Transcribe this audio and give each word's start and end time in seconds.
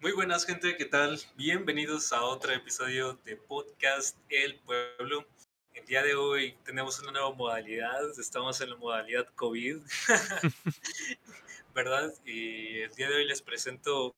Muy 0.00 0.12
buenas 0.12 0.44
gente, 0.44 0.76
¿qué 0.76 0.84
tal? 0.84 1.18
Bienvenidos 1.36 2.12
a 2.12 2.22
otro 2.22 2.52
episodio 2.52 3.18
de 3.24 3.34
Podcast 3.36 4.18
El 4.28 4.58
Pueblo. 4.60 5.24
El 5.72 5.86
día 5.86 6.02
de 6.02 6.14
hoy 6.14 6.54
tenemos 6.64 7.00
una 7.00 7.12
nueva 7.12 7.32
modalidad, 7.32 8.10
estamos 8.18 8.60
en 8.60 8.70
la 8.70 8.76
modalidad 8.76 9.26
COVID, 9.34 9.78
¿verdad? 11.74 12.12
Y 12.26 12.80
el 12.80 12.94
día 12.94 13.08
de 13.08 13.16
hoy 13.16 13.24
les 13.26 13.40
presento 13.40 14.14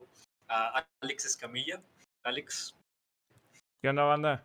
a 0.48 0.84
Alex 1.00 1.27
Escamilla. 1.27 1.80
Alex. 2.24 2.74
¿Qué 3.80 3.88
onda, 3.88 4.02
banda? 4.02 4.45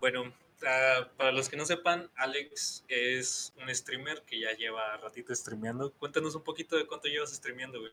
Bueno, 0.00 0.22
uh, 0.22 1.16
para 1.18 1.30
los 1.30 1.50
que 1.50 1.58
no 1.58 1.66
sepan, 1.66 2.10
Alex 2.16 2.84
es 2.88 3.52
un 3.60 3.72
streamer 3.72 4.22
que 4.22 4.40
ya 4.40 4.52
lleva 4.52 4.96
ratito 4.96 5.34
streameando. 5.34 5.92
Cuéntanos 5.92 6.34
un 6.34 6.42
poquito 6.42 6.76
de 6.76 6.86
cuánto 6.86 7.08
llevas 7.08 7.34
streameando, 7.34 7.80
güey. 7.80 7.92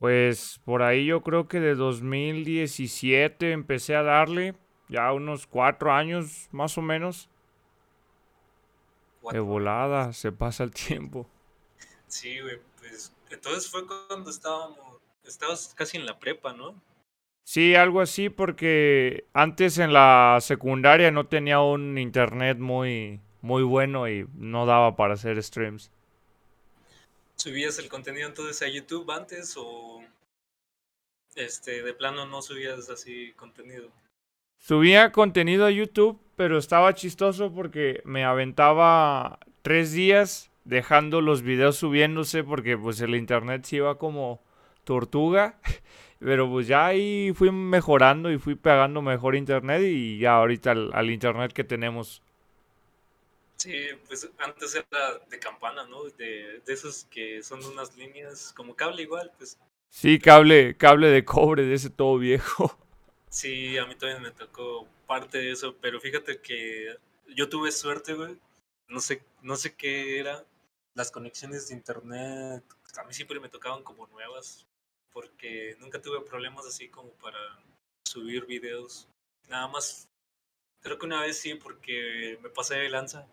Pues 0.00 0.62
por 0.64 0.82
ahí 0.82 1.04
yo 1.04 1.22
creo 1.22 1.46
que 1.46 1.60
de 1.60 1.74
2017 1.74 3.52
empecé 3.52 3.94
a 3.94 4.02
darle, 4.02 4.54
ya 4.88 5.12
unos 5.12 5.46
cuatro 5.46 5.92
años 5.92 6.48
más 6.52 6.78
o 6.78 6.82
menos. 6.82 7.28
De 9.30 9.40
volada, 9.40 10.14
se 10.14 10.32
pasa 10.32 10.64
el 10.64 10.72
tiempo. 10.72 11.28
Sí, 12.06 12.40
güey, 12.40 12.58
pues 12.78 13.14
entonces 13.30 13.70
fue 13.70 13.86
cuando 13.86 14.30
estábamos, 14.30 14.78
estabas 15.22 15.74
casi 15.76 15.98
en 15.98 16.06
la 16.06 16.18
prepa, 16.18 16.54
¿no? 16.54 16.74
Sí, 17.44 17.74
algo 17.74 18.00
así 18.00 18.30
porque 18.30 19.26
antes 19.34 19.76
en 19.76 19.92
la 19.92 20.38
secundaria 20.40 21.10
no 21.10 21.26
tenía 21.26 21.60
un 21.60 21.98
internet 21.98 22.58
muy, 22.58 23.20
muy 23.42 23.64
bueno 23.64 24.08
y 24.08 24.26
no 24.34 24.64
daba 24.64 24.96
para 24.96 25.12
hacer 25.12 25.42
streams. 25.42 25.90
¿Subías 27.40 27.78
el 27.78 27.88
contenido 27.88 28.28
entonces 28.28 28.60
a 28.60 28.68
YouTube 28.68 29.10
antes 29.10 29.54
o 29.56 30.02
este 31.34 31.82
de 31.82 31.94
plano 31.94 32.26
no 32.26 32.42
subías 32.42 32.90
así 32.90 33.32
contenido? 33.32 33.88
Subía 34.58 35.10
contenido 35.10 35.64
a 35.64 35.70
YouTube, 35.70 36.20
pero 36.36 36.58
estaba 36.58 36.94
chistoso 36.94 37.50
porque 37.50 38.02
me 38.04 38.24
aventaba 38.24 39.38
tres 39.62 39.92
días 39.92 40.50
dejando 40.64 41.22
los 41.22 41.40
videos 41.40 41.76
subiéndose 41.76 42.44
porque 42.44 42.76
pues 42.76 43.00
el 43.00 43.14
internet 43.14 43.64
se 43.64 43.76
iba 43.76 43.96
como 43.96 44.42
tortuga. 44.84 45.58
Pero 46.18 46.50
pues 46.50 46.66
ya 46.66 46.84
ahí 46.84 47.32
fui 47.34 47.50
mejorando 47.50 48.30
y 48.30 48.36
fui 48.36 48.54
pegando 48.54 49.00
mejor 49.00 49.34
internet 49.34 49.80
y 49.82 50.18
ya 50.18 50.34
ahorita 50.34 50.72
al, 50.72 50.90
al 50.92 51.10
internet 51.10 51.54
que 51.54 51.64
tenemos 51.64 52.22
Sí, 53.60 53.88
pues 54.06 54.26
antes 54.38 54.74
era 54.74 55.18
de 55.28 55.38
campana, 55.38 55.84
¿no? 55.84 56.04
De, 56.04 56.62
de 56.64 56.72
esos 56.72 57.04
que 57.10 57.42
son 57.42 57.62
unas 57.62 57.94
líneas 57.94 58.54
como 58.56 58.74
cable 58.74 59.02
igual, 59.02 59.30
pues. 59.36 59.58
Sí, 59.90 60.18
cable, 60.18 60.78
cable 60.78 61.08
de 61.08 61.26
cobre 61.26 61.64
de 61.64 61.74
ese 61.74 61.90
todo 61.90 62.16
viejo. 62.16 62.78
Sí, 63.28 63.76
a 63.76 63.84
mí 63.84 63.94
también 63.96 64.22
me 64.22 64.30
tocó 64.30 64.88
parte 65.06 65.36
de 65.36 65.52
eso, 65.52 65.76
pero 65.78 66.00
fíjate 66.00 66.40
que 66.40 66.96
yo 67.36 67.50
tuve 67.50 67.70
suerte, 67.70 68.14
güey. 68.14 68.38
No 68.88 68.98
sé, 68.98 69.22
no 69.42 69.56
sé 69.56 69.74
qué 69.76 70.18
era. 70.18 70.42
Las 70.94 71.10
conexiones 71.10 71.68
de 71.68 71.74
internet 71.74 72.64
a 72.96 73.04
mí 73.04 73.12
siempre 73.12 73.40
me 73.40 73.50
tocaban 73.50 73.82
como 73.82 74.06
nuevas, 74.06 74.66
porque 75.12 75.76
nunca 75.80 76.00
tuve 76.00 76.22
problemas 76.22 76.64
así 76.64 76.88
como 76.88 77.10
para 77.10 77.38
subir 78.08 78.46
videos. 78.46 79.06
Nada 79.50 79.68
más, 79.68 80.08
creo 80.80 80.98
que 80.98 81.04
una 81.04 81.20
vez 81.20 81.38
sí, 81.38 81.56
porque 81.56 82.38
me 82.42 82.48
pasé 82.48 82.76
de 82.76 82.88
lanza 82.88 83.28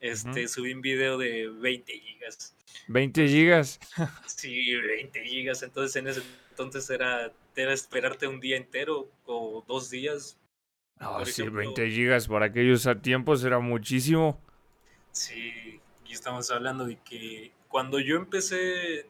este, 0.00 0.48
subí 0.48 0.72
un 0.72 0.80
video 0.80 1.18
de 1.18 1.48
20 1.48 1.92
gigas. 1.92 2.56
20 2.88 3.28
gigas. 3.28 3.78
sí, 4.26 4.74
20 4.74 5.24
gigas. 5.24 5.62
Entonces 5.62 5.96
en 5.96 6.08
ese 6.08 6.22
entonces 6.50 6.90
era, 6.90 7.32
era 7.56 7.72
esperarte 7.72 8.26
un 8.26 8.40
día 8.40 8.56
entero 8.56 9.10
o 9.26 9.64
dos 9.66 9.90
días. 9.90 10.38
No, 10.98 11.24
sí, 11.24 11.48
20 11.48 11.90
gigas 11.90 12.28
para 12.28 12.46
aquellos 12.46 12.86
tiempos 13.00 13.42
era 13.44 13.58
muchísimo. 13.58 14.38
Sí, 15.12 15.80
y 16.06 16.12
estamos 16.12 16.50
hablando 16.50 16.84
de 16.84 16.98
que 16.98 17.52
cuando 17.68 17.98
yo 17.98 18.16
empecé 18.16 19.06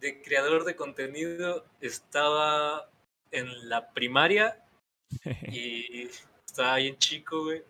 de 0.00 0.22
creador 0.22 0.64
de 0.64 0.76
contenido 0.76 1.64
estaba 1.80 2.90
en 3.30 3.68
la 3.68 3.92
primaria 3.92 4.62
y 5.50 6.08
estaba 6.46 6.76
bien 6.76 6.98
chico, 6.98 7.44
güey. 7.44 7.62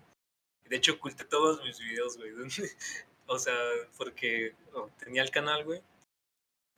De 0.68 0.76
hecho, 0.76 0.94
oculté 0.94 1.24
todos 1.24 1.62
mis 1.62 1.78
videos, 1.78 2.16
güey. 2.16 2.32
o 3.26 3.38
sea, 3.38 3.56
porque 3.96 4.54
oh, 4.74 4.90
tenía 4.98 5.22
el 5.22 5.30
canal, 5.30 5.64
güey. 5.64 5.82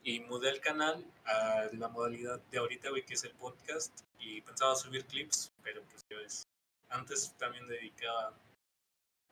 Y 0.03 0.21
mudé 0.21 0.50
el 0.50 0.60
canal 0.60 1.04
a 1.25 1.66
la 1.72 1.88
modalidad 1.88 2.41
de 2.50 2.59
ahorita, 2.59 2.91
güey, 2.91 3.04
que 3.04 3.15
es 3.15 3.25
el 3.25 3.32
podcast. 3.32 4.03
Y 4.19 4.41
pensaba 4.43 4.75
subir 4.75 5.04
clips, 5.06 5.53
pero 5.62 5.82
pues 5.84 6.04
ya 6.10 6.19
ves. 6.19 6.43
Antes 6.91 7.34
también 7.38 7.66
dedicaba 7.66 8.34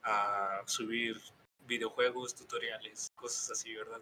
a 0.02 0.62
subir 0.66 1.20
videojuegos, 1.66 2.34
tutoriales, 2.34 3.10
cosas 3.14 3.50
así, 3.50 3.74
¿verdad? 3.74 4.00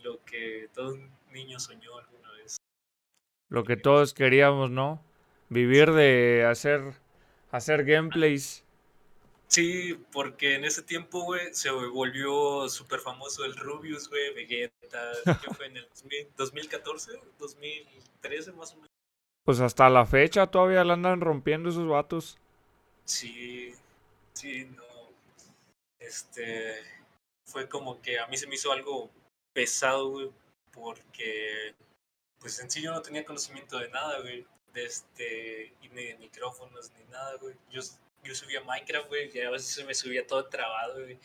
Lo 0.00 0.22
que 0.24 0.68
todo 0.74 0.96
niño 1.30 1.58
soñó 1.58 1.98
alguna 1.98 2.30
vez. 2.32 2.56
Lo 3.50 3.64
que 3.64 3.76
todos 3.76 4.14
queríamos, 4.14 4.70
¿no? 4.70 5.02
Vivir 5.48 5.92
de 5.92 6.46
hacer, 6.46 6.94
hacer 7.50 7.84
gameplays 7.84 8.63
Sí, 9.54 9.94
porque 10.10 10.56
en 10.56 10.64
ese 10.64 10.82
tiempo, 10.82 11.22
güey, 11.22 11.54
se 11.54 11.70
volvió 11.70 12.68
súper 12.68 12.98
famoso 12.98 13.44
el 13.44 13.54
Rubius, 13.54 14.08
güey, 14.08 14.34
Vegeta. 14.34 15.12
¿Qué 15.40 15.54
fue 15.54 15.66
en 15.66 15.76
el 15.76 15.88
2014? 16.36 17.12
¿2013 17.38 18.52
más 18.54 18.72
o 18.72 18.76
menos? 18.78 18.90
Pues 19.44 19.60
hasta 19.60 19.88
la 19.88 20.06
fecha 20.06 20.48
todavía 20.48 20.82
la 20.82 20.94
andan 20.94 21.20
rompiendo 21.20 21.68
esos 21.68 21.86
vatos. 21.86 22.36
Sí, 23.04 23.72
sí, 24.32 24.64
no. 24.74 24.82
Este. 26.00 26.74
Fue 27.46 27.68
como 27.68 28.02
que 28.02 28.18
a 28.18 28.26
mí 28.26 28.36
se 28.36 28.48
me 28.48 28.56
hizo 28.56 28.72
algo 28.72 29.08
pesado, 29.52 30.10
güey, 30.10 30.30
porque. 30.72 31.76
Pues 32.40 32.58
en 32.58 32.68
sí 32.68 32.82
yo 32.82 32.90
no 32.90 33.02
tenía 33.02 33.24
conocimiento 33.24 33.78
de 33.78 33.88
nada, 33.90 34.18
güey. 34.20 34.44
De 34.72 34.84
este. 34.84 35.72
ni 35.80 36.06
de 36.06 36.16
micrófonos, 36.18 36.90
ni 36.98 37.04
nada, 37.12 37.36
güey. 37.36 37.54
Yo 37.70 37.82
yo 38.24 38.34
subía 38.34 38.62
Minecraft, 38.62 39.08
güey, 39.08 39.30
y 39.34 39.40
a 39.40 39.50
veces 39.50 39.84
me 39.86 39.94
subía 39.94 40.26
todo 40.26 40.46
trabado, 40.46 41.02
güey. 41.02 41.18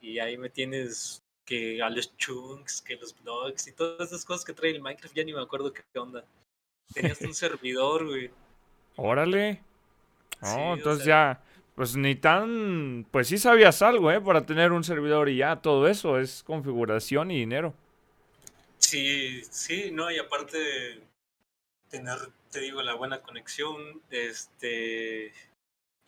Y 0.00 0.18
ahí 0.18 0.36
me 0.38 0.48
tienes 0.48 1.22
que 1.44 1.82
a 1.82 1.90
los 1.90 2.16
chunks, 2.16 2.82
que 2.82 2.96
los 2.96 3.18
blogs 3.22 3.66
y 3.68 3.72
todas 3.72 4.08
esas 4.08 4.24
cosas 4.24 4.44
que 4.44 4.52
trae 4.52 4.70
el 4.70 4.80
Minecraft, 4.80 5.14
ya 5.14 5.24
ni 5.24 5.32
me 5.32 5.42
acuerdo 5.42 5.72
qué 5.72 5.82
onda. 5.98 6.24
Tenías 6.92 7.20
un 7.20 7.34
servidor, 7.34 8.06
güey. 8.06 8.30
Órale. 8.96 9.62
No, 10.40 10.74
entonces 10.74 11.04
ya, 11.04 11.42
pues 11.74 11.96
ni 11.96 12.14
tan, 12.14 13.06
pues 13.10 13.28
sí 13.28 13.38
sabías 13.38 13.82
algo, 13.82 14.10
¿eh? 14.12 14.20
Para 14.20 14.46
tener 14.46 14.72
un 14.72 14.84
servidor 14.84 15.28
y 15.28 15.38
ya, 15.38 15.56
todo 15.56 15.88
eso 15.88 16.18
es 16.18 16.42
configuración 16.42 17.30
y 17.30 17.38
dinero. 17.38 17.74
Sí, 18.78 19.42
sí, 19.50 19.90
no, 19.90 20.10
y 20.10 20.18
aparte 20.18 21.00
tener, 21.88 22.18
te 22.50 22.60
digo, 22.60 22.82
la 22.82 22.94
buena 22.94 23.20
conexión, 23.22 24.02
este, 24.10 25.32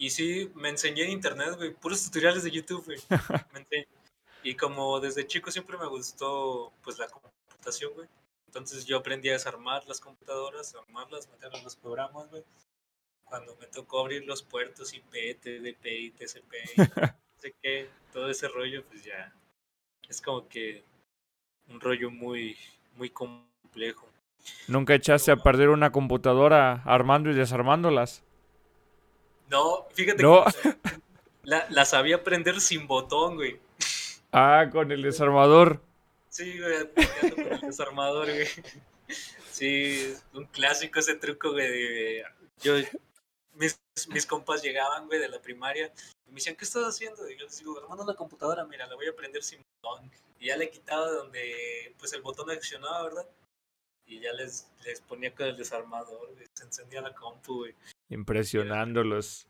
y 0.00 0.08
sí, 0.08 0.50
me 0.54 0.70
enseñé 0.70 1.04
en 1.04 1.10
internet, 1.10 1.56
güey, 1.58 1.74
puros 1.74 2.02
tutoriales 2.02 2.42
de 2.42 2.50
YouTube, 2.50 2.86
güey. 2.86 2.98
y 4.42 4.54
como 4.54 4.98
desde 4.98 5.26
chico 5.26 5.50
siempre 5.50 5.76
me 5.76 5.86
gustó, 5.88 6.72
pues, 6.82 6.98
la 6.98 7.06
computación, 7.06 7.92
güey. 7.92 8.08
Entonces 8.46 8.86
yo 8.86 8.96
aprendí 8.96 9.28
a 9.28 9.34
desarmar 9.34 9.86
las 9.86 10.00
computadoras, 10.00 10.74
armarlas, 10.74 11.28
meter 11.28 11.54
en 11.54 11.62
los 11.62 11.76
programas, 11.76 12.30
güey. 12.30 12.42
Cuando 13.24 13.54
me 13.56 13.66
tocó 13.66 14.00
abrir 14.00 14.24
los 14.24 14.42
puertos 14.42 14.94
IP, 14.94 15.38
TDP 15.38 15.86
y 15.86 16.10
TCP, 16.12 16.54
y 16.76 16.80
no 16.80 16.86
sé 17.36 17.54
qué, 17.60 17.90
todo 18.10 18.30
ese 18.30 18.48
rollo, 18.48 18.82
pues 18.86 19.04
ya 19.04 19.34
es 20.08 20.22
como 20.22 20.48
que 20.48 20.82
un 21.68 21.78
rollo 21.78 22.10
muy, 22.10 22.56
muy 22.96 23.10
complejo. 23.10 24.08
¿Nunca 24.66 24.94
echaste 24.94 25.30
a 25.30 25.36
perder 25.36 25.68
una 25.68 25.92
computadora 25.92 26.82
armando 26.86 27.30
y 27.30 27.34
desarmándolas? 27.34 28.24
No, 29.50 29.86
fíjate 29.92 30.22
que 30.22 30.74
la, 31.42 31.66
la, 31.70 31.84
sabía 31.84 32.22
prender 32.22 32.60
sin 32.60 32.86
botón, 32.86 33.34
güey. 33.36 33.58
Ah, 34.30 34.68
con 34.70 34.92
el 34.92 35.02
desarmador. 35.02 35.82
Sí, 36.28 36.58
güey, 36.58 37.34
con 37.34 37.52
el 37.52 37.60
desarmador, 37.60 38.26
güey. 38.26 38.46
Sí, 39.50 40.14
un 40.34 40.44
clásico 40.46 41.00
ese 41.00 41.16
truco, 41.16 41.50
güey. 41.52 42.22
yo, 42.62 42.74
mis, 43.54 43.80
mis 44.08 44.24
compas 44.24 44.62
llegaban, 44.62 45.06
güey, 45.06 45.18
de 45.18 45.28
la 45.28 45.40
primaria 45.40 45.92
y 46.26 46.30
me 46.30 46.36
decían, 46.36 46.54
¿qué 46.54 46.64
estás 46.64 46.84
haciendo? 46.84 47.28
Y 47.28 47.36
yo 47.36 47.44
les 47.44 47.58
digo, 47.58 47.76
hermano, 47.78 48.04
la 48.04 48.14
computadora, 48.14 48.64
mira, 48.64 48.86
la 48.86 48.94
voy 48.94 49.08
a 49.08 49.16
prender 49.16 49.42
sin 49.42 49.60
botón. 49.82 50.10
Y 50.38 50.46
ya 50.46 50.56
le 50.56 50.70
quitaba 50.70 51.10
donde, 51.10 51.94
pues, 51.98 52.12
el 52.12 52.22
botón 52.22 52.50
accionaba, 52.50 53.02
¿verdad? 53.02 53.26
Y 54.10 54.18
ya 54.18 54.32
les, 54.32 54.68
les 54.84 55.00
ponía 55.00 55.32
con 55.32 55.46
el 55.46 55.56
desarmador, 55.56 56.34
güey. 56.34 56.44
Se 56.52 56.64
encendía 56.64 57.00
la 57.00 57.14
compu, 57.14 57.58
güey. 57.58 57.74
Impresionándolos. 58.08 59.46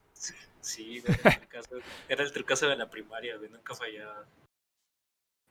Sí, 0.60 1.02
era 2.08 2.22
el 2.22 2.32
trucazo 2.32 2.68
de 2.68 2.76
la 2.76 2.90
primaria, 2.90 3.38
güey, 3.38 3.50
nunca 3.50 3.74
fallaba. 3.74 4.26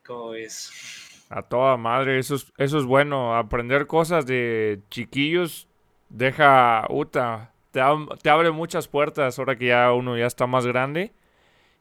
¿Cómo 0.06 0.36
es? 0.36 1.26
A 1.30 1.42
toda 1.42 1.76
madre, 1.76 2.20
eso 2.20 2.36
es, 2.36 2.54
eso 2.58 2.78
es 2.78 2.86
bueno. 2.86 3.36
Aprender 3.36 3.88
cosas 3.88 4.28
de 4.28 4.80
chiquillos 4.92 5.68
deja, 6.10 6.86
uta, 6.90 7.52
te, 7.72 7.82
te 8.22 8.30
abre 8.30 8.52
muchas 8.52 8.88
puertas 8.88 9.40
ahora 9.40 9.58
que 9.58 9.68
ya 9.68 9.92
uno 9.92 10.18
ya 10.20 10.28
está 10.28 10.46
más 10.46 10.68
grande. 10.68 11.14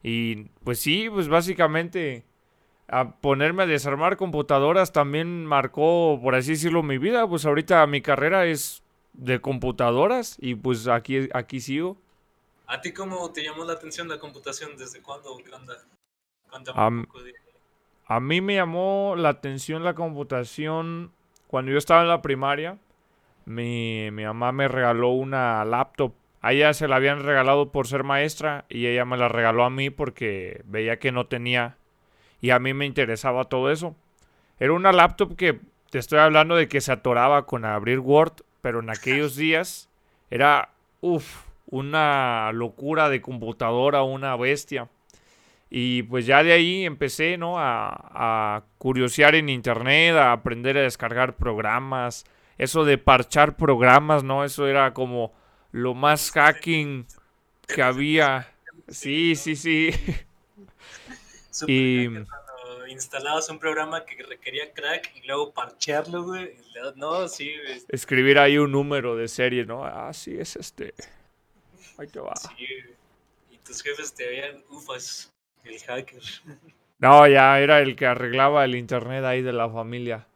Y 0.03 0.45
pues 0.65 0.79
sí, 0.81 1.11
pues 1.11 1.29
básicamente 1.29 2.25
a 2.89 3.13
ponerme 3.21 3.65
a 3.65 3.67
desarmar 3.67 4.17
computadoras 4.17 4.93
también 4.93 5.45
marcó, 5.45 6.19
por 6.23 6.35
así 6.35 6.53
decirlo, 6.53 6.83
mi 6.83 6.99
vida. 6.99 7.29
Pues 7.29 7.45
ahorita 7.45 7.87
mi 7.87 8.01
carrera 8.01 8.47
es 8.47 8.83
de 9.13 9.41
computadoras 9.41 10.37
y 10.41 10.55
pues 10.55 10.89
aquí, 10.89 11.29
aquí 11.35 11.61
sigo. 11.61 11.99
¿A 12.67 12.81
ti 12.81 12.93
cómo 12.93 13.31
te 13.33 13.43
llamó 13.43 13.65
la 13.65 13.75
atención 13.75 14.09
la 14.09 14.19
computación? 14.19 14.77
¿Desde 14.77 15.01
cuándo? 15.03 15.37
a 18.07 18.21
mí 18.21 18.41
me 18.41 18.55
llamó 18.55 19.15
la 19.17 19.29
atención 19.29 19.85
la 19.85 19.95
computación 19.95 21.13
cuando 21.47 21.73
yo 21.73 21.79
estaba 21.79 22.03
en 22.03 22.09
la 22.09 22.23
primaria. 22.23 22.79
Mi, 23.45 24.11
mi 24.13 24.25
mamá 24.25 24.53
me 24.53 24.69
regaló 24.69 25.11
una 25.11 25.65
laptop. 25.65 26.15
A 26.41 26.53
ella 26.53 26.73
se 26.73 26.89
la 26.89 26.97
habían 26.97 27.23
regalado 27.23 27.73
por 27.73 27.87
ser 27.87 28.05
maestra 28.05 28.65
y 28.69 28.87
ella 28.87 29.05
me 29.05 29.17
la 29.17 29.29
regaló 29.29 29.65
a 29.65 29.71
mí 29.71 29.91
porque 29.91 30.63
veía 30.67 30.99
que 30.99 31.13
no 31.13 31.27
tenía 31.27 31.77
y 32.41 32.51
a 32.51 32.59
mí 32.59 32.75
me 32.75 32.87
interesaba 32.87 33.45
todo 33.45 33.71
eso. 33.71 33.97
Era 34.59 34.73
una 34.73 34.93
laptop 34.93 35.37
que 35.37 35.61
te 35.91 35.99
estoy 35.99 36.19
hablando 36.19 36.57
de 36.57 36.69
que 36.69 36.81
se 36.81 36.93
atoraba 36.93 37.47
con 37.47 37.65
abrir 37.65 38.01
Word, 38.01 38.43
pero 38.61 38.81
en 38.81 38.91
aquellos 38.91 39.37
días 39.37 39.89
era, 40.31 40.71
uff, 41.01 41.47
una 41.67 42.51
locura 42.53 43.09
de 43.09 43.21
computadora, 43.21 44.03
una 44.03 44.37
bestia. 44.37 44.89
Y 45.71 46.03
pues 46.05 46.25
ya 46.25 46.43
de 46.43 46.53
ahí 46.53 46.85
empecé, 46.87 47.37
¿no? 47.37 47.59
A, 47.59 47.91
a 48.15 48.63
curiosear 48.79 49.35
en 49.35 49.51
internet, 49.51 50.17
a 50.17 50.33
aprender 50.33 50.79
a 50.79 50.83
descargar 50.83 51.37
programas. 51.37 52.25
Eso 52.57 52.85
de 52.85 52.97
parchar 52.97 53.57
programas, 53.57 54.25
¿no? 54.25 54.45
Eso 54.45 54.67
era 54.67 54.95
como 54.95 55.33
lo 55.71 55.95
más 55.95 56.31
hacking 56.33 57.07
que 57.67 57.83
había. 57.83 58.49
Sí, 58.89 59.37
sí, 59.37 59.57
sí. 59.57 59.91
y 61.67 62.07
cuando 62.09 62.87
instalabas 62.89 63.49
un 63.49 63.59
programa 63.59 64.05
que 64.05 64.23
requería 64.23 64.73
crack 64.73 65.13
y 65.17 65.27
luego 65.27 65.53
parchearlo, 65.53 66.25
güey. 66.25 66.57
No, 66.97 67.29
sí, 67.29 67.53
Escribir 67.89 68.39
ahí 68.39 68.59
un 68.59 68.73
número 68.73 69.17
de 69.17 69.29
serie, 69.29 69.65
¿no? 69.65 69.85
Ah, 69.85 70.13
sí, 70.13 70.37
es 70.39 70.57
este. 70.57 70.95
Ahí 71.97 72.07
te 72.07 72.21
va. 72.21 72.35
Sí, 72.37 72.67
y 73.51 73.59
tus 73.59 73.83
jefes 73.83 74.15
te 74.15 74.27
veían, 74.27 74.63
ufas, 74.71 75.33
el 75.65 75.79
hacker. 75.81 76.23
No, 76.99 77.27
ya 77.29 77.61
era 77.61 77.81
el 77.81 77.97
que 77.97 78.07
arreglaba 78.07 78.65
el 78.65 78.75
internet 78.75 79.25
ahí 79.25 79.43
de 79.43 79.53
la 79.53 79.69
familia. 79.69 80.27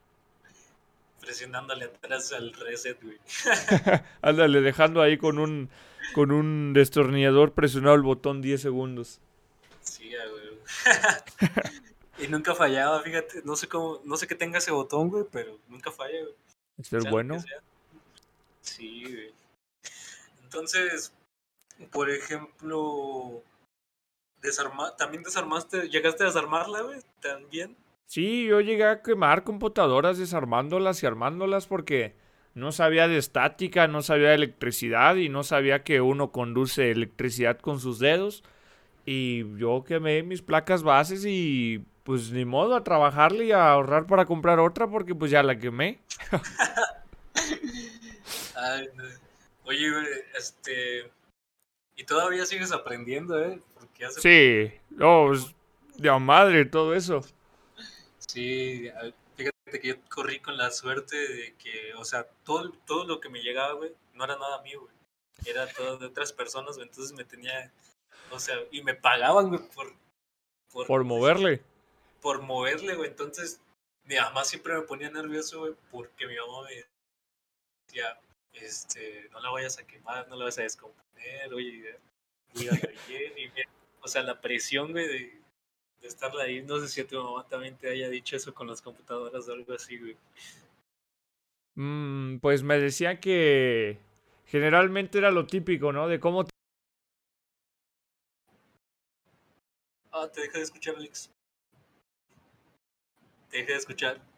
Presionándole 1.21 1.87
atrás 1.87 2.33
al 2.33 2.53
reset, 2.53 3.01
güey. 3.03 3.19
Ándale, 4.23 4.61
dejando 4.61 5.03
ahí 5.03 5.17
con 5.19 5.39
un 5.39 5.71
con 6.15 6.31
un 6.31 6.73
destornillador 6.73 7.53
presionado 7.53 7.95
el 7.95 8.03
botón 8.03 8.43
10 8.43 8.61
segundos. 8.61 9.21
Sí, 9.81 10.09
güey. 10.09 10.51
y 12.19 12.29
nunca 12.29 12.55
fallaba, 12.55 13.03
fíjate. 13.03 13.43
No 13.45 13.57
sé 13.57 13.69
cómo, 13.69 14.01
no 14.05 14.17
sé 14.17 14.27
qué 14.27 14.35
tenga 14.35 14.59
ese 14.59 14.71
botón, 14.71 15.09
güey, 15.09 15.25
pero 15.31 15.59
nunca 15.69 15.91
falla, 15.91 16.21
güey. 16.21 16.35
¿Es 16.79 17.11
bueno? 17.11 17.37
Sí, 18.61 19.05
güey. 19.05 19.35
Entonces, 20.43 21.13
por 21.91 22.11
ejemplo, 22.11 23.43
desarma 24.41 24.95
también 24.97 25.23
desarmaste, 25.23 25.89
llegaste 25.89 26.25
a 26.25 26.27
desarmarla, 26.27 26.83
güey, 26.83 27.01
también. 27.21 27.77
Sí, 28.07 28.45
yo 28.47 28.61
llegué 28.61 28.85
a 28.85 29.03
quemar 29.03 29.45
computadoras 29.45 30.19
desarmándolas 30.19 31.03
y 31.03 31.07
armándolas 31.07 31.67
porque 31.67 32.15
no 32.55 32.71
sabía 32.71 33.09
de 33.09 33.17
estática, 33.17 33.89
no 33.89 34.03
sabía 34.03 34.29
de 34.29 34.35
electricidad 34.35 35.17
y 35.17 35.31
no 35.31 35.43
sabía 35.43 35.83
que 35.83 36.01
uno 36.03 36.33
conduce 36.33 36.91
electricidad 36.91 37.59
con 37.59 37.81
sus 37.81 37.99
dedos. 37.99 38.45
Y 39.04 39.58
yo 39.58 39.84
quemé 39.84 40.22
mis 40.22 40.43
placas 40.43 40.82
bases 40.82 41.25
y 41.26 41.84
pues 42.04 42.31
ni 42.31 42.44
modo 42.44 42.75
a 42.75 42.84
trabajarle 42.84 43.46
y 43.46 43.52
a 43.52 43.72
ahorrar 43.72 44.06
para 44.06 44.26
comprar 44.26 44.60
otra 44.60 44.88
porque 44.88 45.14
pues 45.14 45.31
ya 45.31 45.43
la 45.43 45.58
quemé. 45.58 46.00
Ay, 48.54 48.88
Oye, 49.64 49.90
este, 50.37 51.10
y 51.96 52.04
todavía 52.04 52.46
sigues 52.46 52.72
aprendiendo, 52.72 53.40
¿eh? 53.40 53.60
Porque 53.78 54.04
hace... 54.04 54.20
Sí, 54.20 54.81
no, 54.90 55.26
pues, 55.28 55.54
de 55.96 56.10
madre 56.19 56.64
todo 56.64 56.94
eso. 56.94 57.20
Sí, 58.19 58.90
fíjate 59.37 59.81
que 59.81 59.88
yo 59.88 59.94
corrí 60.08 60.40
con 60.40 60.56
la 60.56 60.70
suerte 60.70 61.16
de 61.16 61.54
que, 61.54 61.94
o 61.94 62.04
sea, 62.04 62.26
todo, 62.44 62.72
todo 62.87 63.04
lo 63.04 63.20
que 63.20 63.28
me 63.28 63.43
llegaba, 63.43 63.75
güey, 63.75 63.93
no 64.14 64.25
era 64.25 64.37
nada 64.37 64.62
mío, 64.62 64.81
güey. 64.81 64.93
Era 65.44 65.66
todo 65.66 65.99
de 65.99 66.06
otras 66.06 66.32
personas, 66.32 66.76
güey. 66.76 66.88
Entonces 66.88 67.16
me 67.16 67.25
tenía, 67.25 67.72
o 68.32 68.38
sea, 68.38 68.56
y 68.70 68.82
me 68.82 68.94
pagaban, 68.94 69.49
güey, 69.49 69.61
por... 69.75 69.93
Por, 70.73 70.87
por 70.87 71.05
moverle. 71.05 71.62
Por 72.20 72.40
moverle, 72.40 72.94
güey. 72.94 73.11
Entonces, 73.11 73.61
mi 74.05 74.17
mamá 74.17 74.44
siempre 74.44 74.75
me 74.75 74.82
ponía 74.82 75.11
nervioso, 75.11 75.61
güey, 75.61 75.75
porque 75.90 76.26
mi 76.26 76.37
mamá 76.37 76.62
me 76.62 76.84
decía, 77.87 78.19
este, 78.55 79.29
no 79.32 79.40
la 79.40 79.50
vayas 79.50 79.79
a 79.79 79.87
quemar, 79.87 80.29
no 80.29 80.37
la 80.37 80.44
vayas 80.44 80.58
a 80.58 80.62
descomponer, 80.62 81.52
oye, 81.52 81.99
bien, 82.55 83.32
y 83.37 83.49
bien. 83.49 83.69
O 84.00 84.08
sea, 84.08 84.23
la 84.23 84.40
presión, 84.40 84.93
güey, 84.93 85.06
de, 85.06 85.43
de 86.00 86.08
estarla 86.08 86.44
ahí. 86.44 86.62
No 86.62 86.78
sé 86.81 86.88
si 86.88 87.00
a 87.00 87.06
tu 87.06 87.23
mamá 87.23 87.46
también 87.49 87.76
te 87.76 87.88
haya 87.88 88.08
dicho 88.08 88.37
eso 88.37 88.52
con 88.52 88.67
las 88.67 88.82
computadoras 88.82 89.49
o 89.49 89.52
algo 89.52 89.75
así, 89.75 89.99
güey. 89.99 90.17
Mm, 91.75 92.38
pues 92.38 92.62
me 92.62 92.78
decía 92.78 93.20
que 93.20 93.99
generalmente 94.46 95.19
era 95.19 95.31
lo 95.31 95.46
típico, 95.46 95.93
¿no? 95.93 96.08
De 96.08 96.20
cómo... 96.20 96.44
Ah, 100.12 100.29
te 100.31 100.43
deja 100.43 100.59
de 100.59 100.64
escuchar, 100.64 100.94
Alex. 100.97 101.31
Te 103.50 103.59
deja 103.59 103.73
de 103.73 103.79
escuchar. 103.79 104.32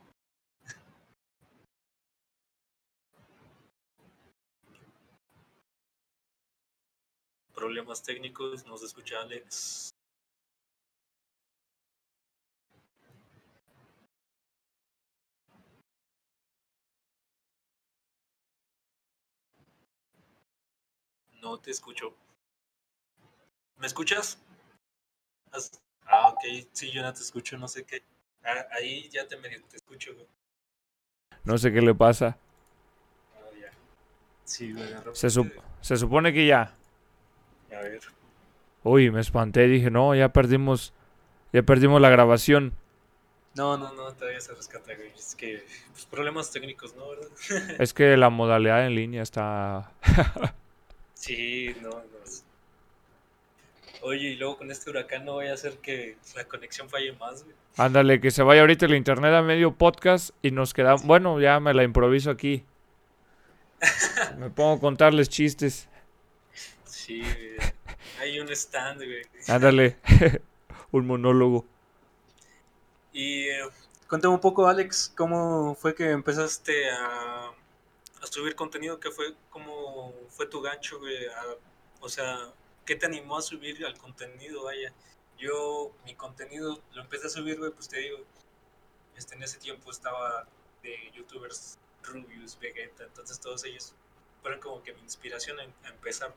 problemas 7.64 8.02
técnicos, 8.02 8.66
no 8.66 8.76
se 8.76 8.84
escucha 8.84 9.22
Alex. 9.22 9.90
No 21.40 21.58
te 21.58 21.70
escucho. 21.70 22.14
¿Me 23.76 23.86
escuchas? 23.86 24.38
Ah, 26.06 26.28
ok, 26.28 26.40
sí, 26.72 26.90
yo 26.90 27.02
no 27.02 27.12
te 27.12 27.20
escucho, 27.20 27.56
no 27.56 27.68
sé 27.68 27.84
qué. 27.84 28.02
Ah, 28.44 28.66
ahí 28.72 29.08
ya 29.10 29.26
te 29.26 29.36
medio 29.36 29.62
te 29.68 29.76
escucho, 29.76 30.12
No 31.44 31.58
sé 31.58 31.72
qué 31.72 31.80
le 31.80 31.94
pasa. 31.94 32.36
Ah, 33.36 33.50
ya. 33.60 33.70
Sí, 34.44 34.74
se, 35.12 35.30
se 35.80 35.96
supone 35.96 36.32
que 36.32 36.46
ya. 36.46 36.74
A 37.72 37.80
ver. 37.80 38.00
Uy, 38.82 39.10
me 39.10 39.20
espanté, 39.20 39.66
dije, 39.66 39.90
no, 39.90 40.14
ya 40.14 40.28
perdimos, 40.30 40.92
ya 41.52 41.62
perdimos 41.62 42.00
la 42.00 42.10
grabación. 42.10 42.74
No, 43.54 43.78
no, 43.78 43.92
no, 43.94 44.12
todavía 44.12 44.40
se 44.40 44.52
rescata, 44.52 44.94
güey. 44.94 45.12
Es 45.16 45.34
que, 45.34 45.64
pues, 45.92 46.04
problemas 46.06 46.50
técnicos, 46.50 46.94
¿no? 46.96 47.08
¿verdad? 47.08 47.28
es 47.78 47.94
que 47.94 48.16
la 48.16 48.28
modalidad 48.28 48.86
en 48.86 48.94
línea 48.94 49.22
está... 49.22 49.92
sí, 51.14 51.74
no, 51.80 51.90
no. 51.90 52.04
Oye, 54.06 54.32
y 54.32 54.36
luego 54.36 54.58
con 54.58 54.70
este 54.70 54.90
huracán 54.90 55.24
no 55.24 55.32
voy 55.32 55.46
a 55.46 55.54
hacer 55.54 55.78
que 55.78 56.18
la 56.36 56.44
conexión 56.44 56.90
falle 56.90 57.14
más, 57.14 57.42
güey. 57.42 57.56
Ándale, 57.78 58.20
que 58.20 58.30
se 58.30 58.42
vaya 58.42 58.60
ahorita 58.60 58.84
el 58.84 58.96
internet 58.96 59.32
a 59.32 59.40
medio 59.40 59.72
podcast 59.72 60.28
y 60.42 60.50
nos 60.50 60.74
queda... 60.74 60.96
Bueno, 60.96 61.40
ya 61.40 61.58
me 61.58 61.72
la 61.72 61.84
improviso 61.84 62.30
aquí. 62.30 62.66
me 64.38 64.50
pongo 64.50 64.74
a 64.74 64.80
contarles 64.80 65.30
chistes. 65.30 65.88
Sí, 66.84 67.22
hay 68.20 68.38
un 68.40 68.50
stand, 68.50 68.98
güey. 68.98 69.22
Ándale, 69.48 69.96
un 70.90 71.06
monólogo. 71.06 71.64
Y 73.10 73.48
eh, 73.48 73.70
cuéntame 74.06 74.34
un 74.34 74.40
poco, 74.40 74.68
Alex, 74.68 75.14
¿cómo 75.16 75.76
fue 75.76 75.94
que 75.94 76.10
empezaste 76.10 76.90
a, 76.90 77.46
a 78.20 78.26
subir 78.26 78.54
contenido? 78.54 79.00
¿Qué 79.00 79.10
fue, 79.10 79.34
¿Cómo 79.48 80.12
fue 80.28 80.44
tu 80.44 80.60
gancho, 80.60 80.98
güey? 80.98 81.16
o 82.00 82.08
sea, 82.10 82.52
¿qué 82.84 82.96
te 82.96 83.06
animó 83.06 83.38
a 83.38 83.42
subir 83.42 83.84
al 83.84 83.96
contenido, 83.96 84.64
vaya? 84.64 84.92
Yo, 85.38 85.92
mi 86.04 86.14
contenido 86.14 86.80
lo 86.92 87.02
empecé 87.02 87.26
a 87.26 87.30
subir, 87.30 87.58
güey, 87.58 87.72
pues 87.72 87.88
te 87.88 87.98
digo, 87.98 88.18
este, 89.16 89.34
en 89.34 89.42
ese 89.42 89.58
tiempo 89.58 89.90
estaba 89.90 90.46
de 90.82 90.96
youtubers 91.14 91.78
Rubius, 92.02 92.58
Vegeta, 92.60 93.04
entonces 93.04 93.40
todos 93.40 93.64
ellos 93.64 93.94
fueron 94.42 94.60
como 94.60 94.82
que 94.82 94.92
mi 94.92 95.00
inspiración 95.00 95.58
a, 95.58 95.62
a 95.62 95.90
empezar. 95.90 96.32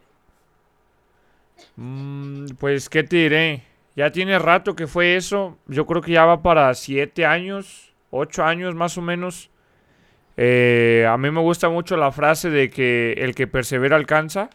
Mm, 1.75 2.47
pues, 2.59 2.89
¿qué 2.89 3.03
te 3.03 3.17
diré? 3.17 3.63
Ya 3.97 4.11
tiene 4.11 4.37
rato 4.37 4.75
que 4.75 4.85
fue 4.85 5.15
eso. 5.15 5.57
Yo 5.65 5.87
creo 5.87 6.03
que 6.03 6.11
ya 6.11 6.23
va 6.23 6.43
para 6.43 6.73
siete 6.75 7.25
años, 7.25 7.93
ocho 8.11 8.43
años 8.43 8.75
más 8.75 8.97
o 8.97 9.01
menos. 9.01 9.49
Eh, 10.37 11.07
a 11.09 11.17
mí 11.17 11.31
me 11.31 11.41
gusta 11.41 11.67
mucho 11.69 11.97
la 11.97 12.11
frase 12.11 12.51
de 12.51 12.69
que 12.69 13.13
el 13.13 13.33
que 13.33 13.47
persevera 13.47 13.95
alcanza. 13.95 14.51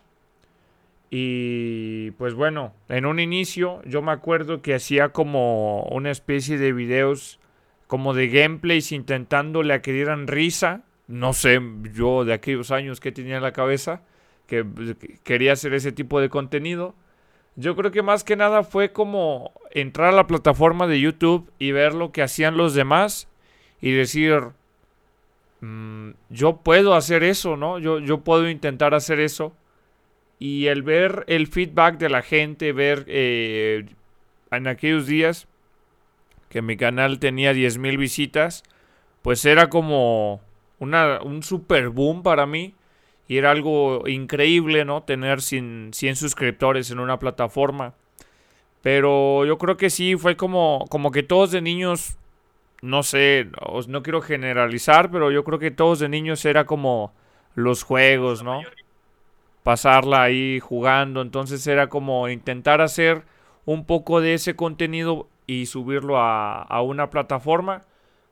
Y 1.15 2.13
pues 2.13 2.33
bueno, 2.33 2.73
en 2.89 3.05
un 3.05 3.21
inicio 3.21 3.83
yo 3.85 4.01
me 4.01 4.13
acuerdo 4.13 4.63
que 4.63 4.75
hacía 4.75 5.11
como 5.11 5.83
una 5.83 6.11
especie 6.11 6.57
de 6.57 6.73
videos 6.73 7.39
como 7.87 8.15
de 8.15 8.29
gameplays 8.29 8.93
intentándole 8.93 9.75
a 9.75 9.83
que 9.83 9.93
dieran 9.93 10.27
risa. 10.27 10.85
No 11.09 11.35
sé 11.35 11.61
yo 11.93 12.25
de 12.25 12.33
aquellos 12.33 12.71
años 12.71 12.99
que 12.99 13.13
tenía 13.13 13.37
en 13.37 13.43
la 13.43 13.53
cabeza 13.53 14.01
que 14.47 14.65
quería 15.23 15.53
hacer 15.53 15.75
ese 15.75 15.93
tipo 15.93 16.19
de 16.19 16.31
contenido. 16.31 16.95
Yo 17.57 17.77
creo 17.77 17.91
que 17.91 18.01
más 18.01 18.25
que 18.25 18.35
nada 18.35 18.63
fue 18.63 18.93
como 18.93 19.53
entrar 19.71 20.15
a 20.15 20.17
la 20.17 20.27
plataforma 20.27 20.87
de 20.87 20.99
YouTube 20.99 21.53
y 21.59 21.73
ver 21.73 21.93
lo 21.93 22.11
que 22.11 22.23
hacían 22.23 22.57
los 22.57 22.73
demás 22.73 23.29
y 23.83 23.93
decir, 23.93 24.45
mm, 25.61 26.13
yo 26.31 26.57
puedo 26.63 26.95
hacer 26.95 27.23
eso, 27.23 27.59
¿no? 27.59 27.79
Yo, 27.79 27.99
yo 27.99 28.21
puedo 28.21 28.49
intentar 28.49 28.95
hacer 28.95 29.21
eso. 29.21 29.55
Y 30.45 30.67
el 30.67 30.83
ver 30.83 31.25
el 31.29 31.47
feedback 31.47 31.99
de 31.99 32.09
la 32.09 32.21
gente, 32.21 32.73
ver 32.73 33.05
eh, 33.07 33.87
en 34.51 34.67
aquellos 34.67 35.07
días 35.07 35.47
que 36.49 36.63
mi 36.63 36.77
canal 36.77 37.21
tenía 37.21 37.53
10.000 37.53 37.97
visitas, 37.97 38.65
pues 39.23 39.45
era 39.45 39.69
como 39.69 40.41
una, 40.81 41.23
un 41.23 41.45
super 41.45 41.91
boom 41.91 42.25
para 42.25 42.45
mí. 42.47 42.75
Y 43.29 43.37
era 43.37 43.53
algo 43.53 44.09
increíble, 44.09 44.85
¿no? 44.85 45.05
Tener 45.05 45.43
100, 45.43 45.93
suscriptores 45.93 46.91
en 46.91 46.99
una 46.99 47.21
plataforma. 47.21 47.95
Pero 48.83 49.47
yo 49.47 49.59
creo 49.59 49.77
que 49.77 49.91
sí, 49.91 50.17
fue 50.17 50.37
como, 50.37 50.87
como 50.91 51.13
que 51.13 51.23
todos 51.23 51.53
de 51.53 51.61
niños, 51.61 52.17
no 52.81 53.05
sé, 53.05 53.47
no, 53.87 54.03
quiero 54.03 54.21
generalizar, 54.21 55.09
pero 55.13 55.31
yo 55.31 55.45
creo 55.45 55.61
que 55.61 55.71
todos 55.71 56.01
de 56.01 56.09
niños 56.09 56.45
era 56.45 56.67
como 56.67 57.13
los 57.55 57.85
juegos, 57.85 58.43
¿no? 58.43 58.61
Pasarla 59.63 60.23
ahí 60.23 60.61
jugando, 60.61 61.23
entonces 61.23 61.67
era 61.67 61.89
como 61.89 62.29
intentar 62.29 62.81
hacer 62.81 63.23
un 63.65 63.85
poco 63.85 64.21
de 64.21 64.35
ese 64.35 64.57
contenido 64.57 65.29
y 65.47 65.67
subirlo 65.67 66.19
a, 66.19 66.63
a 66.63 66.83
una 66.83 67.11
plataforma. 67.11 67.83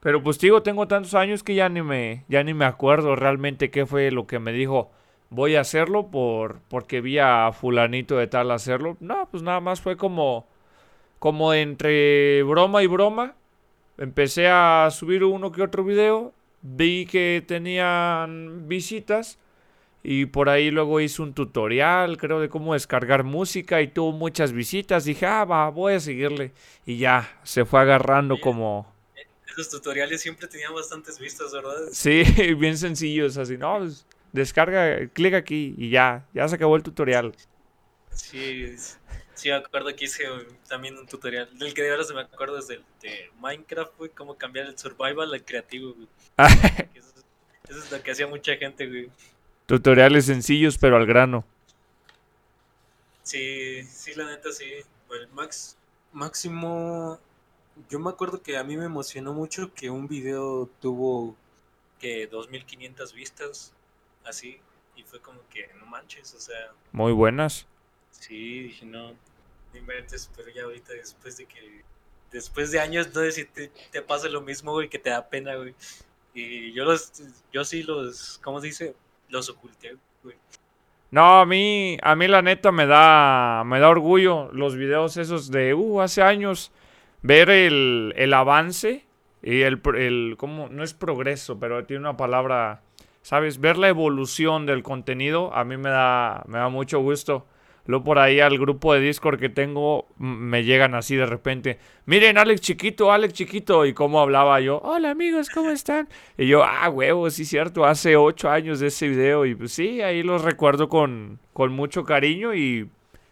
Pero 0.00 0.22
pues 0.22 0.38
digo, 0.38 0.62
tengo 0.62 0.88
tantos 0.88 1.14
años 1.14 1.42
que 1.42 1.54
ya 1.54 1.68
ni 1.68 1.82
me, 1.82 2.24
ya 2.28 2.42
ni 2.42 2.54
me 2.54 2.64
acuerdo 2.64 3.16
realmente 3.16 3.70
qué 3.70 3.86
fue 3.86 4.10
lo 4.10 4.26
que 4.26 4.38
me 4.38 4.52
dijo. 4.52 4.90
Voy 5.28 5.54
a 5.56 5.60
hacerlo 5.60 6.08
por, 6.08 6.60
porque 6.68 7.00
vi 7.00 7.18
a 7.18 7.52
fulanito 7.52 8.16
de 8.16 8.26
tal 8.26 8.50
hacerlo. 8.50 8.96
No, 9.00 9.28
pues 9.30 9.42
nada 9.42 9.60
más 9.60 9.80
fue 9.80 9.96
como, 9.96 10.46
como 11.18 11.52
entre 11.54 12.42
broma 12.42 12.82
y 12.82 12.86
broma. 12.86 13.34
Empecé 13.98 14.48
a 14.48 14.88
subir 14.90 15.22
uno 15.22 15.52
que 15.52 15.62
otro 15.62 15.84
video. 15.84 16.32
Vi 16.62 17.06
que 17.06 17.44
tenían 17.46 18.66
visitas. 18.68 19.38
Y 20.02 20.26
por 20.26 20.48
ahí 20.48 20.70
luego 20.70 21.00
hice 21.00 21.20
un 21.20 21.34
tutorial, 21.34 22.16
creo, 22.16 22.40
de 22.40 22.48
cómo 22.48 22.72
descargar 22.72 23.22
música 23.22 23.82
y 23.82 23.88
tuvo 23.88 24.12
muchas 24.12 24.52
visitas. 24.52 25.04
Dije, 25.04 25.26
ah, 25.26 25.44
va, 25.44 25.68
voy 25.68 25.94
a 25.94 26.00
seguirle. 26.00 26.52
Y 26.86 26.98
ya, 26.98 27.38
se 27.42 27.64
fue 27.64 27.80
agarrando 27.80 28.40
como, 28.40 28.90
esos 29.52 29.68
tutoriales 29.68 30.20
siempre 30.20 30.46
tenían 30.46 30.74
bastantes 30.74 31.18
vistas, 31.18 31.52
¿verdad? 31.52 31.76
Sí, 31.92 32.22
bien 32.58 32.78
sencillos, 32.78 33.36
así, 33.36 33.56
no, 33.56 33.78
pues, 33.78 34.06
descarga, 34.32 35.08
clic 35.08 35.34
aquí 35.34 35.74
y 35.76 35.90
ya, 35.90 36.26
ya 36.32 36.48
se 36.48 36.56
acabó 36.56 36.76
el 36.76 36.82
tutorial. 36.82 37.34
Sí, 38.12 38.76
sí, 39.34 39.48
me 39.48 39.54
acuerdo 39.54 39.94
que 39.94 40.04
hice 40.04 40.24
también 40.68 40.96
un 40.98 41.06
tutorial, 41.06 41.48
del 41.58 41.74
que 41.74 41.82
de 41.82 41.90
ahora 41.90 42.04
se 42.04 42.14
me 42.14 42.20
acuerdo 42.20 42.58
es 42.58 42.68
del 42.68 42.84
de 43.00 43.30
Minecraft, 43.38 43.96
güey, 43.96 44.10
cómo 44.10 44.36
cambiar 44.36 44.66
el 44.66 44.78
survival 44.78 45.32
al 45.32 45.44
creativo, 45.44 45.94
güey. 45.94 46.08
eso, 46.94 47.12
es, 47.68 47.90
lo 47.90 48.02
que 48.02 48.10
hacía 48.10 48.26
mucha 48.26 48.56
gente, 48.56 48.86
güey. 48.86 49.10
Tutoriales 49.70 50.26
sencillos, 50.26 50.78
pero 50.78 50.96
al 50.96 51.06
grano. 51.06 51.44
Sí, 53.22 53.84
sí, 53.84 54.14
la 54.16 54.26
neta, 54.26 54.50
sí. 54.50 54.64
El 55.12 55.28
max, 55.28 55.76
máximo 56.12 57.20
yo 57.88 57.98
me 57.98 58.10
acuerdo 58.10 58.42
que 58.42 58.56
a 58.56 58.64
mí 58.64 58.76
me 58.76 58.84
emocionó 58.84 59.32
mucho 59.32 59.72
que 59.72 59.90
un 59.90 60.08
video 60.08 60.68
tuvo 60.80 61.36
que 61.98 62.26
2500 62.26 63.12
vistas, 63.14 63.72
así, 64.24 64.58
y 64.96 65.02
fue 65.02 65.20
como 65.20 65.40
que 65.48 65.70
no 65.78 65.86
manches, 65.86 66.34
o 66.34 66.40
sea. 66.40 66.72
Muy 66.92 67.12
buenas. 67.12 67.66
Sí, 68.10 68.64
dije, 68.64 68.86
no, 68.86 69.12
no 69.12 69.78
inventes, 69.78 70.30
pero 70.36 70.50
ya 70.50 70.64
ahorita 70.64 70.94
después 70.94 71.36
de 71.36 71.46
que, 71.46 71.82
después 72.32 72.70
de 72.70 72.80
años, 72.80 73.14
no 73.14 73.30
si 73.30 73.44
te, 73.44 73.68
te 73.68 74.02
pasa 74.02 74.28
lo 74.28 74.40
mismo, 74.40 74.72
güey, 74.72 74.88
que 74.88 74.98
te 74.98 75.10
da 75.10 75.28
pena, 75.28 75.54
güey. 75.54 75.74
Y 76.34 76.72
yo 76.72 76.84
los, 76.84 77.12
yo 77.52 77.64
sí 77.64 77.82
los, 77.82 78.38
¿cómo 78.42 78.60
se 78.60 78.68
dice? 78.68 78.94
Los 79.30 79.48
oculté. 79.48 79.96
No, 81.10 81.40
a 81.40 81.46
mí, 81.46 81.98
a 82.02 82.14
mí 82.14 82.28
la 82.28 82.40
neta 82.40 82.70
me 82.70 82.86
da, 82.86 83.64
me 83.64 83.80
da 83.80 83.88
orgullo 83.88 84.48
los 84.52 84.76
videos 84.76 85.16
esos 85.16 85.50
de, 85.50 85.74
uh, 85.74 86.00
hace 86.00 86.22
años 86.22 86.70
ver 87.22 87.50
el, 87.50 88.14
el 88.16 88.32
avance 88.32 89.04
y 89.42 89.62
el, 89.62 89.80
el 89.96 90.36
¿cómo? 90.38 90.68
no 90.68 90.84
es 90.84 90.94
progreso, 90.94 91.58
pero 91.58 91.84
tiene 91.84 92.02
una 92.02 92.16
palabra, 92.16 92.82
¿sabes? 93.22 93.60
Ver 93.60 93.76
la 93.76 93.88
evolución 93.88 94.66
del 94.66 94.84
contenido 94.84 95.52
a 95.52 95.64
mí 95.64 95.76
me 95.76 95.90
da, 95.90 96.44
me 96.46 96.58
da 96.58 96.68
mucho 96.68 97.00
gusto. 97.00 97.44
Luego 97.86 98.04
por 98.04 98.18
ahí 98.18 98.40
al 98.40 98.58
grupo 98.58 98.94
de 98.94 99.00
Discord 99.00 99.40
que 99.40 99.48
tengo 99.48 100.06
me 100.18 100.64
llegan 100.64 100.94
así 100.94 101.16
de 101.16 101.26
repente. 101.26 101.78
Miren, 102.06 102.38
Alex 102.38 102.60
chiquito, 102.60 103.10
Alex 103.12 103.34
chiquito. 103.34 103.86
Y 103.86 103.94
cómo 103.94 104.20
hablaba 104.20 104.60
yo. 104.60 104.80
Hola 104.84 105.10
amigos, 105.10 105.48
¿cómo 105.50 105.70
están? 105.70 106.08
Y 106.36 106.46
yo, 106.46 106.62
ah, 106.62 106.88
huevo, 106.88 107.30
sí 107.30 107.44
cierto. 107.44 107.84
Hace 107.84 108.16
ocho 108.16 108.50
años 108.50 108.80
de 108.80 108.88
ese 108.88 109.08
video. 109.08 109.46
Y 109.46 109.54
pues 109.54 109.72
sí, 109.72 110.02
ahí 110.02 110.22
los 110.22 110.42
recuerdo 110.42 110.88
con, 110.88 111.38
con 111.52 111.72
mucho 111.72 112.04
cariño. 112.04 112.54
Y 112.54 112.88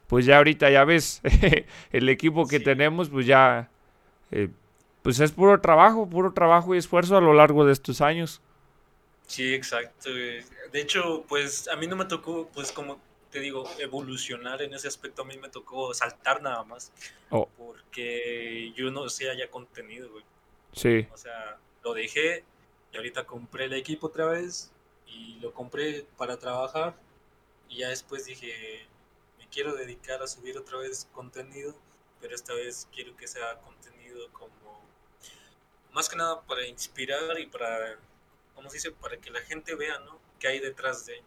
pues 0.08 0.26
ya 0.26 0.38
ahorita 0.38 0.70
ya 0.70 0.84
ves, 0.84 1.22
el 1.92 2.08
equipo 2.08 2.46
que 2.46 2.60
tenemos, 2.60 3.10
pues 3.10 3.26
ya 3.26 3.68
eh, 4.30 4.48
pues 5.02 5.20
es 5.20 5.32
puro 5.32 5.60
trabajo, 5.60 6.08
puro 6.08 6.32
trabajo 6.32 6.74
y 6.74 6.78
esfuerzo 6.78 7.16
a 7.16 7.20
lo 7.20 7.34
largo 7.34 7.64
de 7.64 7.72
estos 7.72 8.00
años. 8.00 8.40
Sí, 9.26 9.54
exacto. 9.54 10.10
De 10.10 10.80
hecho, 10.80 11.24
pues 11.28 11.68
a 11.68 11.76
mí 11.76 11.86
no 11.86 11.96
me 11.96 12.06
tocó, 12.06 12.48
pues 12.52 12.72
como 12.72 12.98
te 13.30 13.40
digo, 13.40 13.68
evolucionar 13.78 14.62
en 14.62 14.75
ese 14.75 14.88
aspecto. 14.88 15.23
A 15.23 15.25
mí 15.25 15.37
me 15.38 15.49
tocó 15.49 15.92
saltar 15.94 16.42
nada 16.42 16.62
más. 16.64 16.92
Oh. 17.30 17.49
Porque 17.56 18.73
yo 18.76 18.90
no 18.90 19.08
sé 19.08 19.30
haya 19.30 19.50
contenido, 19.50 20.11
güey. 20.11 20.25
Sí. 20.73 21.06
O 21.12 21.16
sea, 21.16 21.58
lo 21.82 21.94
dejé 21.94 22.44
y 22.92 22.97
ahorita 22.97 23.26
compré 23.26 23.66
el 23.66 23.75
equipo 23.75 24.06
otra 24.06 24.26
vez 24.26 24.73
y 25.06 25.38
lo 25.40 25.52
compré 25.52 26.06
para 26.16 26.38
trabajar. 26.38 26.97
Y 27.68 27.78
ya 27.78 27.88
después 27.88 28.25
dije, 28.25 28.87
me 29.38 29.47
quiero 29.49 29.75
dedicar 29.75 30.23
a 30.23 30.26
subir 30.26 30.56
otra 30.56 30.78
vez 30.78 31.08
contenido, 31.12 31.75
pero 32.20 32.35
esta 32.35 32.54
vez 32.54 32.88
quiero 32.92 33.16
que 33.16 33.26
sea 33.28 33.58
contenido 33.61 34.30
como 34.32 34.82
más 35.92 36.08
que 36.08 36.16
nada 36.16 36.40
para 36.42 36.66
inspirar 36.66 37.38
y 37.38 37.47
para, 37.47 37.99
¿cómo 38.54 38.70
se 38.70 38.76
dice? 38.76 38.92
Para 38.92 39.16
que 39.18 39.30
la 39.30 39.40
gente 39.40 39.75
vea, 39.75 39.99
¿no? 40.00 40.18
¿Qué 40.38 40.49
hay 40.49 40.61
detrás 40.61 41.06
de? 41.06 41.23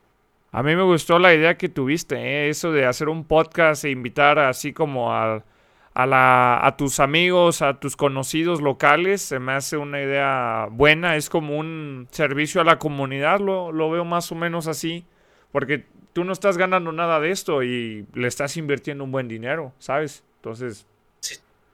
A 0.52 0.64
mí 0.64 0.76
me 0.76 0.84
gustó 0.84 1.20
la 1.20 1.34
idea 1.34 1.58
que 1.58 1.70
tuviste, 1.70 2.16
¿eh? 2.16 2.50
eso 2.50 2.72
de 2.72 2.86
hacer 2.86 3.10
un 3.10 3.26
podcast 3.26 3.86
e 3.86 3.90
invitar 3.90 4.38
así 4.40 4.74
como 4.74 5.14
a, 5.14 5.46
a, 5.94 6.06
la, 6.06 6.66
a 6.66 6.76
tus 6.76 7.00
amigos, 7.00 7.62
a 7.62 7.80
tus 7.80 7.96
conocidos 7.96 8.62
locales, 8.62 9.22
se 9.22 9.40
me 9.40 9.54
hace 9.54 9.78
una 9.78 10.02
idea 10.02 10.68
buena, 10.70 11.16
es 11.16 11.30
como 11.30 11.58
un 11.58 12.08
servicio 12.12 12.60
a 12.60 12.66
la 12.66 12.80
comunidad, 12.80 13.40
lo, 13.40 13.72
lo 13.72 13.90
veo 13.90 14.04
más 14.04 14.32
o 14.32 14.36
menos 14.36 14.68
así, 14.68 15.06
porque 15.54 15.86
tú 16.12 16.26
no 16.26 16.34
estás 16.34 16.58
ganando 16.58 16.92
nada 16.92 17.22
de 17.22 17.32
esto 17.32 17.64
y 17.64 18.06
le 18.14 18.28
estás 18.28 18.58
invirtiendo 18.58 19.06
un 19.06 19.12
buen 19.12 19.30
dinero, 19.30 19.74
¿sabes? 19.80 20.24
Entonces, 20.36 20.86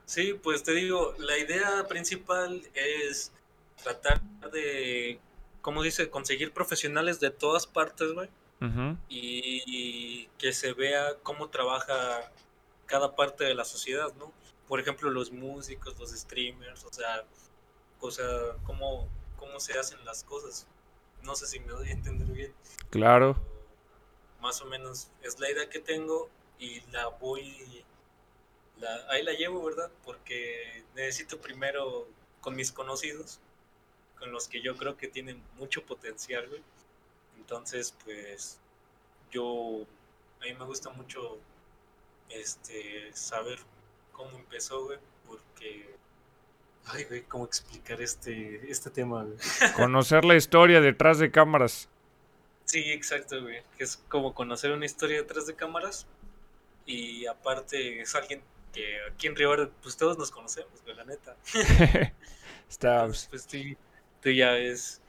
Sí, 0.07 0.39
pues 0.41 0.63
te 0.63 0.71
digo, 0.71 1.13
la 1.19 1.37
idea 1.37 1.85
principal 1.89 2.63
es 2.73 3.33
tratar 3.83 4.21
de, 4.53 5.19
¿cómo 5.59 5.83
dice? 5.83 6.09
Conseguir 6.09 6.53
profesionales 6.53 7.19
de 7.19 7.29
todas 7.29 7.67
partes, 7.67 8.13
güey. 8.13 8.29
Y, 9.09 10.27
que 10.37 10.53
se 10.53 10.73
vea 10.73 11.15
cómo 11.23 11.49
trabaja 11.49 12.31
cada 12.85 13.15
parte 13.15 13.43
de 13.43 13.55
la 13.55 13.65
sociedad, 13.65 14.13
¿no? 14.15 14.31
Por 14.67 14.79
ejemplo, 14.79 15.09
los 15.09 15.31
músicos, 15.31 15.97
los 15.99 16.11
streamers, 16.11 16.83
o 16.83 16.93
sea, 16.93 17.25
o 17.99 18.11
sea 18.11 18.27
cómo, 18.63 19.07
cómo 19.37 19.59
se 19.59 19.77
hacen 19.77 20.03
las 20.05 20.23
cosas. 20.23 20.67
No 21.23 21.35
sé 21.35 21.47
si 21.47 21.59
me 21.59 21.67
doy 21.67 21.89
a 21.89 21.93
entender 21.93 22.27
bien. 22.27 22.53
Claro. 22.89 23.35
Más 24.41 24.61
o 24.61 24.65
menos 24.65 25.09
es 25.21 25.39
la 25.39 25.49
idea 25.49 25.69
que 25.69 25.79
tengo 25.79 26.29
y 26.59 26.81
la 26.91 27.07
voy 27.07 27.85
ahí 29.09 29.23
la 29.23 29.33
llevo, 29.33 29.63
¿verdad? 29.63 29.91
Porque 30.03 30.83
necesito 30.95 31.39
primero 31.39 32.07
con 32.41 32.55
mis 32.55 32.71
conocidos, 32.71 33.39
con 34.19 34.31
los 34.31 34.47
que 34.47 34.61
yo 34.61 34.75
creo 34.75 34.97
que 34.97 35.07
tienen 35.07 35.41
mucho 35.57 35.83
potencial, 35.85 36.47
güey. 36.47 36.61
Entonces, 37.37 37.95
pues, 38.03 38.59
yo, 39.31 39.85
a 40.41 40.45
mí 40.45 40.53
me 40.53 40.65
gusta 40.65 40.89
mucho, 40.89 41.37
este, 42.29 43.11
saber 43.13 43.59
cómo 44.11 44.37
empezó, 44.37 44.85
güey, 44.85 44.99
porque 45.27 45.97
Ay, 46.89 47.03
güey, 47.03 47.23
¿cómo 47.23 47.45
explicar 47.45 48.01
este, 48.01 48.71
este 48.71 48.89
tema, 48.89 49.23
güey? 49.23 49.37
Conocer 49.75 50.23
la 50.23 50.35
historia 50.35 50.79
detrás 50.79 51.19
de 51.19 51.31
cámaras. 51.31 51.89
Sí, 52.63 52.79
exacto, 52.91 53.41
güey. 53.41 53.61
Es 53.77 53.97
como 54.07 54.33
conocer 54.33 54.71
una 54.71 54.85
historia 54.85 55.17
detrás 55.17 55.47
de 55.47 55.55
cámaras. 55.55 56.07
Y 56.85 57.25
aparte 57.25 58.01
es 58.01 58.15
alguien 58.15 58.41
que 58.73 58.97
aquí 59.09 59.27
en 59.27 59.35
Río 59.35 59.71
pues 59.81 59.97
todos 59.97 60.17
nos 60.17 60.31
conocemos, 60.31 60.81
güey, 60.83 60.95
la 60.95 61.03
neta. 61.03 61.35
Está. 62.69 63.01
Entonces, 63.01 63.27
pues 63.29 63.47
tú, 63.47 63.57
tú 64.21 64.29
ya 64.29 64.51
ves 64.51 65.01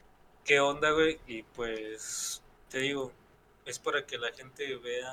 qué 0.49 0.61
onda, 0.61 0.91
güey. 0.93 1.21
Y 1.27 1.43
pues 1.43 2.43
te 2.71 2.79
digo, 2.79 3.13
es 3.67 3.79
para 3.79 4.05
que 4.07 4.17
la 4.19 4.33
gente 4.33 4.77
vea 4.77 5.13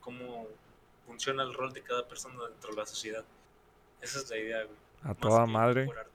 cómo 0.00 0.46
funciona 1.04 1.42
el 1.42 1.52
rol 1.52 1.72
de 1.72 1.82
cada 1.82 2.06
persona 2.06 2.46
dentro 2.48 2.70
de 2.70 2.76
la 2.76 2.86
sociedad. 2.86 3.24
Esa 4.00 4.20
es 4.20 4.30
la 4.30 4.38
idea, 4.38 4.62
güey. 4.64 4.76
A 5.02 5.08
Más 5.08 5.18
toda 5.18 5.46
madre. 5.46 5.86
por 5.86 6.06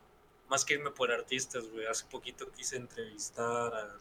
más 0.49 0.65
que 0.65 0.73
irme 0.75 0.91
por 0.91 1.11
artistas, 1.11 1.67
güey. 1.69 1.85
Hace 1.85 2.05
poquito 2.05 2.49
quise 2.51 2.77
entrevistar 2.77 3.73
al, 3.73 3.99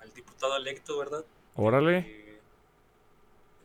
al 0.00 0.14
diputado 0.14 0.56
electo, 0.56 0.98
¿verdad? 0.98 1.24
Órale. 1.54 1.98
Eh, 1.98 2.40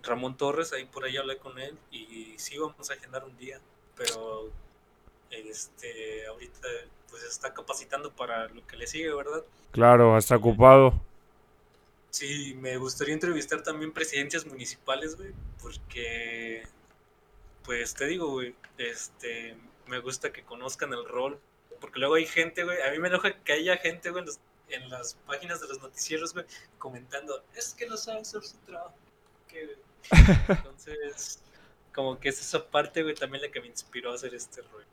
Ramón 0.04 0.38
Torres, 0.38 0.72
ahí 0.72 0.86
por 0.86 1.04
ahí 1.04 1.18
hablé 1.18 1.38
con 1.38 1.60
él 1.60 1.78
y 1.92 2.34
sí 2.38 2.58
vamos 2.58 2.90
a 2.90 2.94
agendar 2.94 3.26
un 3.26 3.36
día, 3.38 3.60
pero 3.96 4.50
este 5.30 6.26
ahorita 6.28 6.68
pues 7.10 7.22
se 7.24 7.28
está 7.30 7.54
capacitando 7.54 8.12
para 8.12 8.48
lo 8.50 8.66
que 8.68 8.78
le 8.78 8.88
sigue, 8.88 9.14
¿verdad? 9.14 9.44
Claro, 9.72 10.18
está 10.18 10.36
ocupado. 10.38 10.94
Sí, 12.12 12.56
me 12.56 12.78
gustaría 12.78 13.14
entrevistar 13.14 13.62
también 13.62 13.92
presidencias 13.94 14.46
municipales, 14.46 15.16
güey, 15.16 15.32
porque, 15.62 16.68
pues 17.64 17.94
te 17.94 18.06
digo, 18.08 18.32
güey, 18.32 18.56
este, 18.78 19.56
me 19.88 20.00
gusta 20.00 20.32
que 20.34 20.44
conozcan 20.44 20.92
el 20.94 21.08
rol, 21.08 21.40
porque 21.80 22.00
luego 22.00 22.16
hay 22.16 22.26
gente, 22.26 22.64
güey, 22.64 22.82
a 22.82 22.92
mí 22.92 22.98
me 23.00 23.10
enoja 23.10 23.34
que 23.44 23.54
haya 23.54 23.78
gente, 23.78 24.10
güey, 24.10 24.22
en, 24.22 24.26
los- 24.28 24.40
en 24.70 24.90
las 24.90 25.14
páginas 25.28 25.62
de 25.62 25.68
los 25.68 25.82
noticieros, 25.82 26.34
güey, 26.34 26.46
comentando, 26.80 27.44
es 27.56 27.74
que 27.76 27.86
no 27.88 27.96
sabe 27.98 28.22
hacer 28.22 28.42
su 28.44 28.58
trabajo. 28.58 28.96
que- 29.48 29.78
Entonces, 30.50 31.40
como 31.94 32.20
que 32.20 32.30
es 32.30 32.40
esa 32.40 32.66
parte, 32.66 33.04
güey, 33.04 33.14
también 33.16 33.44
la 33.44 33.52
que 33.52 33.62
me 33.62 33.68
inspiró 33.68 34.12
a 34.12 34.16
hacer 34.16 34.34
este 34.34 34.62
rol. 34.64 34.86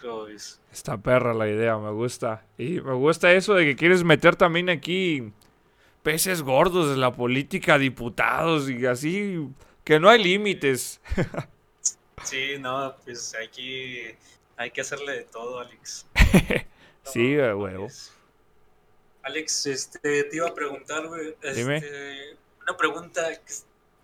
¿Cómo 0.00 0.24
ves? 0.24 0.60
Está 0.72 0.96
perra 0.96 1.34
la 1.34 1.48
idea, 1.48 1.76
me 1.78 1.90
gusta. 1.90 2.44
Y 2.56 2.80
me 2.80 2.94
gusta 2.94 3.32
eso 3.32 3.54
de 3.54 3.64
que 3.64 3.76
quieres 3.76 4.04
meter 4.04 4.36
también 4.36 4.70
aquí 4.70 5.32
peces 6.02 6.42
gordos 6.42 6.90
de 6.90 6.96
la 6.96 7.12
política, 7.12 7.78
diputados 7.78 8.70
y 8.70 8.86
así, 8.86 9.48
que 9.84 9.98
no 10.00 10.08
hay 10.08 10.22
límites. 10.22 11.00
Sí, 12.24 12.56
no, 12.58 12.96
pues 13.04 13.34
aquí 13.40 14.00
hay 14.56 14.72
que 14.72 14.80
hacerle 14.80 15.12
de 15.12 15.24
todo, 15.24 15.60
Alex. 15.60 16.06
Sí, 17.04 17.36
No, 17.36 17.56
huevo. 17.56 17.88
Alex, 19.22 19.66
este, 19.66 20.24
te 20.24 20.36
iba 20.36 20.48
a 20.48 20.54
preguntar, 20.54 21.06
güey. 21.06 21.34
Este, 21.40 22.36
una 22.60 22.76
pregunta 22.76 23.22
que 23.36 23.54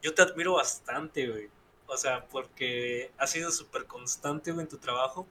yo 0.00 0.14
te 0.14 0.22
admiro 0.22 0.54
bastante, 0.54 1.28
güey. 1.28 1.48
O 1.86 1.96
sea, 1.96 2.24
porque 2.26 3.10
has 3.18 3.30
sido 3.32 3.50
súper 3.50 3.84
constante, 3.86 4.52
güey, 4.52 4.62
en 4.62 4.70
tu 4.70 4.78
trabajo 4.78 5.26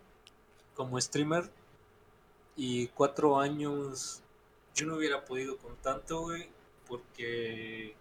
como 0.76 1.00
streamer. 1.00 1.52
Y 2.56 2.88
cuatro 2.90 3.40
años, 3.40 4.22
yo 4.76 4.86
no 4.86 4.96
hubiera 4.98 5.26
podido 5.26 5.58
con 5.58 5.76
tanto, 5.78 6.22
güey, 6.22 6.50
porque 6.88 7.96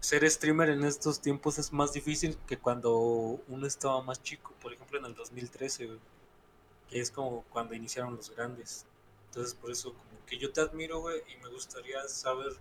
ser 0.00 0.28
streamer 0.30 0.70
en 0.70 0.84
estos 0.84 1.20
tiempos 1.20 1.58
es 1.58 1.72
más 1.72 1.92
difícil 1.92 2.36
que 2.46 2.58
cuando 2.58 2.94
uno 2.98 3.66
estaba 3.66 4.02
más 4.02 4.22
chico. 4.22 4.52
Por 4.60 4.72
ejemplo, 4.72 4.98
en 4.98 5.06
el 5.06 5.14
2013, 5.14 5.86
güey 5.86 5.98
que 6.88 7.00
es 7.00 7.10
como 7.10 7.42
cuando 7.50 7.74
iniciaron 7.74 8.16
los 8.16 8.34
grandes. 8.34 8.86
Entonces, 9.26 9.54
por 9.54 9.70
eso, 9.70 9.92
como 9.92 10.24
que 10.26 10.38
yo 10.38 10.52
te 10.52 10.60
admiro, 10.60 11.00
güey, 11.00 11.22
y 11.32 11.42
me 11.42 11.48
gustaría 11.50 12.06
saber 12.08 12.52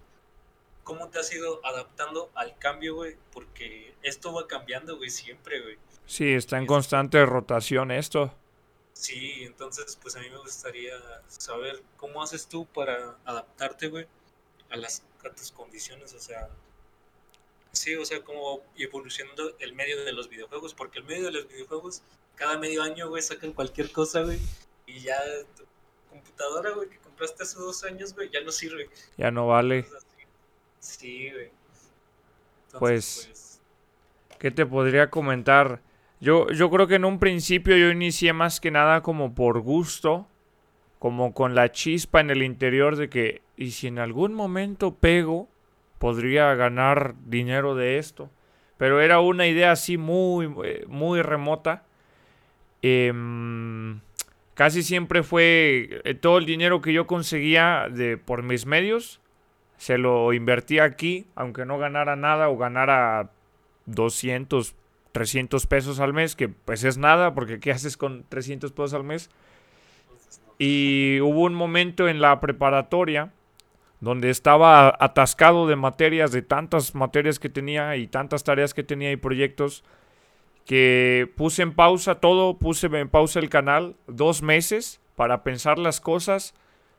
cómo 0.83 1.07
te 1.09 1.19
has 1.19 1.33
ido 1.33 1.65
adaptando 1.65 2.31
al 2.35 2.57
cambio, 2.57 2.95
güey, 2.95 3.15
porque 3.31 3.93
esto 4.01 4.33
va 4.33 4.47
cambiando, 4.47 4.97
güey, 4.97 5.09
siempre, 5.09 5.61
güey. 5.61 5.77
Sí, 6.05 6.33
está 6.33 6.57
en 6.57 6.65
constante 6.65 7.25
rotación 7.25 7.91
esto. 7.91 8.33
Sí, 8.93 9.43
entonces, 9.43 9.97
pues 10.01 10.15
a 10.15 10.19
mí 10.19 10.29
me 10.29 10.37
gustaría 10.37 10.93
saber 11.27 11.81
cómo 11.97 12.21
haces 12.21 12.47
tú 12.47 12.65
para 12.65 13.17
adaptarte, 13.25 13.87
güey, 13.89 14.07
a 14.69 14.77
las 14.77 15.03
a 15.25 15.29
tus 15.29 15.51
condiciones, 15.51 16.13
o 16.13 16.19
sea, 16.19 16.49
sí, 17.71 17.95
o 17.95 18.05
sea, 18.05 18.21
cómo 18.23 18.61
evolucionando 18.75 19.55
el 19.59 19.73
medio 19.73 20.03
de 20.03 20.11
los 20.11 20.29
videojuegos, 20.29 20.73
porque 20.73 20.99
el 20.99 21.05
medio 21.05 21.25
de 21.25 21.31
los 21.31 21.47
videojuegos, 21.47 22.01
cada 22.35 22.57
medio 22.57 22.83
año, 22.83 23.09
güey, 23.09 23.21
sacan 23.23 23.53
cualquier 23.53 23.91
cosa, 23.91 24.21
güey, 24.21 24.39
y 24.85 24.99
ya 24.99 25.17
tu 25.55 25.63
computadora, 26.09 26.71
güey, 26.71 26.89
que 26.89 26.97
compraste 26.99 27.43
hace 27.43 27.57
dos 27.57 27.83
años, 27.83 28.13
güey, 28.13 28.29
ya 28.29 28.41
no 28.41 28.51
sirve. 28.51 28.89
Ya 29.17 29.31
no 29.31 29.47
vale. 29.47 29.87
Sí, 30.79 31.31
güey. 31.31 31.51
Entonces, 32.65 33.27
Pues- 33.27 33.59
¿Qué 34.39 34.51
te 34.51 34.65
podría 34.65 35.09
comentar? 35.09 35.81
Yo, 36.23 36.47
yo 36.51 36.69
creo 36.69 36.87
que 36.87 36.95
en 36.95 37.03
un 37.03 37.19
principio 37.19 37.75
yo 37.75 37.89
inicié 37.91 38.31
más 38.31 38.61
que 38.61 38.71
nada 38.71 39.01
como 39.01 39.35
por 39.35 39.59
gusto, 39.59 40.25
como 40.97 41.33
con 41.33 41.53
la 41.53 41.73
chispa 41.73 42.21
en 42.21 42.29
el 42.29 42.43
interior 42.43 42.95
de 42.95 43.09
que, 43.09 43.41
y 43.57 43.71
si 43.71 43.87
en 43.87 43.99
algún 43.99 44.33
momento 44.33 44.95
pego, 44.95 45.49
podría 45.99 46.55
ganar 46.55 47.15
dinero 47.25 47.75
de 47.75 47.97
esto. 47.97 48.29
Pero 48.77 49.01
era 49.01 49.19
una 49.19 49.47
idea 49.47 49.73
así 49.73 49.97
muy, 49.97 50.49
eh, 50.63 50.85
muy 50.87 51.21
remota. 51.21 51.83
Em, 52.81 53.99
casi 54.53 54.81
siempre 54.81 55.23
fue 55.23 56.01
eh, 56.05 56.13
todo 56.13 56.37
el 56.37 56.45
dinero 56.45 56.79
que 56.79 56.93
yo 56.93 57.05
conseguía 57.05 57.89
de, 57.91 58.15
por 58.15 58.43
mis 58.43 58.65
medios, 58.65 59.19
se 59.75 59.97
lo 59.97 60.31
invertía 60.31 60.85
aquí, 60.85 61.27
aunque 61.35 61.65
no 61.65 61.79
ganara 61.79 62.15
nada 62.15 62.47
o 62.47 62.57
ganara 62.57 63.31
200, 63.87 64.73
300 65.13 65.65
pesos 65.67 65.99
al 66.01 66.11
mes, 66.11 66.35
que 66.35 66.49
pues 66.49 66.83
es 66.83 66.97
nada, 66.97 67.33
porque 67.33 67.59
¿qué 67.59 67.71
haces 67.71 67.95
con 67.95 68.25
300 68.27 68.73
pesos 68.73 68.93
al 68.93 69.05
mes? 69.05 69.29
Y 70.59 71.19
hubo 71.21 71.41
un 71.41 71.53
momento 71.53 72.07
en 72.09 72.19
la 72.19 72.39
preparatoria 72.39 73.31
donde 74.01 74.29
estaba 74.29 74.93
atascado 74.99 75.65
de 75.65 75.77
materias, 75.77 76.33
de 76.33 76.41
tantas 76.41 76.93
materias 76.93 77.39
que 77.39 77.47
tenía 77.47 77.95
y 77.95 78.07
tantas 78.07 78.43
tareas 78.43 78.73
que 78.73 78.83
tenía 78.83 79.13
y 79.13 79.15
proyectos, 79.15 79.85
que 80.65 81.31
puse 81.37 81.61
en 81.61 81.73
pausa 81.73 82.15
todo, 82.15 82.57
puse 82.57 82.87
en 82.87 83.07
pausa 83.07 83.39
el 83.39 83.49
canal 83.49 83.95
dos 84.07 84.41
meses 84.41 84.99
para 85.15 85.43
pensar 85.43 85.79
las 85.79 86.01
cosas, 86.01 86.53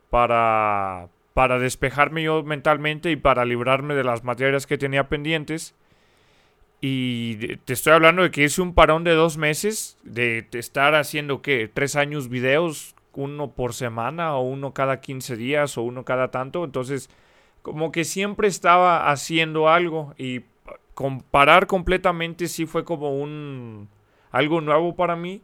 para, 0.09 1.09
para 1.35 1.59
despejarme 1.59 2.23
yo 2.23 2.41
mentalmente 2.41 3.11
y 3.11 3.17
para 3.17 3.45
librarme 3.45 3.93
de 3.93 4.03
las 4.03 4.23
materias 4.23 4.65
que 4.65 4.79
tenía 4.79 5.07
pendientes. 5.07 5.75
Y 6.87 7.57
te 7.65 7.73
estoy 7.73 7.93
hablando 7.93 8.21
de 8.21 8.29
que 8.29 8.43
hice 8.43 8.61
un 8.61 8.75
parón 8.75 9.03
de 9.03 9.13
dos 9.15 9.37
meses, 9.37 9.97
de, 10.03 10.45
estar 10.53 10.93
haciendo, 10.93 11.41
¿qué? 11.41 11.67
Tres 11.67 11.95
años 11.95 12.29
videos, 12.29 12.93
uno 13.15 13.49
por 13.49 13.73
semana, 13.73 14.35
o 14.37 14.41
uno 14.41 14.71
cada 14.71 15.01
15 15.01 15.35
días, 15.35 15.79
o 15.79 15.81
uno 15.81 16.05
cada 16.05 16.29
tanto. 16.29 16.63
Entonces, 16.63 17.09
como 17.63 17.91
que 17.91 18.03
siempre 18.03 18.47
estaba 18.47 19.09
haciendo 19.09 19.67
algo 19.67 20.13
y 20.19 20.41
pa- 20.41 20.75
comparar 20.93 21.65
completamente 21.65 22.47
sí 22.47 22.67
fue 22.67 22.85
como 22.85 23.17
un 23.19 23.89
algo 24.31 24.61
nuevo 24.61 24.95
para 24.95 25.15
mí. 25.15 25.41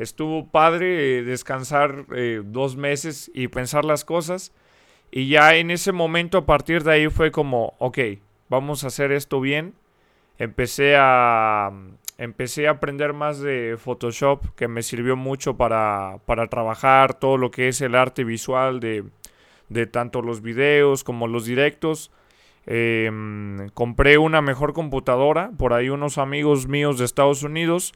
Estuvo 0.00 0.48
padre 0.48 1.18
eh, 1.18 1.22
descansar 1.22 2.06
eh, 2.12 2.42
dos 2.44 2.74
meses 2.74 3.30
y 3.32 3.46
pensar 3.46 3.84
las 3.84 4.04
cosas. 4.04 4.50
Y 5.12 5.28
ya 5.28 5.54
en 5.56 5.70
ese 5.70 5.92
momento, 5.92 6.38
a 6.38 6.46
partir 6.46 6.82
de 6.84 6.92
ahí, 6.92 7.08
fue 7.08 7.30
como, 7.30 7.74
ok, 7.78 7.98
vamos 8.48 8.84
a 8.84 8.88
hacer 8.88 9.12
esto 9.12 9.40
bien. 9.40 9.74
Empecé 10.42 10.96
a, 10.98 11.70
empecé 12.18 12.66
a 12.66 12.72
aprender 12.72 13.12
más 13.12 13.38
de 13.38 13.76
Photoshop, 13.78 14.54
que 14.56 14.66
me 14.66 14.82
sirvió 14.82 15.16
mucho 15.16 15.56
para, 15.56 16.18
para 16.26 16.48
trabajar 16.48 17.14
todo 17.14 17.36
lo 17.36 17.52
que 17.52 17.68
es 17.68 17.80
el 17.80 17.94
arte 17.94 18.24
visual 18.24 18.80
de, 18.80 19.04
de 19.68 19.86
tanto 19.86 20.20
los 20.20 20.42
videos 20.42 21.04
como 21.04 21.28
los 21.28 21.44
directos. 21.44 22.10
Em, 22.66 23.68
compré 23.70 24.18
una 24.18 24.42
mejor 24.42 24.72
computadora, 24.72 25.52
por 25.56 25.74
ahí 25.74 25.90
unos 25.90 26.18
amigos 26.18 26.66
míos 26.66 26.98
de 26.98 27.04
Estados 27.04 27.44
Unidos 27.44 27.92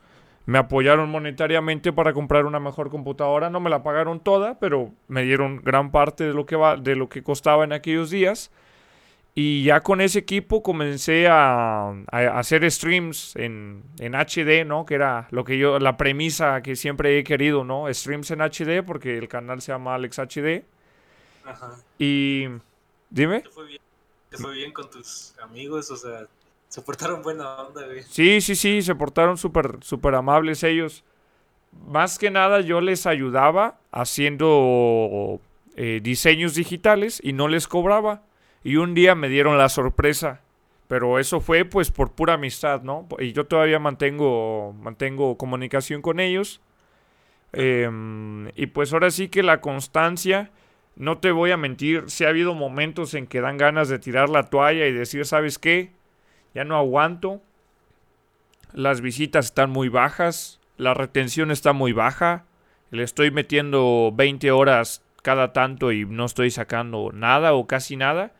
me 0.46 0.58
apoyaron 0.58 1.10
monetariamente 1.10 1.92
para 1.92 2.12
comprar 2.12 2.46
una 2.46 2.60
mejor 2.60 2.88
computadora. 2.88 3.50
No 3.50 3.58
me 3.58 3.68
la 3.68 3.82
pagaron 3.82 4.20
toda, 4.20 4.60
pero 4.60 4.92
me 5.08 5.24
dieron 5.24 5.60
gran 5.62 5.90
parte 5.90 6.22
de 6.22 6.34
lo 6.34 6.46
que, 6.46 6.54
va, 6.54 6.76
de 6.76 6.94
lo 6.94 7.08
que 7.08 7.24
costaba 7.24 7.64
en 7.64 7.72
aquellos 7.72 8.10
días. 8.10 8.52
Y 9.38 9.64
ya 9.64 9.82
con 9.82 10.00
ese 10.00 10.20
equipo 10.20 10.62
comencé 10.62 11.28
a, 11.28 11.90
a 11.90 12.38
hacer 12.38 12.68
streams 12.70 13.36
en, 13.36 13.84
en 13.98 14.14
HD, 14.14 14.64
¿no? 14.66 14.86
Que 14.86 14.94
era 14.94 15.28
lo 15.30 15.44
que 15.44 15.58
yo, 15.58 15.78
la 15.78 15.98
premisa 15.98 16.62
que 16.62 16.74
siempre 16.74 17.18
he 17.18 17.22
querido, 17.24 17.62
¿no? 17.62 17.92
Streams 17.92 18.30
en 18.30 18.40
HD, 18.40 18.82
porque 18.82 19.18
el 19.18 19.28
canal 19.28 19.60
se 19.60 19.72
llama 19.72 19.94
Alex 19.94 20.18
HD. 20.20 20.64
Ajá. 21.44 21.76
Y 21.98 22.46
dime. 23.10 23.42
Te 23.42 23.50
fue 23.50 23.66
bien, 23.66 23.82
te 24.30 24.38
fue 24.38 24.54
bien 24.54 24.72
con 24.72 24.90
tus 24.90 25.34
amigos, 25.42 25.90
o 25.90 25.96
sea, 25.96 26.26
se 26.68 26.80
portaron 26.82 27.22
buena 27.22 27.56
onda, 27.62 27.84
güey. 27.86 28.04
Sí, 28.04 28.40
sí, 28.40 28.56
sí, 28.56 28.80
se 28.82 28.94
portaron 28.94 29.36
súper, 29.36 29.78
súper 29.82 30.14
amables 30.14 30.62
ellos. 30.62 31.04
más 31.72 32.18
que 32.18 32.30
nada 32.30 32.60
yo 32.62 32.80
les 32.80 33.06
ayudaba 33.06 33.78
haciendo 33.92 35.40
eh, 35.76 36.00
diseños 36.02 36.54
digitales 36.54 37.20
y 37.22 37.32
no 37.34 37.48
les 37.48 37.68
cobraba. 37.68 38.22
Y 38.66 38.78
un 38.78 38.94
día 38.94 39.14
me 39.14 39.28
dieron 39.28 39.58
la 39.58 39.68
sorpresa. 39.68 40.40
Pero 40.88 41.20
eso 41.20 41.40
fue 41.40 41.64
pues 41.64 41.92
por 41.92 42.10
pura 42.14 42.34
amistad, 42.34 42.82
¿no? 42.82 43.06
Y 43.20 43.32
yo 43.32 43.46
todavía 43.46 43.78
mantengo, 43.78 44.74
mantengo 44.80 45.38
comunicación 45.38 46.02
con 46.02 46.18
ellos. 46.18 46.60
Em, 47.52 48.48
y 48.56 48.66
pues 48.66 48.92
ahora 48.92 49.12
sí 49.12 49.28
que 49.28 49.44
la 49.44 49.60
constancia, 49.60 50.50
no 50.96 51.18
te 51.18 51.30
voy 51.30 51.52
a 51.52 51.56
mentir, 51.56 52.10
si 52.10 52.24
ha 52.24 52.30
habido 52.30 52.54
momentos 52.56 53.14
en 53.14 53.28
que 53.28 53.40
dan 53.40 53.56
ganas 53.56 53.88
de 53.88 54.00
tirar 54.00 54.28
la 54.30 54.50
toalla 54.50 54.88
y 54.88 54.92
decir, 54.92 55.24
¿sabes 55.26 55.60
qué? 55.60 55.92
Ya 56.52 56.64
no 56.64 56.76
aguanto. 56.76 57.40
Las 58.72 59.00
visitas 59.00 59.44
están 59.44 59.70
muy 59.70 59.88
bajas, 59.90 60.58
la 60.76 60.92
retención 60.92 61.52
está 61.52 61.72
muy 61.72 61.92
baja. 61.92 62.46
Le 62.90 63.04
estoy 63.04 63.30
metiendo 63.30 64.10
20 64.12 64.50
horas 64.50 65.04
cada 65.22 65.52
tanto 65.52 65.92
y 65.92 66.04
no 66.04 66.24
estoy 66.24 66.50
sacando 66.50 67.12
nada 67.12 67.54
o 67.54 67.68
casi 67.68 67.94
nada. 67.94 68.32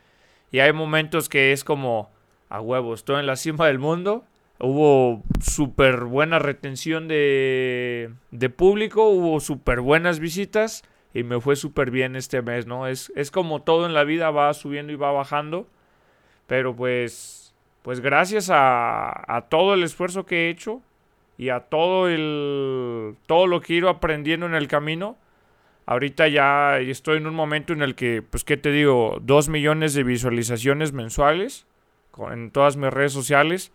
Y 0.56 0.60
hay 0.60 0.72
momentos 0.72 1.28
que 1.28 1.52
es 1.52 1.64
como, 1.64 2.10
a 2.48 2.62
huevo, 2.62 2.94
estoy 2.94 3.20
en 3.20 3.26
la 3.26 3.36
cima 3.36 3.66
del 3.66 3.78
mundo. 3.78 4.24
Hubo 4.58 5.22
súper 5.38 6.04
buena 6.04 6.38
retención 6.38 7.08
de, 7.08 8.14
de 8.30 8.48
público, 8.48 9.06
hubo 9.06 9.38
súper 9.40 9.82
buenas 9.82 10.18
visitas 10.18 10.82
y 11.12 11.24
me 11.24 11.42
fue 11.42 11.56
súper 11.56 11.90
bien 11.90 12.16
este 12.16 12.40
mes, 12.40 12.66
¿no? 12.66 12.86
Es, 12.86 13.12
es 13.16 13.30
como 13.30 13.60
todo 13.60 13.84
en 13.84 13.92
la 13.92 14.04
vida, 14.04 14.30
va 14.30 14.54
subiendo 14.54 14.94
y 14.94 14.96
va 14.96 15.12
bajando. 15.12 15.66
Pero 16.46 16.74
pues, 16.74 17.54
pues 17.82 18.00
gracias 18.00 18.48
a, 18.48 19.36
a 19.36 19.42
todo 19.50 19.74
el 19.74 19.82
esfuerzo 19.82 20.24
que 20.24 20.46
he 20.46 20.48
hecho 20.48 20.80
y 21.36 21.50
a 21.50 21.60
todo 21.60 22.08
el, 22.08 23.16
todo 23.26 23.46
lo 23.46 23.60
que 23.60 23.74
he 23.74 23.76
ido 23.76 23.90
aprendiendo 23.90 24.46
en 24.46 24.54
el 24.54 24.68
camino, 24.68 25.18
ahorita 25.86 26.28
ya 26.28 26.78
estoy 26.78 27.18
en 27.18 27.26
un 27.26 27.34
momento 27.34 27.72
en 27.72 27.82
el 27.82 27.94
que, 27.94 28.22
pues, 28.22 28.44
¿qué 28.44 28.56
te 28.56 28.70
digo? 28.70 29.18
Dos 29.22 29.48
millones 29.48 29.94
de 29.94 30.02
visualizaciones 30.02 30.92
mensuales 30.92 31.66
en 32.30 32.50
todas 32.50 32.76
mis 32.76 32.90
redes 32.90 33.12
sociales. 33.12 33.72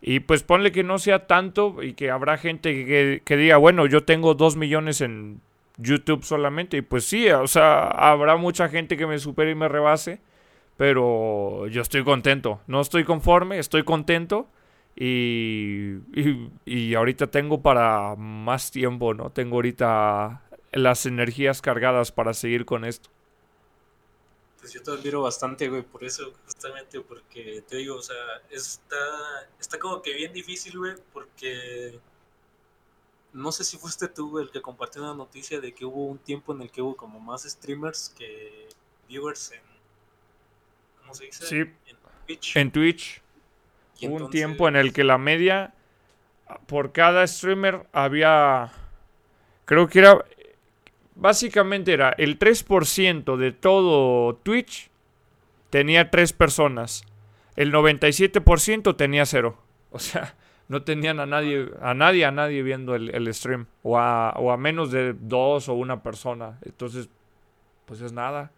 Y 0.00 0.20
pues 0.20 0.42
ponle 0.42 0.70
que 0.70 0.82
no 0.82 0.98
sea 0.98 1.26
tanto 1.26 1.82
y 1.82 1.94
que 1.94 2.10
habrá 2.10 2.36
gente 2.36 3.22
que, 3.24 3.36
diga, 3.36 3.56
bueno, 3.56 3.86
yo 3.86 4.04
tengo 4.04 4.34
dos 4.34 4.56
millones 4.56 5.00
en 5.00 5.40
YouTube 5.78 6.24
solamente. 6.24 6.76
Y 6.78 6.82
pues 6.82 7.04
sí, 7.04 7.28
o 7.30 7.46
sea, 7.46 7.88
habrá 7.88 8.36
mucha 8.36 8.68
gente 8.68 8.96
que 8.96 9.06
me 9.06 9.18
supere 9.18 9.52
y 9.52 9.54
me 9.54 9.68
rebase. 9.68 10.20
Pero 10.76 11.68
yo 11.68 11.82
estoy 11.82 12.04
contento. 12.04 12.60
No 12.66 12.80
estoy 12.80 13.04
conforme, 13.04 13.58
estoy 13.58 13.84
contento. 13.84 14.48
Y, 14.96 15.94
y, 16.14 16.50
y, 16.66 16.94
ahorita 16.94 17.28
tengo 17.28 17.62
para 17.62 18.14
más 18.16 18.70
tiempo, 18.70 19.14
¿no? 19.14 19.30
Tengo 19.30 19.56
ahorita 19.56 20.42
las 20.82 21.06
energías 21.06 21.62
cargadas 21.62 22.12
para 22.12 22.34
seguir 22.34 22.64
con 22.64 22.84
esto. 22.84 23.10
Pues 24.58 24.72
yo 24.72 24.82
te 24.82 24.90
admiro 24.90 25.22
bastante, 25.22 25.68
güey, 25.68 25.82
por 25.82 26.04
eso, 26.04 26.32
justamente, 26.46 27.00
porque 27.00 27.62
te 27.68 27.76
digo, 27.76 27.96
o 27.96 28.02
sea, 28.02 28.16
está, 28.50 28.96
está 29.60 29.78
como 29.78 30.00
que 30.00 30.14
bien 30.14 30.32
difícil, 30.32 30.78
güey, 30.78 30.94
porque 31.12 32.00
no 33.34 33.52
sé 33.52 33.62
si 33.64 33.76
fuiste 33.76 34.08
tú 34.08 34.38
el 34.38 34.50
que 34.50 34.62
compartió 34.62 35.02
una 35.02 35.14
noticia 35.14 35.60
de 35.60 35.74
que 35.74 35.84
hubo 35.84 36.06
un 36.06 36.18
tiempo 36.18 36.54
en 36.54 36.62
el 36.62 36.70
que 36.70 36.80
hubo 36.80 36.96
como 36.96 37.20
más 37.20 37.42
streamers 37.42 38.14
que 38.16 38.68
viewers 39.06 39.52
en, 39.52 39.60
¿cómo 41.00 41.14
se 41.14 41.24
dice? 41.24 41.46
Sí, 41.46 41.56
en 41.58 41.96
Twitch. 42.26 42.56
En 42.56 42.72
Twitch. 42.72 43.22
Hubo 44.02 44.16
un 44.16 44.30
tiempo 44.30 44.66
en 44.68 44.76
el 44.76 44.92
que 44.92 45.04
la 45.04 45.18
media 45.18 45.74
por 46.66 46.92
cada 46.92 47.26
streamer 47.26 47.86
había, 47.92 48.72
creo 49.64 49.88
que 49.88 49.98
era 49.98 50.24
básicamente 51.14 51.92
era 51.92 52.10
el 52.10 52.38
3% 52.38 53.36
de 53.36 53.52
todo 53.52 54.36
Twitch 54.36 54.90
tenía 55.70 56.10
3 56.10 56.32
personas. 56.32 57.04
El 57.56 57.72
97% 57.72 58.96
tenía 58.96 59.26
0. 59.26 59.58
O 59.90 59.98
sea, 59.98 60.36
no 60.68 60.82
tenían 60.82 61.20
a 61.20 61.26
nadie, 61.26 61.70
a 61.80 61.94
nadie, 61.94 62.24
a 62.24 62.30
nadie 62.30 62.62
viendo 62.62 62.94
el, 62.94 63.34
stream. 63.34 63.66
O 63.82 63.98
a, 63.98 64.30
o 64.36 64.50
a, 64.50 64.56
menos 64.56 64.90
de 64.90 65.14
dos 65.14 65.68
o 65.68 65.74
una 65.74 66.02
persona. 66.02 66.58
Entonces, 66.62 67.08
pues 67.86 68.00
es 68.00 68.12
nada. 68.12 68.50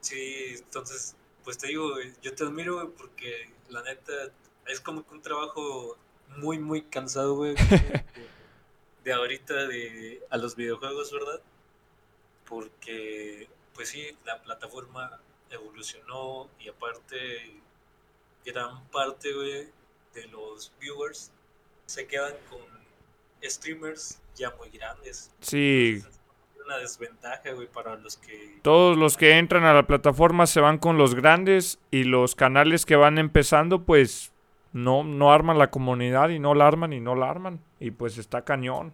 Sí, 0.00 0.54
entonces, 0.56 1.16
pues 1.44 1.58
te 1.58 1.68
digo, 1.68 1.94
yo 2.22 2.34
te 2.34 2.44
admiro, 2.44 2.92
porque 2.96 3.50
la 3.68 3.82
neta 3.82 4.12
es 4.66 4.80
como 4.80 5.06
que 5.06 5.14
un 5.14 5.22
trabajo 5.22 5.96
muy, 6.38 6.58
muy 6.58 6.82
cansado, 6.82 7.34
güey. 7.34 7.54
de 9.04 9.12
ahorita 9.12 9.66
de, 9.66 10.22
a 10.30 10.36
los 10.36 10.56
videojuegos, 10.56 11.12
¿verdad? 11.12 11.40
Porque 12.50 13.48
pues 13.74 13.88
sí, 13.88 14.14
la 14.26 14.42
plataforma 14.42 15.18
evolucionó 15.48 16.50
y 16.58 16.68
aparte 16.68 17.16
gran 18.44 18.84
parte 18.88 19.28
de 19.32 20.26
los 20.28 20.72
viewers 20.78 21.32
se 21.86 22.06
quedan 22.06 22.34
con 22.50 22.60
streamers 23.42 24.20
ya 24.34 24.54
muy 24.58 24.68
grandes. 24.68 25.32
Sí. 25.40 26.02
una 26.64 26.76
desventaja, 26.76 27.52
güey, 27.52 27.68
para 27.68 27.96
los 27.96 28.16
que... 28.16 28.60
Todos 28.62 28.98
los 28.98 29.16
que 29.16 29.38
entran 29.38 29.64
a 29.64 29.72
la 29.72 29.86
plataforma 29.86 30.46
se 30.46 30.60
van 30.60 30.78
con 30.78 30.98
los 30.98 31.14
grandes 31.14 31.78
y 31.90 32.04
los 32.04 32.34
canales 32.34 32.84
que 32.84 32.96
van 32.96 33.18
empezando, 33.18 33.84
pues 33.84 34.32
no, 34.72 35.04
no 35.04 35.32
arman 35.32 35.58
la 35.58 35.70
comunidad 35.70 36.28
y 36.28 36.38
no 36.38 36.54
la 36.54 36.66
arman 36.66 36.92
y 36.92 37.00
no 37.00 37.14
la 37.14 37.30
arman. 37.30 37.60
Y 37.80 37.92
pues 37.92 38.18
está 38.18 38.44
cañón. 38.44 38.92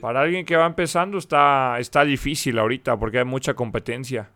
Para 0.00 0.22
alguien 0.22 0.44
que 0.44 0.56
va 0.56 0.66
empezando 0.66 1.18
está, 1.18 1.78
está 1.78 2.04
difícil 2.04 2.58
ahorita 2.58 2.96
porque 2.98 3.18
hay 3.18 3.24
mucha 3.24 3.54
competencia. 3.54 4.30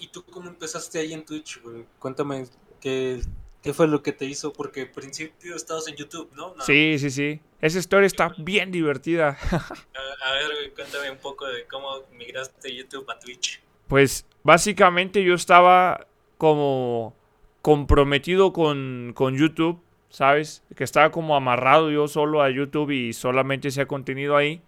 ¿Y 0.00 0.08
tú 0.08 0.24
cómo 0.24 0.48
empezaste 0.48 0.98
ahí 0.98 1.12
en 1.12 1.24
Twitch? 1.24 1.60
Cuéntame 1.98 2.46
qué, 2.80 3.20
qué 3.62 3.72
fue 3.72 3.88
lo 3.88 4.02
que 4.02 4.12
te 4.12 4.24
hizo, 4.24 4.52
porque 4.52 4.82
al 4.82 4.90
principio 4.90 5.54
estabas 5.54 5.86
en 5.88 5.96
YouTube, 5.96 6.30
¿no? 6.34 6.54
Sí, 6.60 6.98
sí, 6.98 7.10
sí. 7.10 7.40
Esa 7.60 7.78
historia 7.78 8.06
está 8.06 8.34
bien 8.38 8.70
divertida. 8.70 9.38
a, 9.50 10.32
ver, 10.32 10.72
cuéntame 10.74 11.10
un 11.10 11.18
poco 11.18 11.46
de 11.46 11.66
cómo 11.66 12.00
migraste 12.16 12.68
de 12.68 12.76
YouTube 12.76 13.08
a 13.10 13.18
Twitch. 13.18 13.60
Pues 13.88 14.26
básicamente 14.42 15.22
yo 15.22 15.34
estaba 15.34 16.06
como 16.38 17.14
comprometido 17.60 18.52
con, 18.52 19.12
con 19.14 19.36
YouTube 19.36 19.80
¿sabes? 20.12 20.62
Que 20.76 20.84
estaba 20.84 21.10
como 21.10 21.34
amarrado 21.34 21.90
yo 21.90 22.06
solo 22.06 22.42
a 22.42 22.50
YouTube 22.50 22.90
y 22.90 23.14
solamente 23.14 23.68
hacía 23.68 23.86
contenido 23.86 24.36
ahí. 24.36 24.60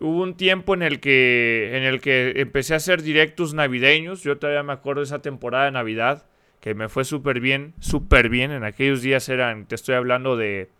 Hubo 0.00 0.20
un 0.20 0.36
tiempo 0.36 0.74
en 0.74 0.82
el 0.82 0.98
que 0.98 1.76
en 1.76 1.84
el 1.84 2.00
que 2.00 2.32
empecé 2.36 2.74
a 2.74 2.78
hacer 2.78 3.02
directos 3.02 3.54
navideños. 3.54 4.22
Yo 4.24 4.38
todavía 4.38 4.64
me 4.64 4.72
acuerdo 4.72 5.00
de 5.00 5.06
esa 5.06 5.22
temporada 5.22 5.66
de 5.66 5.70
Navidad 5.70 6.26
que 6.60 6.74
me 6.74 6.88
fue 6.88 7.04
súper 7.04 7.38
bien, 7.38 7.74
súper 7.78 8.28
bien. 8.28 8.50
En 8.50 8.64
aquellos 8.64 9.00
días 9.00 9.28
eran, 9.28 9.66
te 9.66 9.76
estoy 9.76 9.94
hablando 9.94 10.36
de 10.36 10.70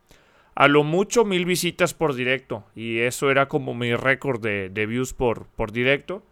a 0.56 0.66
lo 0.66 0.82
mucho 0.82 1.24
mil 1.24 1.44
visitas 1.44 1.94
por 1.94 2.14
directo. 2.14 2.64
Y 2.74 2.98
eso 2.98 3.30
era 3.30 3.46
como 3.46 3.74
mi 3.74 3.94
récord 3.94 4.40
de, 4.42 4.70
de 4.70 4.86
views 4.86 5.14
por, 5.14 5.46
por 5.54 5.70
directo. 5.70 6.24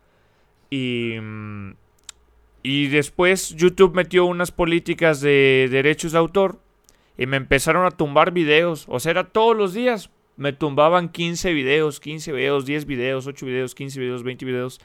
Y, 0.69 1.15
y 2.65 2.89
después 2.89 3.55
YouTube 3.55 3.95
metió 3.95 4.25
unas 4.25 4.51
políticas 4.51 5.21
de 5.21 5.69
derechos 5.71 6.11
de 6.11 6.19
autor 6.19 6.59
y 7.17 7.27
me 7.27 7.37
empezaron 7.37 7.87
a 7.87 7.91
tumbar 7.91 8.33
videos. 8.33 8.87
O 8.89 9.01
sea, 9.01 9.11
era 9.11 9.25
todos 9.25 9.57
los 9.57 9.75
días. 9.75 10.11
Me 10.37 10.53
tumbaban 10.53 11.11
15 11.11 11.53
videos, 11.53 12.01
15 12.01 12.33
videos, 12.33 12.65
10 12.65 12.87
videos, 12.87 13.27
8 13.27 13.47
videos, 13.47 13.75
15 13.75 14.01
videos, 14.01 14.23
20 14.23 14.45
videos. 14.45 14.81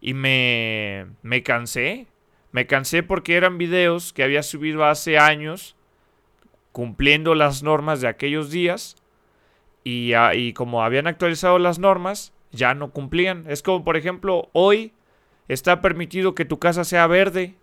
Y 0.00 0.14
me, 0.14 1.06
me 1.22 1.42
cansé. 1.42 2.06
Me 2.50 2.66
cansé 2.66 3.02
porque 3.02 3.36
eran 3.36 3.58
videos 3.58 4.12
que 4.12 4.22
había 4.24 4.42
subido 4.42 4.84
hace 4.84 5.18
años, 5.18 5.76
cumpliendo 6.72 7.34
las 7.34 7.62
normas 7.62 8.00
de 8.00 8.08
aquellos 8.08 8.50
días. 8.50 8.96
Y, 9.84 10.12
y 10.34 10.52
como 10.54 10.82
habían 10.82 11.06
actualizado 11.06 11.58
las 11.58 11.78
normas, 11.78 12.32
ya 12.50 12.74
no 12.74 12.90
cumplían. 12.90 13.44
Es 13.48 13.62
como, 13.62 13.84
por 13.84 13.96
ejemplo, 13.96 14.48
hoy 14.52 14.92
está 15.46 15.80
permitido 15.80 16.34
que 16.34 16.44
tu 16.44 16.58
casa 16.58 16.84
sea 16.84 17.06
verde, 17.06 17.54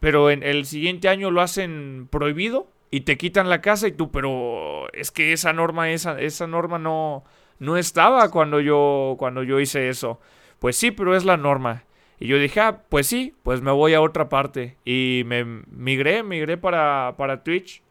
pero 0.00 0.30
en 0.30 0.42
el 0.42 0.66
siguiente 0.66 1.08
año 1.08 1.30
lo 1.30 1.40
hacen 1.40 2.08
prohibido 2.10 2.66
y 2.90 3.02
te 3.02 3.16
quitan 3.16 3.48
la 3.48 3.60
casa 3.60 3.88
y 3.88 3.92
tú, 3.92 4.10
pero 4.10 4.92
es 4.92 5.10
que 5.10 5.32
esa 5.32 5.52
norma, 5.52 5.90
esa, 5.90 6.20
esa 6.20 6.46
norma 6.46 6.78
no, 6.78 7.24
no 7.58 7.76
estaba 7.76 8.30
cuando 8.30 8.60
yo, 8.60 9.16
cuando 9.18 9.42
yo 9.42 9.60
hice 9.60 9.88
eso. 9.88 10.20
Pues 10.58 10.76
sí, 10.76 10.90
pero 10.90 11.14
es 11.16 11.24
la 11.24 11.36
norma. 11.36 11.84
Y 12.18 12.26
yo 12.26 12.38
dije, 12.38 12.60
ah, 12.60 12.82
pues 12.88 13.06
sí, 13.06 13.34
pues 13.42 13.62
me 13.62 13.70
voy 13.70 13.94
a 13.94 14.00
otra 14.00 14.28
parte. 14.28 14.76
Y 14.84 15.22
me 15.26 15.44
migré, 15.44 16.22
migré 16.22 16.58
para, 16.58 17.14
para 17.16 17.42
Twitch. 17.44 17.82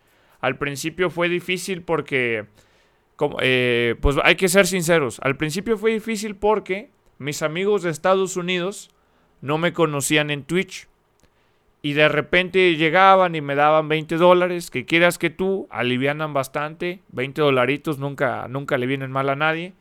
Al 0.42 0.58
principio 0.58 1.10
fue 1.10 1.30
difícil 1.30 1.82
porque, 1.82 2.46
como, 3.16 3.38
eh, 3.42 3.96
pues 4.02 4.18
hay 4.24 4.36
que 4.36 4.48
ser 4.48 4.68
sinceros, 4.68 5.20
al 5.22 5.36
principio 5.36 5.78
fue 5.78 5.92
difícil 5.92 6.36
porque 6.36 6.92
mis 7.18 7.42
amigos 7.42 7.84
de 7.84 7.90
Estados 7.90 8.38
Unidos 8.38 8.90
no 9.42 9.58
me 9.58 9.74
conocían 9.74 10.30
en 10.30 10.44
Twitch. 10.44 10.88
Y 11.82 11.94
de 11.94 12.10
repente 12.10 12.76
llegaban 12.76 13.36
y 13.36 13.42
me 13.42 13.56
daban 13.56 13.88
20 13.88 14.18
dólares, 14.18 14.70
que 14.70 14.86
quieras 14.86 15.18
que 15.18 15.30
tú, 15.30 15.68
alivianan 15.70 16.34
bastante, 16.34 17.02
20 17.10 17.42
dolaritos 17.42 18.00
nunca, 18.00 18.48
nunca 18.50 18.78
le 18.78 18.86
vienen 18.86 19.12
mal 19.12 19.30
a 19.30 19.36
nadie. 19.36 19.74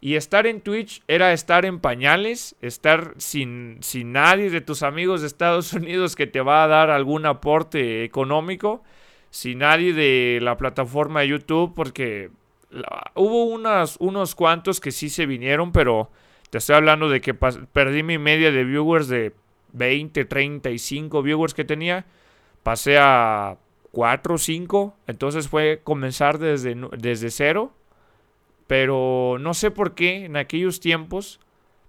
Y 0.00 0.14
estar 0.14 0.46
en 0.46 0.60
Twitch 0.60 1.02
era 1.08 1.32
estar 1.32 1.66
en 1.66 1.80
pañales, 1.80 2.56
estar 2.62 3.14
sin, 3.18 3.78
sin 3.80 4.12
nadie 4.12 4.48
de 4.48 4.60
tus 4.60 4.82
amigos 4.82 5.20
de 5.20 5.26
Estados 5.26 5.72
Unidos 5.74 6.14
que 6.16 6.26
te 6.26 6.40
va 6.40 6.64
a 6.64 6.68
dar 6.68 6.90
algún 6.90 7.26
aporte 7.26 8.04
económico, 8.04 8.82
sin 9.30 9.58
nadie 9.58 9.92
de 9.92 10.38
la 10.40 10.56
plataforma 10.56 11.20
de 11.20 11.28
YouTube, 11.28 11.74
porque 11.74 12.30
hubo 13.14 13.44
unos 13.44 14.34
cuantos 14.36 14.80
que 14.80 14.92
sí 14.92 15.08
se 15.08 15.26
vinieron, 15.26 15.72
pero 15.72 16.10
te 16.50 16.58
estoy 16.58 16.76
hablando 16.76 17.08
de 17.08 17.20
que 17.20 17.34
perdí 17.34 18.02
mi 18.02 18.18
media 18.18 18.50
de 18.52 18.64
viewers 18.64 19.08
de 19.08 19.32
20, 19.72 20.24
35 20.24 21.22
viewers 21.22 21.54
que 21.54 21.64
tenía, 21.64 22.06
pasé 22.62 22.98
a 22.98 23.58
4 23.92 24.34
o 24.34 24.38
5, 24.38 24.96
entonces 25.06 25.48
fue 25.48 25.80
comenzar 25.82 26.38
desde, 26.38 26.76
desde 26.96 27.30
cero, 27.30 27.72
pero 28.66 29.36
no 29.40 29.54
sé 29.54 29.70
por 29.70 29.94
qué 29.94 30.24
en 30.24 30.36
aquellos 30.36 30.80
tiempos 30.80 31.40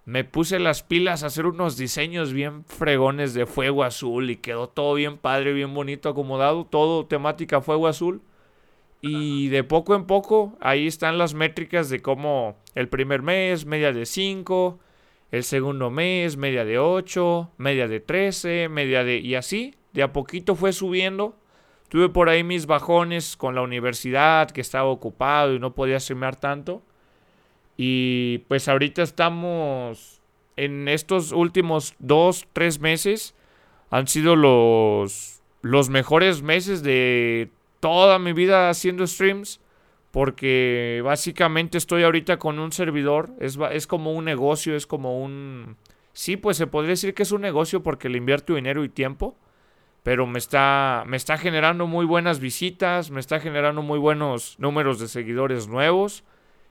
me 0.06 0.24
puse 0.24 0.60
las 0.60 0.82
pilas 0.82 1.24
a 1.24 1.28
hacer 1.28 1.46
unos 1.46 1.78
diseños 1.78 2.34
bien 2.34 2.66
fregones 2.66 3.34
de 3.34 3.46
fuego 3.46 3.84
azul 3.84 4.32
y 4.32 4.38
quedó 4.38 4.68
todo 4.68 4.96
bien 4.96 5.18
padre, 5.18 5.54
bien 5.54 5.74
bonito, 5.74 6.10
acomodado, 6.10 6.66
todo 6.66 7.06
temática 7.06 7.62
fuego 7.62 7.88
azul. 7.88 8.22
Y 9.04 9.48
de 9.50 9.64
poco 9.64 9.96
en 9.96 10.06
poco 10.06 10.58
ahí 10.60 10.86
están 10.86 11.18
las 11.18 11.34
métricas 11.34 11.90
de 11.90 12.02
cómo 12.02 12.56
el 12.76 12.88
primer 12.88 13.22
mes, 13.22 13.66
media 13.66 13.94
de 13.94 14.06
5, 14.06 14.80
el 15.32 15.44
segundo 15.44 15.90
mes, 15.90 16.36
media 16.36 16.66
de 16.66 16.78
8, 16.78 17.52
media 17.58 17.88
de 17.88 18.02
13, 18.02 18.68
media 18.68 19.04
de... 19.06 19.18
y 19.20 19.36
así, 19.36 19.76
de 19.94 20.04
a 20.04 20.12
poquito 20.12 20.56
fue 20.56 20.74
subiendo. 20.74 21.38
Tuve 21.88 22.10
por 22.10 22.30
ahí 22.30 22.44
mis 22.44 22.66
bajones 22.66 23.38
con 23.38 23.56
la 23.56 23.62
universidad, 23.62 24.52
que 24.52 24.62
estaba 24.62 24.90
ocupado 24.90 25.54
y 25.54 25.60
no 25.60 25.74
podía 25.74 26.00
streamear 26.00 26.36
tanto. 26.36 26.84
Y 27.78 28.40
pues 28.50 28.68
ahorita 28.68 29.02
estamos 29.02 30.22
en 30.58 30.88
estos 30.90 31.32
últimos 31.32 31.96
2, 32.00 32.48
3 32.52 32.80
meses. 32.82 33.34
Han 33.90 34.08
sido 34.08 34.36
los, 34.36 35.42
los 35.62 35.90
mejores 35.90 36.42
meses 36.42 36.84
de 36.84 37.52
toda 37.80 38.20
mi 38.20 38.34
vida 38.34 38.70
haciendo 38.70 39.08
streams 39.08 39.61
porque 40.12 41.02
básicamente 41.04 41.78
estoy 41.78 42.04
ahorita 42.04 42.38
con 42.38 42.60
un 42.60 42.72
servidor, 42.74 43.32
es, 43.40 43.58
es 43.72 43.88
como 43.88 44.12
un 44.14 44.26
negocio, 44.26 44.76
es 44.76 44.86
como 44.86 45.22
un... 45.22 45.78
Sí, 46.14 46.36
pues 46.36 46.58
se 46.58 46.68
podría 46.68 46.92
decir 46.92 47.14
que 47.14 47.24
es 47.24 47.32
un 47.32 47.42
negocio 47.42 47.82
porque 47.82 48.10
le 48.10 48.18
invierto 48.18 48.56
dinero 48.56 48.84
y 48.84 48.90
tiempo, 48.90 49.38
pero 50.04 50.28
me 50.28 50.40
está, 50.40 51.06
me 51.08 51.16
está 51.16 51.38
generando 51.38 51.88
muy 51.88 52.06
buenas 52.06 52.42
visitas, 52.42 53.10
me 53.10 53.22
está 53.22 53.40
generando 53.40 53.82
muy 53.82 53.98
buenos 53.98 54.56
números 54.60 55.00
de 55.00 55.08
seguidores 55.08 55.68
nuevos 55.68 56.26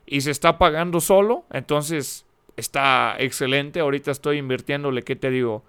y 0.04 0.20
se 0.20 0.30
está 0.30 0.58
pagando 0.58 1.00
solo, 1.00 1.46
entonces 1.50 2.26
está 2.56 3.16
excelente, 3.18 3.80
ahorita 3.80 4.10
estoy 4.10 4.36
invirtiéndole, 4.36 5.02
¿qué 5.02 5.16
te 5.16 5.30
digo? 5.30 5.64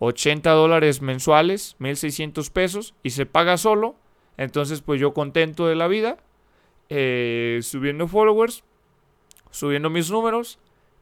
80 0.00 0.50
dólares 0.50 1.00
mensuales, 1.00 1.76
1600 1.78 2.50
pesos 2.50 2.94
y 3.02 3.10
se 3.10 3.24
paga 3.24 3.56
solo, 3.56 3.94
entonces 4.36 4.82
pues 4.82 5.00
yo 5.00 5.14
contento 5.14 5.66
de 5.66 5.76
la 5.76 5.88
vida 5.88 6.18
eh, 6.88 7.60
subiendo 7.62 8.08
followers, 8.08 8.64
subiendo 9.50 9.90
mis 9.90 10.10
números 10.10 10.58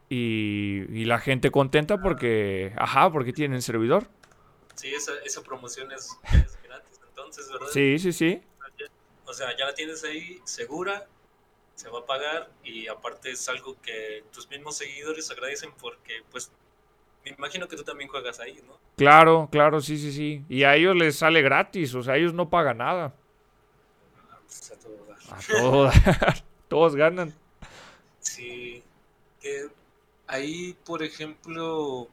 y, 0.09 1.05
la 1.05 1.19
gente 1.19 1.51
contenta 1.51 2.01
porque, 2.01 2.73
ajá, 2.77 3.11
porque 3.11 3.33
tienen 3.33 3.63
servidor. 3.63 4.09
Sí, 4.75 4.93
esa, 4.95 5.43
promoción 5.43 5.91
es, 5.93 6.19
gratis, 6.65 7.01
entonces, 7.09 7.51
¿verdad? 7.51 7.67
Sí, 7.73 7.99
sí, 7.99 8.13
sí. 8.13 8.43
O 9.25 9.33
sea, 9.33 9.57
ya 9.57 9.65
la 9.67 9.75
tienes 9.75 10.05
ahí 10.05 10.41
segura, 10.45 11.07
se 11.75 11.89
va 11.89 12.01
a 12.01 12.07
pagar 12.07 12.51
y 12.63 12.87
aparte 12.89 13.31
es 13.31 13.49
algo 13.49 13.81
que 13.81 14.25
tus 14.33 14.49
mismos 14.51 14.77
seguidores 14.77 15.31
agradecen 15.31 15.71
porque, 15.81 16.23
pues, 16.31 16.53
me 17.25 17.31
imagino 17.31 17.69
que 17.69 17.77
tú 17.77 17.85
también 17.85 18.11
juegas 18.11 18.41
ahí, 18.41 18.61
¿no? 18.67 18.79
Claro, 18.97 19.49
claro, 19.51 19.81
sí, 19.81 19.97
sí, 19.97 20.13
sí. 20.13 20.45
Y 20.49 20.65
a 20.65 20.77
ellos 20.77 20.95
les 20.97 21.17
sale 21.17 21.41
gratis, 21.41 21.95
o 21.95 22.03
sea, 22.03 22.17
ellos 22.17 22.35
no 22.35 22.51
pagan 22.51 22.79
nada. 22.79 23.15
Pues, 25.37 26.43
todos, 26.69 26.97
ganan. 26.97 27.35
Sí. 28.21 28.83
Que 29.41 29.69
ahí, 30.27 30.77
por 30.85 31.03
ejemplo, 31.03 32.09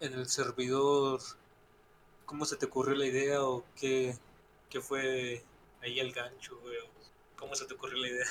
en 0.00 0.14
el 0.14 0.26
servidor, 0.26 1.20
¿cómo 2.26 2.44
se 2.44 2.56
te 2.56 2.66
ocurrió 2.66 2.94
la 2.94 3.06
idea 3.06 3.42
o 3.42 3.64
qué, 3.78 4.14
fue 4.80 5.42
ahí 5.82 6.00
el 6.00 6.12
gancho? 6.12 6.58
¿Cómo 7.36 7.54
se 7.54 7.66
te 7.66 7.74
ocurrió 7.74 7.98
la 7.98 8.08
idea? 8.08 8.26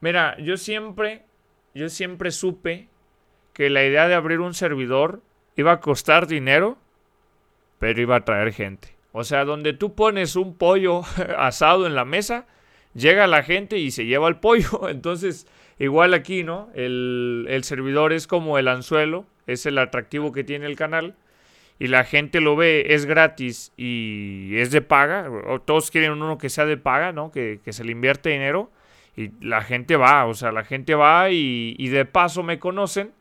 Mira, 0.00 0.36
yo 0.38 0.56
siempre, 0.56 1.24
yo 1.74 1.88
siempre 1.88 2.30
supe 2.30 2.88
que 3.52 3.70
la 3.70 3.84
idea 3.84 4.06
de 4.06 4.14
abrir 4.14 4.40
un 4.40 4.54
servidor 4.54 5.20
iba 5.56 5.72
a 5.72 5.80
costar 5.80 6.28
dinero, 6.28 6.78
pero 7.78 8.00
iba 8.00 8.16
a 8.16 8.24
traer 8.24 8.52
gente. 8.52 8.96
O 9.12 9.24
sea, 9.24 9.44
donde 9.44 9.72
tú 9.72 9.94
pones 9.94 10.36
un 10.36 10.56
pollo 10.56 11.02
asado 11.38 11.86
en 11.86 11.94
la 11.94 12.04
mesa, 12.04 12.46
llega 12.98 13.26
la 13.26 13.42
gente 13.42 13.78
y 13.78 13.90
se 13.90 14.06
lleva 14.06 14.28
el 14.28 14.36
pollo. 14.36 14.88
Entonces, 14.88 15.46
igual 15.78 16.14
aquí, 16.14 16.44
¿no? 16.44 16.68
El, 16.74 17.46
el, 17.48 17.64
servidor 17.64 18.12
es 18.12 18.26
como 18.26 18.58
el 18.58 18.68
anzuelo, 18.68 19.24
es 19.46 19.66
el 19.66 19.78
atractivo 19.78 20.32
que 20.32 20.44
tiene 20.44 20.66
el 20.66 20.76
canal. 20.76 21.14
Y 21.80 21.86
la 21.86 22.02
gente 22.02 22.40
lo 22.40 22.56
ve, 22.56 22.86
es 22.88 23.06
gratis 23.06 23.72
y 23.76 24.56
es 24.56 24.72
de 24.72 24.82
paga. 24.82 25.30
todos 25.64 25.92
quieren 25.92 26.10
uno 26.10 26.36
que 26.36 26.50
sea 26.50 26.66
de 26.66 26.76
paga, 26.76 27.12
¿no? 27.12 27.30
Que, 27.30 27.60
que, 27.64 27.72
se 27.72 27.84
le 27.84 27.92
invierte 27.92 28.30
dinero. 28.30 28.70
Y 29.16 29.30
la 29.40 29.62
gente 29.62 29.96
va, 29.96 30.26
o 30.26 30.34
sea, 30.34 30.50
la 30.50 30.64
gente 30.64 30.96
va 30.96 31.30
y, 31.30 31.76
y 31.78 31.88
de 31.88 32.04
paso 32.04 32.42
me 32.42 32.58
conocen. 32.58 33.12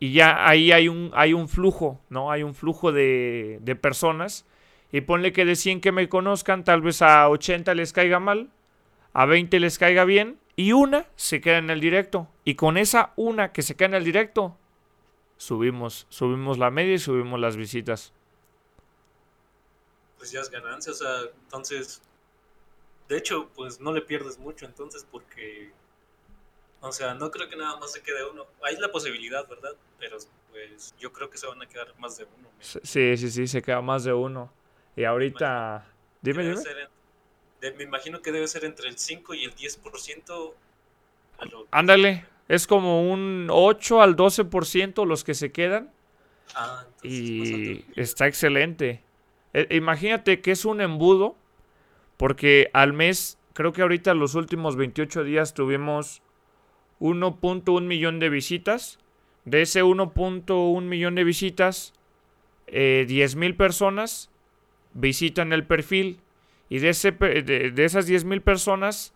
Y 0.00 0.12
ya 0.12 0.48
ahí 0.48 0.72
hay 0.72 0.88
un, 0.88 1.10
hay 1.12 1.34
un 1.34 1.46
flujo, 1.48 2.00
¿no? 2.08 2.30
Hay 2.30 2.42
un 2.42 2.54
flujo 2.54 2.90
de, 2.90 3.58
de 3.60 3.76
personas. 3.76 4.46
Y 4.90 5.02
ponle 5.02 5.32
que 5.32 5.44
de 5.44 5.54
100 5.54 5.82
que 5.82 5.92
me 5.92 6.08
conozcan, 6.08 6.64
tal 6.64 6.80
vez 6.80 7.02
a 7.02 7.28
80 7.28 7.74
les 7.74 7.92
caiga 7.92 8.18
mal 8.18 8.48
a 9.18 9.26
20 9.26 9.58
les 9.58 9.78
caiga 9.78 10.04
bien 10.04 10.38
y 10.54 10.70
una 10.70 11.08
se 11.16 11.40
queda 11.40 11.58
en 11.58 11.70
el 11.70 11.80
directo. 11.80 12.28
Y 12.44 12.54
con 12.54 12.76
esa 12.76 13.14
una 13.16 13.52
que 13.52 13.62
se 13.62 13.74
queda 13.74 13.86
en 13.86 13.94
el 13.94 14.04
directo, 14.04 14.56
subimos, 15.38 16.06
subimos 16.08 16.56
la 16.56 16.70
media 16.70 16.94
y 16.94 16.98
subimos 17.00 17.40
las 17.40 17.56
visitas. 17.56 18.12
Pues 20.18 20.30
ya 20.30 20.40
es 20.40 20.48
ganancia, 20.50 20.92
o 20.92 20.94
sea, 20.94 21.22
entonces, 21.42 22.00
de 23.08 23.18
hecho, 23.18 23.48
pues 23.56 23.80
no 23.80 23.92
le 23.92 24.02
pierdes 24.02 24.38
mucho 24.38 24.66
entonces 24.66 25.04
porque, 25.10 25.72
o 26.80 26.92
sea, 26.92 27.14
no 27.14 27.32
creo 27.32 27.48
que 27.48 27.56
nada 27.56 27.76
más 27.80 27.90
se 27.90 28.02
quede 28.02 28.24
uno. 28.30 28.46
Hay 28.62 28.76
la 28.76 28.92
posibilidad, 28.92 29.48
¿verdad? 29.48 29.74
Pero 29.98 30.18
pues 30.52 30.94
yo 30.96 31.12
creo 31.12 31.28
que 31.28 31.38
se 31.38 31.48
van 31.48 31.60
a 31.60 31.66
quedar 31.66 31.92
más 31.98 32.18
de 32.18 32.24
uno. 32.38 32.48
Sí, 32.60 33.16
sí, 33.16 33.30
sí, 33.32 33.48
se 33.48 33.62
queda 33.62 33.80
más 33.80 34.04
de 34.04 34.12
uno. 34.12 34.52
Y 34.94 35.02
ahorita, 35.02 35.88
dime, 36.22 36.44
dime 36.44 36.88
me 37.76 37.84
imagino 37.84 38.22
que 38.22 38.32
debe 38.32 38.46
ser 38.48 38.64
entre 38.64 38.88
el 38.88 38.98
5 38.98 39.34
y 39.34 39.44
el 39.44 39.54
10%. 39.54 40.52
Ándale, 41.70 42.24
es 42.48 42.66
como 42.66 43.10
un 43.10 43.48
8 43.50 44.02
al 44.02 44.16
12% 44.16 45.06
los 45.06 45.24
que 45.24 45.34
se 45.34 45.52
quedan. 45.52 45.90
Ah, 46.54 46.84
y 47.02 47.84
está 47.94 48.26
excelente. 48.26 49.02
E, 49.52 49.76
imagínate 49.76 50.40
que 50.40 50.52
es 50.52 50.64
un 50.64 50.80
embudo, 50.80 51.36
porque 52.16 52.70
al 52.72 52.92
mes, 52.92 53.38
creo 53.52 53.72
que 53.72 53.82
ahorita 53.82 54.14
los 54.14 54.34
últimos 54.34 54.76
28 54.76 55.24
días 55.24 55.54
tuvimos 55.54 56.22
1.1 57.00 57.82
millón 57.82 58.18
de 58.18 58.28
visitas. 58.28 58.98
De 59.44 59.62
ese 59.62 59.82
1.1 59.82 60.82
millón 60.82 61.14
de 61.14 61.24
visitas, 61.24 61.94
eh, 62.66 63.06
10 63.08 63.36
mil 63.36 63.56
personas 63.56 64.30
visitan 64.92 65.52
el 65.52 65.64
perfil 65.64 66.20
y 66.68 66.78
de, 66.80 66.90
ese, 66.90 67.12
de, 67.12 67.70
de 67.70 67.84
esas 67.84 68.08
10.000 68.08 68.42
personas, 68.42 69.14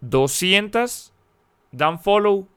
200 0.00 1.12
dan 1.72 2.00
follow. 2.00 2.48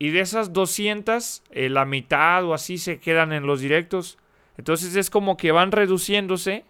Y 0.00 0.10
de 0.10 0.20
esas 0.20 0.52
200, 0.52 1.42
eh, 1.50 1.68
la 1.68 1.84
mitad 1.84 2.44
o 2.44 2.54
así 2.54 2.78
se 2.78 3.00
quedan 3.00 3.32
en 3.32 3.46
los 3.46 3.60
directos. 3.60 4.16
Entonces 4.56 4.94
es 4.94 5.10
como 5.10 5.36
que 5.36 5.50
van 5.50 5.72
reduciéndose. 5.72 6.64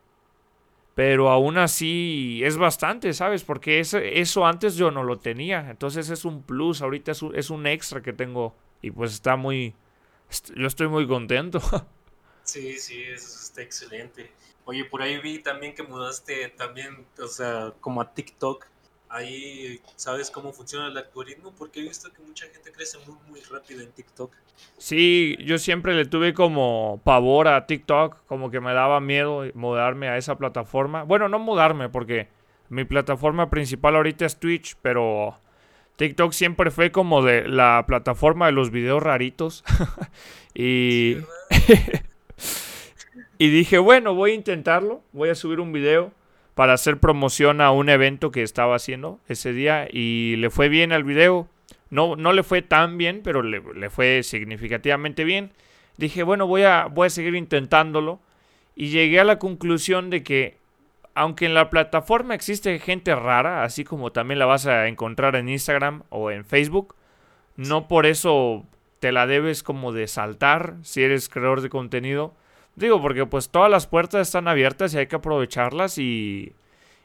Pero 0.94 1.30
aún 1.30 1.58
así 1.58 2.40
es 2.42 2.56
bastante, 2.56 3.12
¿sabes? 3.12 3.44
Porque 3.44 3.78
eso, 3.78 3.98
eso 3.98 4.46
antes 4.46 4.74
yo 4.74 4.90
no 4.90 5.04
lo 5.04 5.18
tenía. 5.18 5.70
Entonces 5.70 6.10
es 6.10 6.24
un 6.24 6.42
plus. 6.42 6.82
Ahorita 6.82 7.12
es 7.12 7.22
un, 7.22 7.36
es 7.36 7.50
un 7.50 7.66
extra 7.66 8.02
que 8.02 8.12
tengo. 8.12 8.56
Y 8.82 8.90
pues 8.90 9.12
está 9.12 9.36
muy... 9.36 9.74
Yo 10.56 10.66
estoy 10.66 10.88
muy 10.88 11.06
contento. 11.06 11.60
Sí, 12.48 12.78
sí, 12.78 13.02
eso 13.02 13.40
está 13.42 13.60
excelente. 13.60 14.30
Oye, 14.68 14.84
por 14.84 15.00
ahí 15.00 15.16
vi 15.16 15.38
también 15.38 15.74
que 15.74 15.82
mudaste 15.82 16.50
también, 16.50 17.06
o 17.18 17.26
sea, 17.26 17.72
como 17.80 18.02
a 18.02 18.12
TikTok. 18.12 18.66
ahí 19.08 19.80
sabes 19.96 20.30
cómo 20.30 20.52
funciona 20.52 20.88
el 20.88 20.98
algoritmo, 20.98 21.54
porque 21.56 21.80
he 21.80 21.84
visto 21.84 22.12
que 22.12 22.20
mucha 22.20 22.44
gente 22.48 22.70
crece 22.70 22.98
muy, 23.06 23.16
muy 23.30 23.40
rápido 23.50 23.80
en 23.80 23.90
TikTok. 23.92 24.30
Sí, 24.76 25.38
yo 25.40 25.56
siempre 25.56 25.94
le 25.94 26.04
tuve 26.04 26.34
como 26.34 27.00
pavor 27.02 27.48
a 27.48 27.64
TikTok, 27.64 28.26
como 28.26 28.50
que 28.50 28.60
me 28.60 28.74
daba 28.74 29.00
miedo 29.00 29.44
mudarme 29.54 30.10
a 30.10 30.18
esa 30.18 30.36
plataforma. 30.36 31.02
Bueno, 31.02 31.30
no 31.30 31.38
mudarme, 31.38 31.88
porque 31.88 32.28
mi 32.68 32.84
plataforma 32.84 33.48
principal 33.48 33.96
ahorita 33.96 34.26
es 34.26 34.38
Twitch, 34.38 34.76
pero 34.82 35.40
TikTok 35.96 36.32
siempre 36.32 36.70
fue 36.70 36.92
como 36.92 37.22
de 37.22 37.48
la 37.48 37.84
plataforma 37.86 38.44
de 38.44 38.52
los 38.52 38.70
videos 38.70 39.02
raritos. 39.02 39.64
y... 40.54 41.16
y 43.38 43.50
dije, 43.50 43.78
bueno, 43.78 44.14
voy 44.14 44.32
a 44.32 44.34
intentarlo, 44.34 45.02
voy 45.12 45.28
a 45.28 45.36
subir 45.36 45.60
un 45.60 45.72
video 45.72 46.12
para 46.54 46.72
hacer 46.72 46.98
promoción 46.98 47.60
a 47.60 47.70
un 47.70 47.88
evento 47.88 48.32
que 48.32 48.42
estaba 48.42 48.74
haciendo 48.74 49.20
ese 49.28 49.52
día 49.52 49.86
y 49.92 50.34
le 50.38 50.50
fue 50.50 50.68
bien 50.68 50.90
al 50.90 51.04
video. 51.04 51.48
No, 51.88 52.16
no 52.16 52.32
le 52.32 52.42
fue 52.42 52.62
tan 52.62 52.98
bien, 52.98 53.20
pero 53.22 53.42
le, 53.42 53.90
fue 53.90 54.24
significativamente 54.24 55.22
bien. 55.22 55.52
Dije, 55.98 56.24
bueno, 56.24 56.48
voy 56.48 56.64
a, 56.64 56.86
voy 56.86 57.06
a 57.06 57.10
seguir 57.10 57.36
intentándolo. 57.36 58.18
Y 58.74 58.88
llegué 58.88 59.20
a 59.20 59.24
la 59.24 59.38
conclusión 59.38 60.10
de 60.10 60.24
que, 60.24 60.56
aunque 61.14 61.46
en 61.46 61.54
la 61.54 61.70
plataforma 61.70 62.34
existe 62.34 62.76
gente 62.80 63.14
rara, 63.14 63.62
así 63.62 63.84
como 63.84 64.10
también 64.10 64.40
la 64.40 64.46
vas 64.46 64.66
a 64.66 64.88
encontrar 64.88 65.36
en 65.36 65.48
Instagram 65.48 66.02
o 66.10 66.32
en 66.32 66.44
Facebook, 66.44 66.96
no 67.56 67.86
por 67.86 68.04
eso 68.04 68.66
te 68.98 69.12
la 69.12 69.28
debes 69.28 69.62
como 69.62 69.92
de 69.92 70.08
saltar 70.08 70.74
si 70.82 71.04
eres 71.04 71.28
creador 71.28 71.60
de 71.60 71.68
contenido. 71.68 72.34
Digo, 72.78 73.02
porque 73.02 73.26
pues 73.26 73.50
todas 73.50 73.68
las 73.68 73.88
puertas 73.88 74.28
están 74.28 74.46
abiertas 74.46 74.94
y 74.94 74.98
hay 74.98 75.08
que 75.08 75.16
aprovecharlas 75.16 75.98
y, 75.98 76.52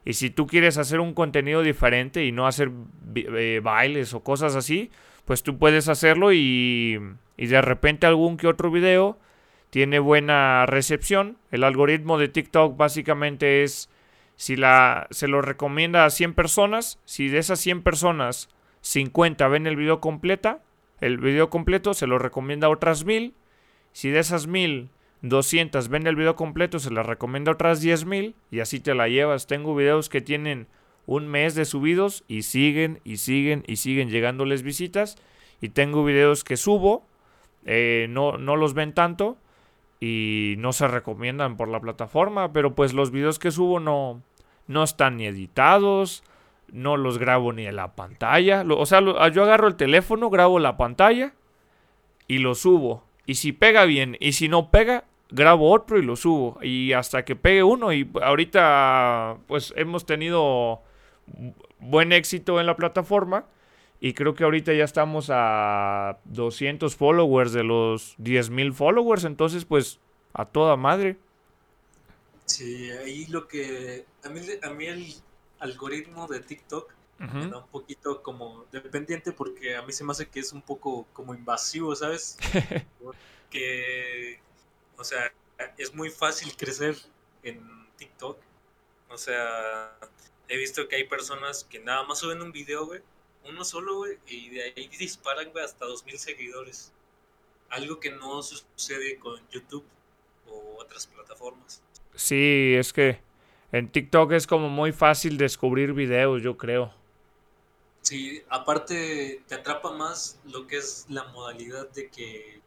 y 0.06 0.14
si 0.14 0.30
tú 0.30 0.46
quieres 0.46 0.78
hacer 0.78 1.00
un 1.00 1.16
contenido 1.16 1.64
diferente 1.64 2.24
y 2.24 2.32
no 2.32 2.46
hacer 2.46 2.70
eh, 3.16 3.60
bailes 3.64 4.14
o 4.14 4.20
cosas 4.24 4.56
así, 4.56 4.92
pues 5.26 5.42
tú 5.42 5.58
puedes 5.58 5.90
hacerlo 5.90 6.32
y, 6.32 7.02
y 7.38 7.48
de 7.48 7.62
repente 7.64 8.06
algún 8.06 8.38
que 8.38 8.46
otro 8.46 8.70
video 8.70 9.18
tiene 9.72 9.98
buena 9.98 10.68
recepción. 10.68 11.38
El 11.50 11.64
algoritmo 11.64 12.20
de 12.20 12.28
TikTok 12.28 12.78
básicamente 12.78 13.64
es 13.64 13.90
si 14.36 14.56
la, 14.56 15.08
se 15.10 15.28
lo 15.28 15.42
recomienda 15.42 16.06
a 16.06 16.12
100 16.12 16.36
personas, 16.36 17.00
si 17.06 17.30
de 17.30 17.40
esas 17.40 17.60
100 17.60 17.82
personas 17.82 18.48
50 18.82 19.48
ven 19.48 19.66
el 19.66 19.76
video 19.76 20.00
completa, 20.02 20.62
el 21.02 21.18
video 21.18 21.50
completo 21.50 21.96
se 21.96 22.06
lo 22.06 22.20
recomienda 22.20 22.68
a 22.68 22.70
otras 22.70 23.06
1000. 23.06 23.34
Si 23.92 24.10
de 24.10 24.20
esas 24.20 24.46
1000 24.46 24.92
200 25.24 25.88
ven 25.88 26.06
el 26.06 26.18
video 26.18 26.36
completo, 26.36 26.80
se 26.80 26.92
las 26.92 27.06
recomiendo 27.06 27.52
otras 27.52 27.82
10.000 27.82 28.36
y 28.52 28.60
así 28.60 28.82
te 28.82 28.94
la 28.94 29.08
llevas. 29.08 29.48
Tengo 29.48 29.74
videos 29.74 30.10
que 30.10 30.20
tienen 30.22 30.68
un 31.06 31.28
mes 31.28 31.56
de 31.56 31.64
subidos 31.64 32.26
y 32.28 32.44
siguen 32.44 33.00
y 33.06 33.18
siguen 33.18 33.64
y 33.66 33.78
siguen 33.78 34.10
llegándoles 34.10 34.64
visitas. 34.64 35.16
Y 35.62 35.70
tengo 35.70 36.04
videos 36.04 36.44
que 36.44 36.58
subo, 36.58 37.08
eh, 37.66 38.08
no, 38.10 38.38
no 38.38 38.58
los 38.58 38.74
ven 38.74 38.94
tanto 38.94 39.38
y 40.02 40.56
no 40.58 40.74
se 40.74 40.90
recomiendan 40.90 41.56
por 41.56 41.70
la 41.70 41.80
plataforma, 41.80 42.52
pero 42.52 42.76
pues 42.76 42.94
los 42.94 43.12
videos 43.12 43.40
que 43.40 43.52
subo 43.52 43.80
no, 43.80 44.22
no 44.68 44.84
están 44.84 45.16
ni 45.16 45.26
editados, 45.26 46.26
no 46.70 46.98
los 46.98 47.18
grabo 47.18 47.54
ni 47.54 47.66
en 47.66 47.78
la 47.78 47.96
pantalla. 47.96 48.66
o 48.68 48.86
sea, 48.86 49.00
yo 49.00 49.44
agarro 49.44 49.70
el 49.70 49.78
teléfono, 49.78 50.30
grabo 50.30 50.60
la 50.60 50.76
pantalla 50.76 51.34
y 52.28 52.40
lo 52.40 52.56
subo. 52.56 53.06
Y 53.26 53.36
si 53.36 53.54
pega 53.54 53.86
bien 53.86 54.18
y 54.20 54.34
si 54.34 54.50
no 54.50 54.70
pega, 54.70 55.06
grabo 55.34 55.72
otro 55.72 55.98
y 55.98 56.04
lo 56.04 56.16
subo. 56.16 56.60
Y 56.62 56.94
hasta 56.94 57.26
que 57.26 57.36
pegue 57.36 57.64
uno. 57.64 57.92
Y 57.92 58.10
ahorita 58.22 59.38
pues 59.48 59.74
hemos 59.76 60.06
tenido 60.06 60.82
buen 61.80 62.14
éxito 62.14 62.60
en 62.60 62.68
la 62.68 62.76
plataforma. 62.76 63.46
Y 64.00 64.14
creo 64.14 64.36
que 64.36 64.44
ahorita 64.44 64.74
ya 64.74 64.84
estamos 64.84 65.30
a 65.32 66.20
200 66.26 66.96
followers 66.96 67.54
de 67.54 67.64
los 67.64 68.18
10.000 68.20 68.74
followers. 68.74 69.24
Entonces 69.26 69.66
pues 69.66 70.00
a 70.34 70.46
toda 70.46 70.78
madre. 70.78 71.18
Sí, 72.46 72.92
ahí 72.92 73.26
lo 73.28 73.48
que... 73.48 74.06
A 74.24 74.30
mí, 74.30 74.42
a 74.62 74.70
mí 74.70 74.86
el 74.86 75.14
algoritmo 75.60 76.28
de 76.28 76.42
TikTok 76.42 76.94
me 77.20 77.48
da 77.48 77.60
un 77.60 77.68
poquito 77.68 78.22
como 78.22 78.66
dependiente 78.72 79.32
porque 79.32 79.78
a 79.78 79.82
mí 79.84 79.94
se 79.94 80.04
me 80.04 80.12
hace 80.12 80.28
que 80.28 80.42
es 80.42 80.52
un 80.52 80.62
poco 80.62 81.08
como 81.14 81.34
invasivo, 81.34 81.96
¿sabes? 81.96 82.38
porque 83.02 84.40
o 85.04 85.06
sea, 85.06 85.34
es 85.78 85.94
muy 85.94 86.10
fácil 86.10 86.56
crecer 86.56 86.96
en 87.44 87.60
TikTok. 87.98 88.38
O 89.10 89.18
sea, 89.18 90.00
he 90.48 90.56
visto 90.56 90.88
que 90.88 90.96
hay 90.96 91.04
personas 91.04 91.66
que 91.66 91.78
nada 91.80 92.04
más 92.04 92.20
suben 92.20 92.42
un 92.42 92.54
video, 92.54 92.86
güey. 92.86 93.02
Uno 93.44 93.66
solo, 93.66 93.98
güey. 93.98 94.18
Y 94.28 94.50
de 94.52 94.64
ahí 94.64 94.88
disparan, 94.98 95.52
güey, 95.52 95.66
hasta 95.66 95.86
2.000 95.86 96.16
seguidores. 96.16 96.94
Algo 97.68 98.00
que 98.00 98.12
no 98.12 98.42
sucede 98.42 99.20
con 99.20 99.46
YouTube 99.50 99.84
o 100.48 100.78
otras 100.80 101.06
plataformas. 101.06 101.84
Sí, 102.16 102.74
es 102.78 102.94
que 102.94 103.20
en 103.74 103.92
TikTok 103.92 104.32
es 104.32 104.48
como 104.48 104.70
muy 104.70 104.94
fácil 104.94 105.38
descubrir 105.38 105.92
videos, 105.92 106.42
yo 106.42 106.56
creo. 106.56 106.94
Sí, 108.04 108.42
aparte 108.48 109.44
te 109.50 109.56
atrapa 109.56 109.92
más 109.92 110.40
lo 110.46 110.66
que 110.66 110.78
es 110.78 111.08
la 111.10 111.26
modalidad 111.26 111.90
de 111.90 112.10
que 112.10 112.62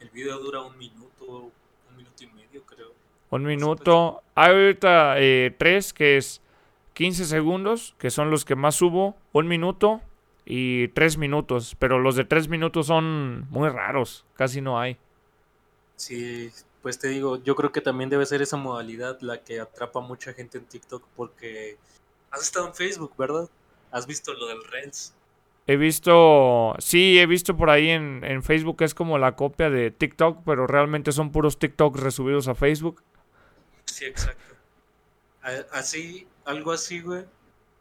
el 0.00 0.08
video 0.08 0.38
dura 0.38 0.62
un 0.62 0.78
minuto, 0.78 1.52
un 1.92 1.96
minuto 1.98 2.24
y 2.24 2.26
medio, 2.28 2.64
creo. 2.64 2.92
Un 3.30 3.44
minuto. 3.44 4.22
Hay 4.34 4.50
ahorita 4.50 5.14
eh, 5.18 5.54
tres, 5.58 5.92
que 5.92 6.16
es 6.16 6.40
15 6.94 7.24
segundos, 7.24 7.94
que 7.98 8.10
son 8.10 8.30
los 8.30 8.44
que 8.44 8.56
más 8.56 8.74
subo. 8.74 9.16
Un 9.32 9.48
minuto 9.48 10.00
y 10.44 10.88
tres 10.88 11.16
minutos. 11.16 11.76
Pero 11.78 11.98
los 11.98 12.16
de 12.16 12.24
tres 12.24 12.48
minutos 12.48 12.86
son 12.86 13.48
muy 13.50 13.68
raros. 13.68 14.24
Casi 14.34 14.60
no 14.60 14.78
hay. 14.78 14.98
Sí, 15.96 16.50
pues 16.82 16.98
te 16.98 17.08
digo, 17.08 17.42
yo 17.42 17.54
creo 17.54 17.70
que 17.70 17.80
también 17.80 18.10
debe 18.10 18.26
ser 18.26 18.42
esa 18.42 18.56
modalidad 18.56 19.20
la 19.20 19.42
que 19.42 19.60
atrapa 19.60 20.00
a 20.00 20.02
mucha 20.02 20.32
gente 20.32 20.58
en 20.58 20.64
TikTok 20.64 21.04
porque 21.14 21.76
has 22.30 22.42
estado 22.42 22.66
en 22.66 22.74
Facebook, 22.74 23.12
¿verdad? 23.16 23.48
¿Has 23.92 24.06
visto 24.06 24.32
lo 24.32 24.46
del 24.48 24.64
Reels? 24.64 25.14
He 25.66 25.76
visto, 25.76 26.74
sí, 26.78 27.18
he 27.18 27.26
visto 27.26 27.56
por 27.56 27.70
ahí 27.70 27.90
en, 27.90 28.24
en 28.24 28.42
Facebook 28.42 28.82
es 28.82 28.94
como 28.94 29.18
la 29.18 29.36
copia 29.36 29.70
de 29.70 29.92
TikTok, 29.92 30.42
pero 30.44 30.66
realmente 30.66 31.12
son 31.12 31.30
puros 31.30 31.58
TikToks 31.58 32.00
resubidos 32.00 32.48
a 32.48 32.54
Facebook. 32.54 33.02
Sí, 33.84 34.06
exacto. 34.06 34.42
Así, 35.72 36.26
algo 36.44 36.72
así, 36.72 37.00
güey. 37.00 37.24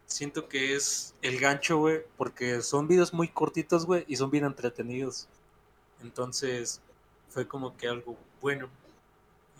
Siento 0.06 0.48
que 0.48 0.76
es 0.76 1.15
el 1.22 1.39
gancho, 1.39 1.78
güey, 1.78 2.02
porque 2.17 2.62
son 2.62 2.88
videos 2.88 3.13
muy 3.13 3.30
cortitos, 3.30 3.86
güey, 3.86 4.04
y 4.08 4.15
son 4.15 4.30
bien 4.30 4.46
entretenidos. 4.46 5.28
Entonces, 6.04 6.82
fue 7.30 7.48
como 7.48 7.78
que 7.78 7.88
algo 7.88 8.17
bueno. 8.41 8.70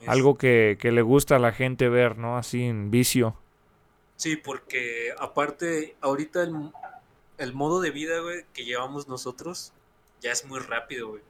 Algo 0.08 0.38
que, 0.38 0.78
que 0.80 0.92
le 0.92 1.02
gusta 1.02 1.38
a 1.38 1.40
la 1.40 1.54
gente 1.54 1.90
ver, 1.90 2.18
¿no? 2.18 2.38
Así 2.38 2.64
en 2.64 2.92
vicio. 2.92 3.36
Sí, 4.16 4.36
porque 4.36 5.14
aparte, 5.18 5.96
ahorita 6.02 6.44
el, 6.44 6.72
el 7.42 7.54
modo 7.54 7.82
de 7.82 7.90
vida, 7.90 8.20
güey, 8.20 8.46
que 8.54 8.66
llevamos 8.66 9.08
nosotros 9.08 9.74
ya 10.22 10.32
es 10.32 10.46
muy 10.46 10.60
rápido, 10.60 11.10
güey. 11.10 11.24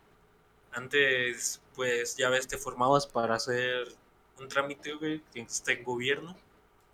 Antes, 0.74 1.62
pues, 1.74 2.18
ya 2.18 2.30
ves, 2.30 2.48
te 2.48 2.58
formabas 2.58 3.08
para 3.08 3.36
hacer 3.36 3.88
un 4.38 4.48
trámite, 4.48 4.94
güey, 4.94 5.22
que 5.34 5.42
está 5.42 5.72
en 5.72 5.84
gobierno. 5.84 6.36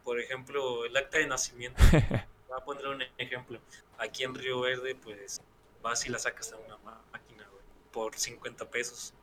Por 0.03 0.19
ejemplo, 0.19 0.85
el 0.85 0.95
acta 0.95 1.17
de 1.17 1.27
nacimiento. 1.27 1.81
Voy 2.47 2.57
a 2.57 2.63
poner 2.63 2.87
un 2.87 3.03
ejemplo. 3.17 3.59
Aquí 3.97 4.23
en 4.23 4.35
Río 4.35 4.61
Verde, 4.61 4.95
pues, 4.95 5.41
vas 5.81 6.05
y 6.05 6.09
la 6.09 6.19
sacas 6.19 6.53
a 6.53 6.57
una 6.57 6.77
máquina, 7.11 7.47
güey, 7.49 7.63
por 7.91 8.15
50 8.15 8.69
pesos. 8.69 9.13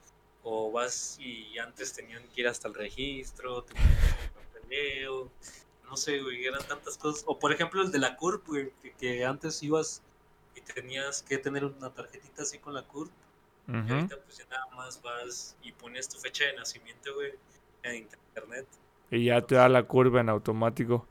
O 0.42 0.70
vas 0.70 1.16
y 1.20 1.56
antes 1.58 1.92
tenían 1.94 2.26
que 2.28 2.42
ir 2.42 2.48
hasta 2.48 2.68
el 2.68 2.74
registro, 2.74 3.62
tenían 3.62 3.88
que 3.96 4.28
papeleo, 4.28 5.30
no 5.84 5.96
sé, 5.96 6.20
güey, 6.20 6.44
eran 6.44 6.66
tantas 6.66 6.98
cosas. 6.98 7.24
O 7.26 7.38
por 7.38 7.52
ejemplo 7.52 7.82
el 7.82 7.90
de 7.90 7.98
la 7.98 8.16
CURP, 8.16 8.46
güey, 8.46 8.72
que, 8.98 9.24
antes 9.24 9.62
ibas 9.62 10.02
y 10.54 10.60
tenías 10.60 11.22
que 11.22 11.38
tener 11.38 11.64
una 11.64 11.90
tarjetita 11.90 12.42
así 12.42 12.58
con 12.58 12.74
la 12.74 12.82
CURP. 12.82 13.10
Y 13.66 13.72
ahorita 13.72 14.18
pues 14.20 14.38
ya 14.38 14.44
nada 14.50 14.66
más 14.76 15.00
vas 15.00 15.56
y 15.62 15.72
pones 15.72 16.08
tu 16.08 16.18
fecha 16.18 16.44
de 16.44 16.54
nacimiento, 16.54 17.14
güey, 17.14 17.32
en 17.82 17.96
internet. 17.96 18.66
Y 19.10 19.26
ya 19.26 19.40
te 19.40 19.54
da 19.54 19.68
la 19.70 19.84
curva 19.84 20.20
en 20.20 20.28
automático. 20.28 21.06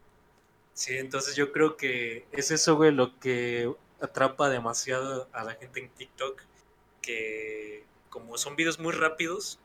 Sí, 0.74 0.98
entonces 0.98 1.36
yo 1.36 1.52
creo 1.52 1.78
que 1.78 2.28
es 2.32 2.52
eso, 2.52 2.76
güey, 2.76 2.92
lo 2.92 3.18
que 3.20 3.74
atrapa 4.02 4.50
demasiado 4.50 5.28
a 5.32 5.44
la 5.44 5.56
gente 5.56 5.80
en 5.80 5.90
TikTok, 5.90 6.42
que 7.02 7.86
como 8.10 8.38
son 8.38 8.56
videos 8.56 8.80
muy 8.80 8.92
rápidos, 8.92 9.60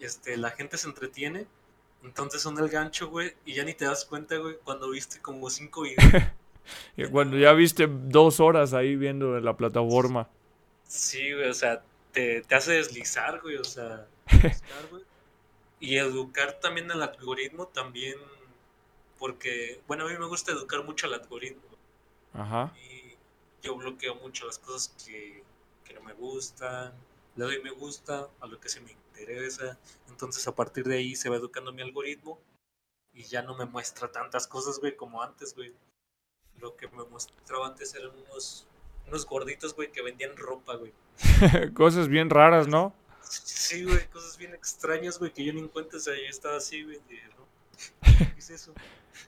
este, 0.00 0.36
la 0.36 0.50
gente 0.50 0.78
se 0.78 0.88
entretiene 0.88 1.46
entonces 2.02 2.40
son 2.40 2.58
el 2.58 2.68
gancho, 2.68 3.08
güey, 3.08 3.34
y 3.44 3.54
ya 3.54 3.64
ni 3.64 3.74
te 3.74 3.84
das 3.84 4.04
cuenta, 4.04 4.36
güey, 4.36 4.56
cuando 4.64 4.90
viste 4.90 5.20
como 5.20 5.50
cinco 5.50 5.82
videos. 6.96 7.10
cuando 7.10 7.36
ya 7.36 7.52
viste 7.52 7.86
dos 7.88 8.40
horas 8.40 8.72
ahí 8.72 8.96
viendo 8.96 9.38
la 9.40 9.56
plataforma. 9.56 10.28
Sí, 10.84 11.32
güey, 11.32 11.48
o 11.48 11.54
sea, 11.54 11.82
te, 12.12 12.42
hace 12.50 12.72
deslizar, 12.72 13.40
güey, 13.40 13.56
o 13.56 13.64
sea, 13.64 14.06
güey. 14.90 15.04
Y 15.78 15.96
educar 15.96 16.60
también 16.60 16.90
al 16.90 17.02
algoritmo 17.02 17.66
también, 17.66 18.16
porque, 19.18 19.80
bueno, 19.86 20.06
a 20.06 20.10
mí 20.10 20.18
me 20.18 20.26
gusta 20.26 20.52
educar 20.52 20.84
mucho 20.84 21.06
al 21.06 21.14
algoritmo. 21.14 21.62
Ajá. 22.34 22.74
Y 22.76 23.16
yo 23.62 23.76
bloqueo 23.76 24.14
mucho 24.16 24.46
las 24.46 24.58
cosas 24.58 24.94
que, 25.04 25.42
que 25.84 25.94
no 25.94 26.02
me 26.02 26.12
gustan. 26.12 26.92
Le 27.36 27.44
doy 27.44 27.62
me 27.62 27.70
gusta 27.70 28.28
a 28.40 28.46
lo 28.46 28.60
que 28.60 28.68
se 28.68 28.80
me 28.80 28.90
interesa. 29.20 29.78
Entonces 30.08 30.46
a 30.46 30.54
partir 30.54 30.84
de 30.84 30.96
ahí 30.96 31.14
se 31.14 31.28
va 31.28 31.36
educando 31.36 31.72
mi 31.72 31.82
algoritmo. 31.82 32.40
Y 33.12 33.24
ya 33.24 33.42
no 33.42 33.56
me 33.56 33.64
muestra 33.64 34.10
tantas 34.10 34.46
cosas, 34.46 34.78
güey, 34.78 34.96
como 34.96 35.22
antes, 35.22 35.54
güey. 35.54 35.72
Lo 36.60 36.76
que 36.76 36.86
me 36.88 37.04
mostraba 37.04 37.66
antes 37.66 37.94
eran 37.94 38.12
unos, 38.28 38.66
unos 39.08 39.26
gorditos, 39.26 39.74
güey, 39.74 39.90
que 39.90 40.02
vendían 40.02 40.36
ropa, 40.36 40.76
güey. 40.76 40.92
Cosas 41.74 42.08
bien 42.08 42.30
raras, 42.30 42.68
¿no? 42.68 42.94
Sí, 43.22 43.84
güey, 43.84 44.08
cosas 44.08 44.36
bien 44.38 44.54
extrañas, 44.54 45.18
güey, 45.18 45.32
que 45.32 45.44
yo 45.44 45.52
ni 45.52 45.60
encuentro. 45.60 45.98
O 45.98 46.00
sea, 46.00 46.14
yo 46.14 46.28
estaba 46.28 46.56
así, 46.56 46.82
güey. 46.82 46.98
de, 47.08 47.20
¿no? 47.36 47.46
¿Qué 48.18 48.38
es 48.38 48.50
eso? 48.50 48.74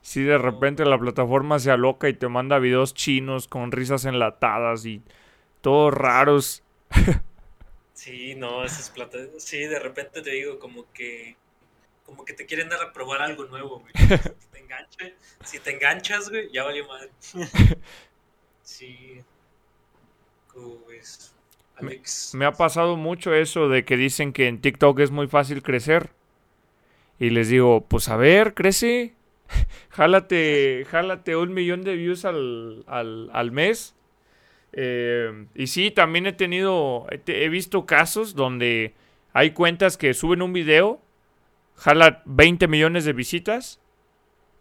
Si 0.01 0.23
de 0.23 0.39
repente 0.39 0.85
la 0.85 0.99
plataforma 0.99 1.59
se 1.59 1.71
aloca 1.71 2.09
y 2.09 2.15
te 2.15 2.29
manda 2.29 2.59
videos 2.59 2.95
chinos 2.95 3.47
con 3.47 3.71
risas 3.71 4.05
enlatadas 4.05 4.85
y 4.87 5.03
todos 5.61 5.95
raros. 5.95 6.63
Sí, 8.03 8.35
no, 8.35 8.65
esas 8.65 8.91
plata. 8.91 9.17
Sí, 9.39 9.59
de 9.59 9.79
repente 9.79 10.23
te 10.23 10.31
digo, 10.31 10.59
como 10.59 10.93
que. 10.93 11.37
Como 12.05 12.25
que 12.25 12.33
te 12.33 12.47
quieren 12.47 12.69
dar 12.69 12.83
a 12.83 12.93
probar 12.93 13.23
algo 13.23 13.45
nuevo, 13.45 13.79
güey. 13.79 13.93
Si 14.41 14.49
te, 14.51 14.59
enganche, 14.59 15.15
si 15.45 15.59
te 15.61 15.71
enganchas, 15.71 16.29
güey, 16.29 16.51
ya 16.53 16.65
valió 16.65 16.85
madre. 16.89 17.11
Sí. 18.65 19.23
Alex. 21.77 22.35
Me 22.35 22.45
ha 22.45 22.53
pasado 22.53 22.97
mucho 22.97 23.35
eso 23.35 23.69
de 23.69 23.85
que 23.85 23.97
dicen 23.97 24.33
que 24.33 24.49
en 24.49 24.61
TikTok 24.61 24.99
es 24.99 25.13
muy 25.13 25.29
fácil 25.29 25.63
crecer. 25.63 26.11
Y 27.21 27.31
les 27.31 27.49
digo, 27.51 27.87
pues 27.87 28.09
a 28.09 28.17
ver, 28.17 28.55
crece. 28.55 29.15
jálate, 29.91 30.85
jálate 30.91 31.37
un 31.37 31.55
millón 31.55 31.83
de 31.85 31.95
views 31.95 32.25
al, 32.25 32.83
al, 32.89 33.31
al 33.33 33.53
mes. 33.53 33.95
Eh, 34.73 35.47
y 35.55 35.67
sí, 35.67 35.91
también 35.91 36.27
he 36.27 36.33
tenido, 36.33 37.07
he, 37.11 37.49
visto 37.49 37.85
casos 37.87 38.35
donde 38.35 38.95
hay 39.33 39.51
cuentas 39.53 39.97
que 39.99 40.15
suben 40.15 40.43
un 40.43 40.53
video, 40.53 41.01
jala 41.77 42.23
20 42.27 42.69
millones 42.69 43.05
de 43.05 43.13
visitas, 43.13 43.81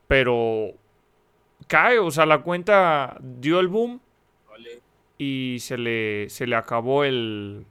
pero 0.08 0.72
cae, 1.68 2.00
o 2.00 2.12
sea, 2.12 2.26
la 2.26 2.40
cuenta 2.40 3.18
dio 3.22 3.60
el 3.60 3.68
boom 3.70 4.02
y 5.18 5.58
se 5.60 5.78
le, 5.78 6.30
se 6.30 6.48
le 6.48 6.56
acabó 6.56 7.04
el, 7.04 7.66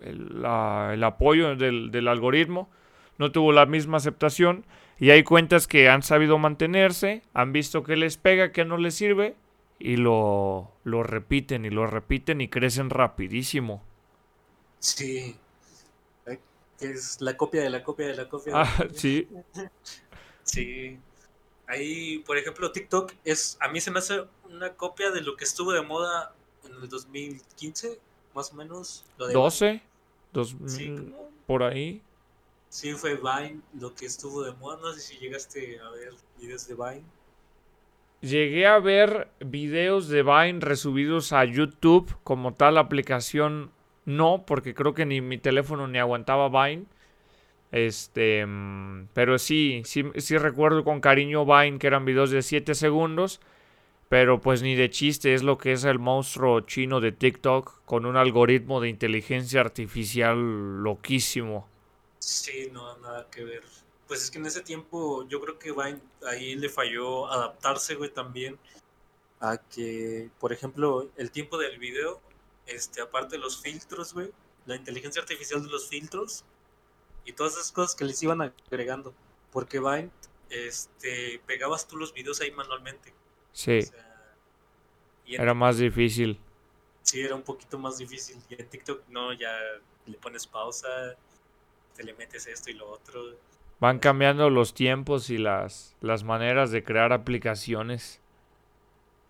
el, 0.00 0.42
la- 0.42 0.90
el 0.94 1.02
apoyo 1.04 1.56
del, 1.56 1.90
del 1.90 2.08
algoritmo, 2.08 2.70
no 3.18 3.32
tuvo 3.32 3.52
la 3.52 3.66
misma 3.66 3.98
aceptación 3.98 4.64
y 4.98 5.10
hay 5.10 5.22
cuentas 5.24 5.66
que 5.66 5.88
han 5.88 6.02
sabido 6.02 6.38
mantenerse, 6.38 7.22
han 7.34 7.52
visto 7.52 7.82
que 7.82 7.96
les 7.96 8.16
pega, 8.16 8.52
que 8.52 8.64
no 8.64 8.76
les 8.76 8.94
sirve 8.94 9.34
y 9.78 9.96
lo, 9.96 10.72
lo 10.84 11.02
repiten 11.02 11.64
y 11.64 11.70
lo 11.70 11.86
repiten 11.86 12.40
y 12.40 12.48
crecen 12.48 12.90
rapidísimo. 12.90 13.82
Sí. 14.78 15.36
Ay, 16.26 16.38
Es 16.80 17.20
la 17.20 17.36
copia 17.36 17.62
de 17.62 17.70
la 17.70 17.82
copia 17.82 18.06
de 18.08 18.14
la 18.16 18.28
copia. 18.28 18.52
de 18.52 18.58
la 18.58 18.64
Ah, 18.64 18.88
sí, 18.94 19.28
Sí. 20.42 20.98
Ahí, 21.66 22.18
por 22.20 22.36
ejemplo, 22.36 22.70
TikTok 22.72 23.12
es, 23.24 23.56
a 23.60 23.68
mí 23.68 23.80
se 23.80 23.90
me 23.90 23.98
hace 24.00 24.24
una 24.44 24.74
copia 24.74 25.10
de 25.10 25.22
lo 25.22 25.36
que 25.36 25.44
estuvo 25.44 25.72
de 25.72 25.80
moda 25.82 26.34
en 26.64 26.74
el 26.74 26.88
2015, 26.88 27.98
más 28.34 28.52
o 28.52 28.56
menos. 28.56 29.04
Lo 29.16 29.26
de 29.28 29.32
12, 29.34 29.82
2000, 30.32 30.68
Sí. 30.70 31.14
por 31.46 31.62
ahí. 31.62 32.02
Sí, 32.68 32.92
fue 32.92 33.14
Vine 33.16 33.60
lo 33.80 33.94
que 33.94 34.04
estuvo 34.06 34.42
de 34.42 34.52
moda. 34.54 34.76
No 34.82 34.92
sé 34.92 35.00
si 35.00 35.16
llegaste 35.18 35.80
a 35.80 35.88
ver 35.90 36.12
videos 36.38 36.66
de 36.68 36.74
Vine. 36.74 37.04
Llegué 38.24 38.66
a 38.66 38.78
ver 38.78 39.28
videos 39.40 40.08
de 40.08 40.22
Vine 40.22 40.60
resubidos 40.60 41.34
a 41.34 41.44
YouTube 41.44 42.16
como 42.24 42.54
tal 42.54 42.78
aplicación. 42.78 43.70
No, 44.06 44.44
porque 44.46 44.72
creo 44.72 44.94
que 44.94 45.04
ni 45.04 45.20
mi 45.20 45.36
teléfono 45.36 45.88
ni 45.88 45.98
aguantaba 45.98 46.48
Vine. 46.48 46.86
Este, 47.70 48.46
pero 49.12 49.38
sí, 49.38 49.82
sí, 49.84 50.04
sí 50.16 50.38
recuerdo 50.38 50.84
con 50.84 51.02
cariño 51.02 51.44
Vine 51.44 51.78
que 51.78 51.86
eran 51.86 52.06
videos 52.06 52.30
de 52.30 52.40
7 52.40 52.74
segundos. 52.74 53.42
Pero 54.08 54.40
pues 54.40 54.62
ni 54.62 54.74
de 54.74 54.88
chiste 54.88 55.34
es 55.34 55.42
lo 55.42 55.58
que 55.58 55.72
es 55.72 55.84
el 55.84 55.98
monstruo 55.98 56.60
chino 56.60 57.02
de 57.02 57.12
TikTok 57.12 57.84
con 57.84 58.06
un 58.06 58.16
algoritmo 58.16 58.80
de 58.80 58.88
inteligencia 58.88 59.60
artificial 59.60 60.82
loquísimo. 60.82 61.68
Sí, 62.20 62.70
no, 62.72 62.96
nada 63.00 63.28
que 63.30 63.44
ver. 63.44 63.83
Pues 64.14 64.22
es 64.22 64.30
que 64.30 64.38
en 64.38 64.46
ese 64.46 64.60
tiempo 64.60 65.26
yo 65.26 65.40
creo 65.40 65.58
que 65.58 65.72
Vine 65.72 66.00
ahí 66.24 66.54
le 66.54 66.68
falló 66.68 67.26
adaptarse, 67.26 67.96
güey, 67.96 68.10
también 68.10 68.56
a 69.40 69.56
que, 69.56 70.30
por 70.38 70.52
ejemplo, 70.52 71.10
el 71.16 71.32
tiempo 71.32 71.58
del 71.58 71.80
video, 71.80 72.20
este, 72.64 73.00
aparte 73.00 73.34
de 73.34 73.42
los 73.42 73.60
filtros, 73.60 74.14
güey, 74.14 74.30
la 74.66 74.76
inteligencia 74.76 75.20
artificial 75.20 75.64
de 75.64 75.68
los 75.68 75.88
filtros 75.88 76.44
y 77.24 77.32
todas 77.32 77.54
esas 77.54 77.72
cosas 77.72 77.96
que 77.96 78.04
les 78.04 78.22
iban 78.22 78.40
agregando. 78.40 79.12
Porque 79.50 79.80
Vine, 79.80 80.12
este, 80.48 81.40
pegabas 81.44 81.88
tú 81.88 81.96
los 81.96 82.14
videos 82.14 82.40
ahí 82.40 82.52
manualmente. 82.52 83.12
Sí, 83.50 83.80
O 83.80 83.82
sea, 83.82 84.36
y 85.26 85.34
en 85.34 85.40
era 85.40 85.54
más 85.54 85.78
difícil. 85.78 86.38
Sí, 87.02 87.20
era 87.20 87.34
un 87.34 87.42
poquito 87.42 87.80
más 87.80 87.98
difícil. 87.98 88.40
Y 88.48 88.62
en 88.62 88.68
TikTok 88.68 89.08
no, 89.08 89.32
ya 89.32 89.58
le 90.06 90.16
pones 90.18 90.46
pausa, 90.46 91.16
te 91.96 92.04
le 92.04 92.14
metes 92.14 92.46
esto 92.46 92.70
y 92.70 92.74
lo 92.74 92.88
otro. 92.88 93.34
Van 93.80 93.98
cambiando 93.98 94.50
los 94.50 94.72
tiempos 94.72 95.30
y 95.30 95.38
las, 95.38 95.96
las 96.00 96.24
maneras 96.24 96.70
de 96.70 96.84
crear 96.84 97.12
aplicaciones. 97.12 98.20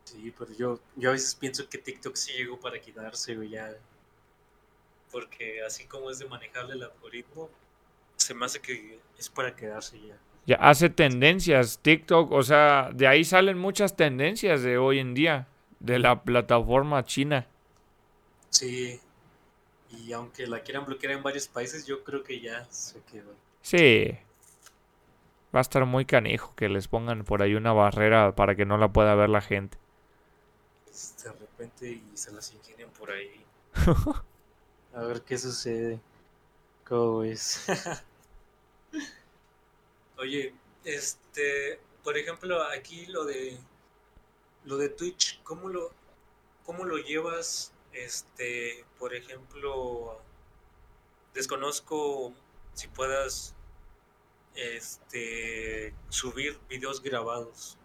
Sí, 0.04 0.32
pero 0.38 0.52
yo, 0.52 0.80
yo 0.96 1.10
a 1.10 1.12
veces 1.12 1.34
pienso 1.34 1.68
que 1.68 1.78
TikTok 1.78 2.14
sí 2.14 2.32
llegó 2.32 2.60
para 2.60 2.80
quedarse, 2.80 3.34
güey, 3.34 3.50
ya. 3.50 3.74
Porque 5.10 5.62
así 5.62 5.86
como 5.86 6.10
es 6.10 6.18
de 6.18 6.26
manejarle 6.26 6.74
el 6.74 6.82
algoritmo, 6.82 7.48
se 8.16 8.34
me 8.34 8.46
hace 8.46 8.60
que 8.60 8.98
es 9.18 9.28
para 9.28 9.54
quedarse 9.54 9.98
ya. 10.00 10.16
Ya 10.46 10.56
hace 10.56 10.90
tendencias, 10.90 11.78
TikTok, 11.80 12.30
o 12.32 12.42
sea, 12.42 12.90
de 12.92 13.06
ahí 13.06 13.24
salen 13.24 13.58
muchas 13.58 13.96
tendencias 13.96 14.62
de 14.62 14.76
hoy 14.76 14.98
en 14.98 15.14
día, 15.14 15.48
de 15.80 15.98
la 15.98 16.22
plataforma 16.22 17.04
china. 17.04 17.46
Sí. 18.50 19.00
Y 19.90 20.12
aunque 20.12 20.46
la 20.46 20.60
quieran 20.60 20.84
bloquear 20.84 21.14
en 21.14 21.22
varios 21.22 21.48
países, 21.48 21.86
yo 21.86 22.04
creo 22.04 22.22
que 22.22 22.40
ya 22.40 22.64
se 22.70 23.00
quedó. 23.10 23.32
Sí. 23.62 24.18
Va 25.54 25.60
a 25.60 25.62
estar 25.62 25.84
muy 25.84 26.04
canijo 26.04 26.52
que 26.56 26.68
les 26.68 26.88
pongan 26.88 27.24
por 27.24 27.42
ahí 27.42 27.54
una 27.54 27.72
barrera 27.72 28.34
para 28.34 28.56
que 28.56 28.64
no 28.64 28.76
la 28.76 28.92
pueda 28.92 29.14
ver 29.14 29.28
la 29.28 29.40
gente. 29.40 29.78
De 31.22 31.32
repente 31.32 31.90
y 31.90 32.16
se 32.16 32.32
las 32.32 32.52
ingenian 32.52 32.90
por 32.90 33.10
ahí. 33.10 33.44
A 34.94 35.02
ver 35.02 35.22
qué 35.22 35.38
sucede. 35.38 36.00
¿Cómo 36.86 37.18
ves? 37.18 37.64
Oye, 40.18 40.54
este, 40.84 41.80
por 42.02 42.16
ejemplo, 42.16 42.62
aquí 42.64 43.06
lo 43.06 43.24
de 43.24 43.58
lo 44.64 44.76
de 44.76 44.88
Twitch, 44.88 45.40
¿cómo 45.42 45.68
lo 45.68 45.90
cómo 46.64 46.84
lo 46.84 46.98
llevas? 46.98 47.72
Este, 47.92 48.84
por 48.98 49.14
ejemplo, 49.14 50.20
desconozco 51.32 52.32
si 52.74 52.88
puedas 52.88 53.54
este 54.54 55.94
subir 56.08 56.58
videos 56.68 57.02
grabados. 57.02 57.78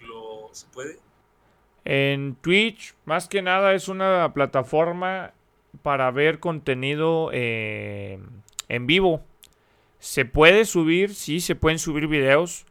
¿Lo 0.00 0.48
se 0.52 0.66
puede? 0.68 0.98
En 1.84 2.34
Twitch, 2.36 2.94
más 3.04 3.28
que 3.28 3.42
nada, 3.42 3.74
es 3.74 3.88
una 3.88 4.32
plataforma 4.34 5.32
para 5.82 6.10
ver 6.10 6.38
contenido 6.38 7.30
eh, 7.32 8.20
en 8.68 8.86
vivo. 8.86 9.22
Se 9.98 10.24
puede 10.24 10.64
subir, 10.64 11.14
sí, 11.14 11.40
se 11.40 11.54
pueden 11.54 11.78
subir 11.78 12.06
videos, 12.08 12.66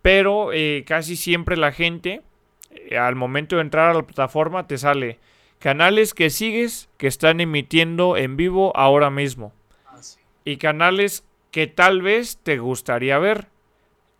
pero 0.00 0.52
eh, 0.52 0.84
casi 0.86 1.16
siempre 1.16 1.56
la 1.56 1.72
gente, 1.72 2.22
eh, 2.70 2.96
al 2.98 3.14
momento 3.14 3.56
de 3.56 3.62
entrar 3.62 3.90
a 3.90 3.94
la 3.94 4.02
plataforma, 4.02 4.66
te 4.66 4.78
sale 4.78 5.18
canales 5.58 6.12
que 6.14 6.28
sigues 6.30 6.88
que 6.96 7.06
están 7.06 7.40
emitiendo 7.40 8.16
en 8.16 8.36
vivo 8.36 8.76
ahora 8.76 9.10
mismo 9.10 9.52
Ah, 9.86 10.02
sí. 10.02 10.18
y 10.44 10.56
canales 10.56 11.24
que 11.52 11.68
tal 11.68 12.02
vez 12.02 12.38
te 12.42 12.58
gustaría 12.58 13.18
ver. 13.18 13.46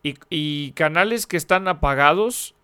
Y, 0.04 0.72
canales 0.72 1.26
que 1.26 1.36
están 1.36 1.66
apagados, 1.66 2.54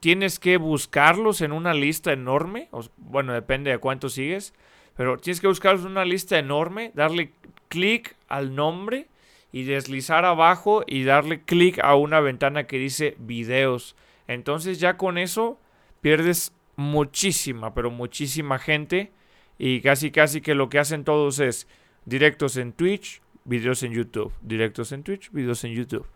tienes 0.00 0.38
que 0.38 0.56
buscarlos 0.56 1.40
en 1.40 1.52
una 1.52 1.74
lista 1.74 2.12
enorme. 2.12 2.68
bueno, 2.96 3.34
depende 3.34 3.70
de 3.70 3.78
cuánto 3.78 4.08
sigues. 4.08 4.54
Pero 4.96 5.18
tienes 5.18 5.40
que 5.40 5.48
buscarlos 5.48 5.84
en 5.84 5.92
una 5.92 6.04
lista 6.04 6.38
enorme, 6.38 6.92
darle 6.94 7.32
clic 7.68 8.16
al 8.28 8.54
nombre 8.54 9.08
y 9.50 9.64
deslizar 9.64 10.24
abajo 10.24 10.84
y 10.86 11.04
darle 11.04 11.42
clic 11.42 11.78
a 11.82 11.94
una 11.94 12.20
ventana 12.20 12.66
que 12.66 12.78
dice 12.78 13.16
videos. 13.18 13.96
Entonces 14.28 14.78
ya 14.80 14.96
con 14.96 15.18
eso 15.18 15.58
pierdes 16.00 16.52
muchísima, 16.76 17.74
pero 17.74 17.90
muchísima 17.90 18.58
gente. 18.58 19.12
Y 19.58 19.80
casi 19.80 20.10
casi 20.10 20.42
que 20.42 20.54
lo 20.54 20.68
que 20.68 20.78
hacen 20.78 21.04
todos 21.04 21.38
es 21.38 21.66
directos 22.04 22.56
en 22.56 22.72
Twitch, 22.72 23.21
videos 23.44 23.82
en 23.82 23.92
YouTube. 23.92 24.32
Directos 24.40 24.92
en 24.92 25.02
Twitch, 25.02 25.30
videos 25.32 25.64
en 25.64 25.72
YouTube. 25.72 26.06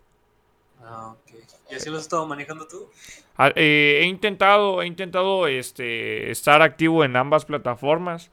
Ah, 0.82 1.14
ok. 1.14 1.32
¿Y 1.70 1.74
así 1.74 1.90
lo 1.90 1.96
has 1.96 2.02
estado 2.02 2.26
manejando 2.26 2.66
tú? 2.66 2.88
Ah, 3.36 3.52
eh, 3.56 4.00
he 4.02 4.06
intentado, 4.06 4.82
he 4.82 4.86
intentado 4.86 5.46
este, 5.46 6.30
estar 6.30 6.62
activo 6.62 7.04
en 7.04 7.16
ambas 7.16 7.44
plataformas. 7.44 8.30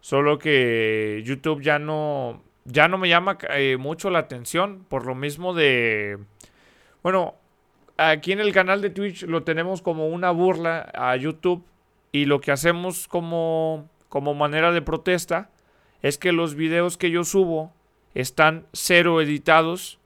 Solo 0.00 0.38
que 0.38 1.22
YouTube 1.24 1.62
ya 1.62 1.78
no, 1.78 2.42
ya 2.64 2.88
no 2.88 2.98
me 2.98 3.08
llama 3.08 3.38
eh, 3.50 3.76
mucho 3.78 4.10
la 4.10 4.18
atención. 4.18 4.84
Por 4.88 5.06
lo 5.06 5.14
mismo 5.14 5.54
de. 5.54 6.18
Bueno, 7.02 7.36
aquí 7.96 8.32
en 8.32 8.40
el 8.40 8.52
canal 8.52 8.82
de 8.82 8.90
Twitch 8.90 9.22
lo 9.24 9.44
tenemos 9.44 9.80
como 9.80 10.08
una 10.08 10.30
burla 10.32 10.90
a 10.94 11.14
YouTube. 11.16 11.64
Y 12.10 12.26
lo 12.26 12.40
que 12.40 12.52
hacemos 12.52 13.08
como, 13.08 13.88
como 14.08 14.34
manera 14.34 14.70
de 14.72 14.82
protesta 14.82 15.50
es 16.02 16.18
que 16.18 16.32
los 16.32 16.56
videos 16.56 16.98
que 16.98 17.10
yo 17.10 17.24
subo 17.24 17.72
están 18.14 18.66
cero 18.72 19.20
editados 19.20 19.98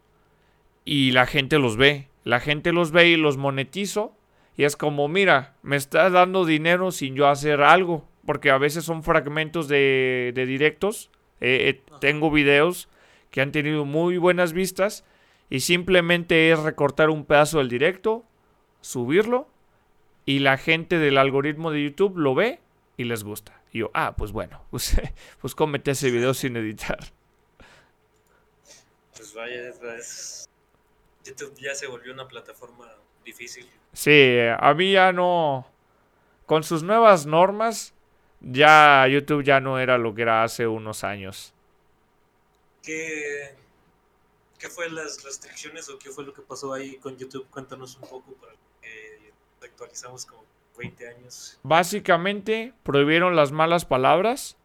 y 0.84 1.11
la 1.12 1.26
gente 1.26 1.59
los 1.59 1.76
ve. 1.76 2.09
La 2.24 2.40
gente 2.40 2.72
los 2.72 2.90
ve 2.90 3.09
y 3.09 3.16
los 3.16 3.36
monetizo. 3.36 4.14
Y 4.57 4.64
es 4.64 4.76
como, 4.76 5.09
mira, 5.09 5.54
me 5.62 5.76
estás 5.76 6.12
dando 6.12 6.44
dinero 6.44 6.90
sin 6.90 7.14
yo 7.14 7.28
hacer 7.28 7.62
algo. 7.62 8.09
Porque 8.24 8.50
a 8.50 8.59
veces 8.59 8.84
son 8.84 9.02
fragmentos 9.02 9.68
de, 9.68 10.32
de 10.34 10.46
directos. 10.46 11.11
Eh, 11.40 11.68
eh, 11.68 11.92
tengo 12.00 12.30
videos 12.30 12.88
que 13.30 13.40
han 13.40 13.52
tenido 13.52 13.84
muy 13.84 14.16
buenas 14.16 14.52
vistas. 14.52 15.04
Y 15.50 15.61
simplemente 15.61 16.50
es 16.50 16.59
recortar 16.59 17.11
un 17.11 17.24
pedazo 17.24 17.59
del 17.59 17.68
directo, 17.68 18.24
subirlo. 18.80 19.48
Y 20.24 20.40
la 20.40 20.57
gente 20.57 20.98
del 20.98 21.18
algoritmo 21.18 21.70
de 21.70 21.84
YouTube 21.84 22.16
lo 22.16 22.34
ve 22.34 22.61
y 22.96 23.04
les 23.04 23.22
gusta. 23.22 23.61
Y 23.72 23.78
yo, 23.78 23.90
ah, 23.94 24.14
pues 24.16 24.32
bueno, 24.32 24.62
pues, 24.70 25.00
pues 25.40 25.54
cómete 25.54 25.92
ese 25.92 26.11
video 26.11 26.34
sin 26.34 26.57
editar. 26.57 26.98
Vaya, 29.37 29.68
es, 29.99 30.49
YouTube 31.22 31.55
ya 31.59 31.74
se 31.74 31.87
volvió 31.87 32.11
una 32.14 32.26
plataforma 32.26 32.91
difícil. 33.22 33.68
Sí, 33.93 34.39
a 34.59 34.72
mí 34.72 34.93
ya 34.93 35.12
no. 35.12 35.70
Con 36.47 36.62
sus 36.62 36.82
nuevas 36.82 37.26
normas, 37.26 37.93
ya 38.41 39.07
YouTube 39.07 39.45
ya 39.45 39.61
no 39.61 39.78
era 39.78 39.99
lo 39.99 40.14
que 40.14 40.22
era 40.22 40.43
hace 40.43 40.66
unos 40.66 41.05
años. 41.05 41.53
¿Qué, 42.82 43.55
qué 44.59 44.70
fue 44.70 44.89
las 44.89 45.22
restricciones 45.22 45.91
o 45.91 45.99
qué 45.99 46.09
fue 46.09 46.24
lo 46.24 46.32
que 46.32 46.41
pasó 46.41 46.72
ahí 46.72 46.97
con 46.97 47.18
YouTube? 47.18 47.47
Cuéntanos 47.51 47.97
un 47.97 48.09
poco 48.09 48.32
para 48.41 48.55
que 48.80 49.32
actualizamos 49.61 50.24
como 50.24 50.45
20 50.78 51.09
años. 51.09 51.61
Básicamente 51.62 52.72
prohibieron 52.84 53.37
las 53.37 53.53
malas 53.53 53.84
palabras, 53.84 54.57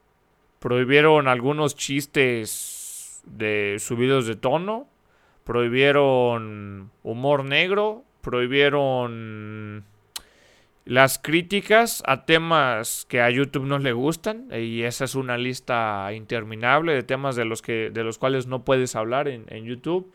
prohibieron 0.59 1.27
algunos 1.27 1.75
chistes 1.75 2.80
de 3.25 3.77
subidos 3.79 4.27
de 4.27 4.35
tono, 4.35 4.87
prohibieron 5.43 6.91
humor 7.03 7.43
negro, 7.45 8.03
prohibieron 8.21 9.83
las 10.85 11.19
críticas 11.19 12.03
a 12.05 12.25
temas 12.25 13.05
que 13.07 13.21
a 13.21 13.29
YouTube 13.29 13.65
no 13.65 13.79
le 13.79 13.93
gustan 13.93 14.47
y 14.51 14.83
esa 14.83 15.05
es 15.05 15.15
una 15.15 15.37
lista 15.37 16.11
interminable 16.13 16.93
de 16.93 17.03
temas 17.03 17.35
de 17.35 17.45
los 17.45 17.61
que 17.61 17.91
de 17.91 18.03
los 18.03 18.17
cuales 18.17 18.47
no 18.47 18.63
puedes 18.63 18.95
hablar 18.95 19.27
en, 19.27 19.45
en 19.49 19.65
YouTube. 19.65 20.11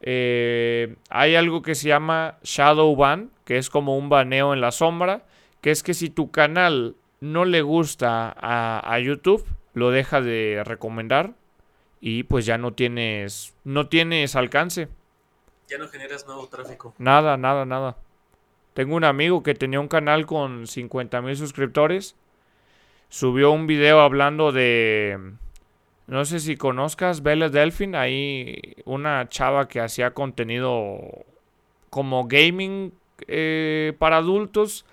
Eh, 0.00 0.94
hay 1.10 1.34
algo 1.34 1.62
que 1.62 1.74
se 1.74 1.88
llama 1.88 2.38
shadow 2.42 2.94
ban, 2.94 3.30
que 3.44 3.58
es 3.58 3.70
como 3.70 3.96
un 3.96 4.08
baneo 4.08 4.54
en 4.54 4.60
la 4.60 4.70
sombra, 4.70 5.24
que 5.60 5.70
es 5.70 5.82
que 5.82 5.94
si 5.94 6.10
tu 6.10 6.30
canal 6.30 6.94
no 7.20 7.44
le 7.44 7.62
gusta 7.62 8.32
a, 8.38 8.80
a 8.84 9.00
YouTube, 9.00 9.44
lo 9.74 9.90
deja 9.90 10.20
de 10.20 10.62
recomendar 10.64 11.32
y 12.00 12.22
pues 12.24 12.46
ya 12.46 12.58
no 12.58 12.72
tienes 12.72 13.54
no 13.64 13.88
tienes 13.88 14.36
alcance. 14.36 14.88
Ya 15.68 15.78
no 15.78 15.88
generas 15.88 16.26
nuevo 16.26 16.46
tráfico. 16.48 16.94
Nada, 16.98 17.36
nada, 17.36 17.64
nada. 17.66 17.96
Tengo 18.74 18.96
un 18.96 19.04
amigo 19.04 19.42
que 19.42 19.54
tenía 19.54 19.80
un 19.80 19.88
canal 19.88 20.24
con 20.24 20.66
50 20.66 21.20
mil 21.20 21.36
suscriptores. 21.36 22.16
Subió 23.08 23.50
un 23.50 23.66
video 23.66 24.00
hablando 24.00 24.52
de 24.52 25.34
no 26.08 26.24
sé 26.24 26.40
si 26.40 26.56
conozcas 26.56 27.22
Bella 27.22 27.50
Delfin, 27.50 27.94
ahí 27.94 28.76
una 28.86 29.28
chava 29.28 29.68
que 29.68 29.80
hacía 29.80 30.14
contenido 30.14 31.00
como 31.90 32.26
gaming 32.26 32.94
eh, 33.26 33.92
para 33.98 34.16
adultos 34.16 34.86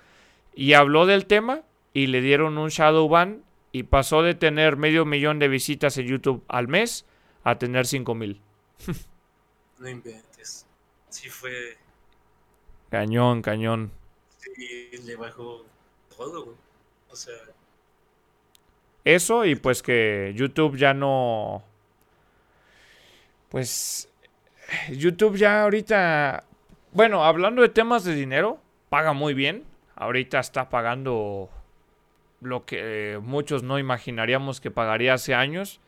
y 0.54 0.74
habló 0.74 1.06
del 1.06 1.24
tema 1.24 1.62
y 1.94 2.08
le 2.08 2.20
dieron 2.20 2.58
un 2.58 2.68
shadow 2.68 3.08
ban 3.08 3.45
y 3.76 3.82
pasó 3.82 4.22
de 4.22 4.34
tener 4.34 4.78
medio 4.78 5.04
millón 5.04 5.38
de 5.38 5.48
visitas 5.48 5.98
en 5.98 6.06
YouTube 6.06 6.42
al 6.48 6.66
mes 6.66 7.04
a 7.44 7.58
tener 7.58 7.86
5 7.86 8.14
mil. 8.14 8.40
no 9.78 9.88
inventes. 9.88 10.66
Sí 11.10 11.28
fue... 11.28 11.76
Cañón, 12.88 13.42
cañón. 13.42 13.92
Sí, 14.38 14.88
le 15.04 15.14
bajó 15.16 15.66
todo, 16.16 16.44
güey. 16.44 16.56
O 17.10 17.16
sea... 17.16 17.34
Eso 19.04 19.44
y 19.44 19.56
pues 19.56 19.82
que 19.82 20.32
YouTube 20.34 20.78
ya 20.78 20.94
no... 20.94 21.62
Pues... 23.50 24.08
YouTube 24.88 25.36
ya 25.36 25.64
ahorita... 25.64 26.44
Bueno, 26.92 27.24
hablando 27.24 27.60
de 27.60 27.68
temas 27.68 28.04
de 28.04 28.14
dinero, 28.14 28.58
paga 28.88 29.12
muy 29.12 29.34
bien. 29.34 29.64
Ahorita 29.96 30.40
está 30.40 30.70
pagando 30.70 31.50
lo 32.40 32.64
que 32.64 33.18
muchos 33.22 33.62
no 33.62 33.78
imaginaríamos 33.78 34.60
que 34.60 34.70
pagaría 34.70 35.14
hace 35.14 35.34
años. 35.34 35.80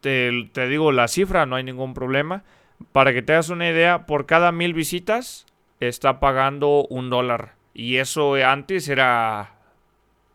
Te, 0.00 0.50
te, 0.52 0.68
digo 0.68 0.92
la 0.92 1.08
cifra, 1.08 1.46
no 1.46 1.56
hay 1.56 1.64
ningún 1.64 1.94
problema. 1.94 2.44
Para 2.92 3.12
que 3.12 3.22
te 3.22 3.32
hagas 3.32 3.48
una 3.48 3.68
idea, 3.68 4.06
por 4.06 4.26
cada 4.26 4.52
mil 4.52 4.74
visitas 4.74 5.46
está 5.80 6.20
pagando 6.20 6.86
un 6.88 7.10
dólar. 7.10 7.54
Y 7.72 7.96
eso 7.96 8.34
antes 8.34 8.88
era 8.88 9.54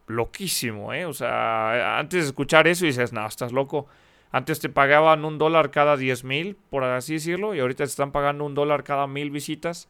loquísimo, 0.08 0.94
¿eh? 0.94 1.06
O 1.06 1.14
sea, 1.14 2.00
antes 2.00 2.24
de 2.24 2.28
escuchar 2.28 2.68
eso 2.68 2.86
dices, 2.86 3.14
no, 3.14 3.26
estás 3.26 3.52
loco. 3.52 3.88
Antes 4.32 4.60
te 4.60 4.70
pagaban 4.70 5.24
un 5.26 5.38
dólar 5.38 5.72
cada 5.72 5.98
diez 5.98 6.24
mil, 6.24 6.56
por 6.70 6.84
así 6.84 7.14
decirlo, 7.14 7.56
y 7.56 7.60
ahorita 7.60 7.84
te 7.84 7.90
están 7.90 8.12
pagando 8.12 8.44
un 8.46 8.56
dólar 8.56 8.84
cada 8.84 9.08
mil 9.08 9.32
visitas. 9.32 9.88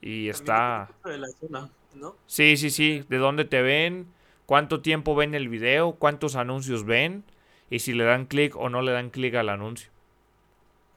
Y 0.00 0.28
está... 0.28 0.88
¿no? 1.94 2.16
Sí, 2.26 2.56
sí, 2.56 2.70
sí. 2.70 3.04
De 3.08 3.18
dónde 3.18 3.44
te 3.44 3.62
ven, 3.62 4.06
cuánto 4.50 4.80
tiempo 4.80 5.14
ven 5.14 5.36
el 5.36 5.48
video, 5.48 5.92
cuántos 5.92 6.34
anuncios 6.34 6.84
ven, 6.84 7.22
y 7.70 7.78
si 7.78 7.92
le 7.92 8.02
dan 8.02 8.26
clic 8.26 8.56
o 8.56 8.68
no 8.68 8.82
le 8.82 8.90
dan 8.90 9.10
clic 9.10 9.36
al 9.36 9.48
anuncio. 9.48 9.92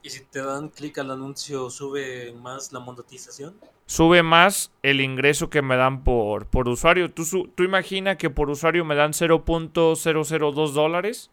¿Y 0.02 0.10
si 0.10 0.24
te 0.24 0.42
dan 0.42 0.70
clic 0.70 0.98
al 0.98 1.12
anuncio, 1.12 1.70
sube 1.70 2.32
más 2.32 2.72
la 2.72 2.80
monetización? 2.80 3.54
sube 3.86 4.24
más 4.24 4.72
el 4.82 5.00
ingreso 5.00 5.50
que 5.50 5.62
me 5.62 5.76
dan 5.76 6.02
por, 6.02 6.46
por 6.46 6.68
usuario. 6.68 7.12
Tú, 7.12 7.48
tú 7.54 7.62
imagina 7.62 8.18
que 8.18 8.28
por 8.28 8.50
usuario 8.50 8.84
me 8.84 8.96
dan 8.96 9.12
0.002 9.12 10.72
dólares, 10.72 11.30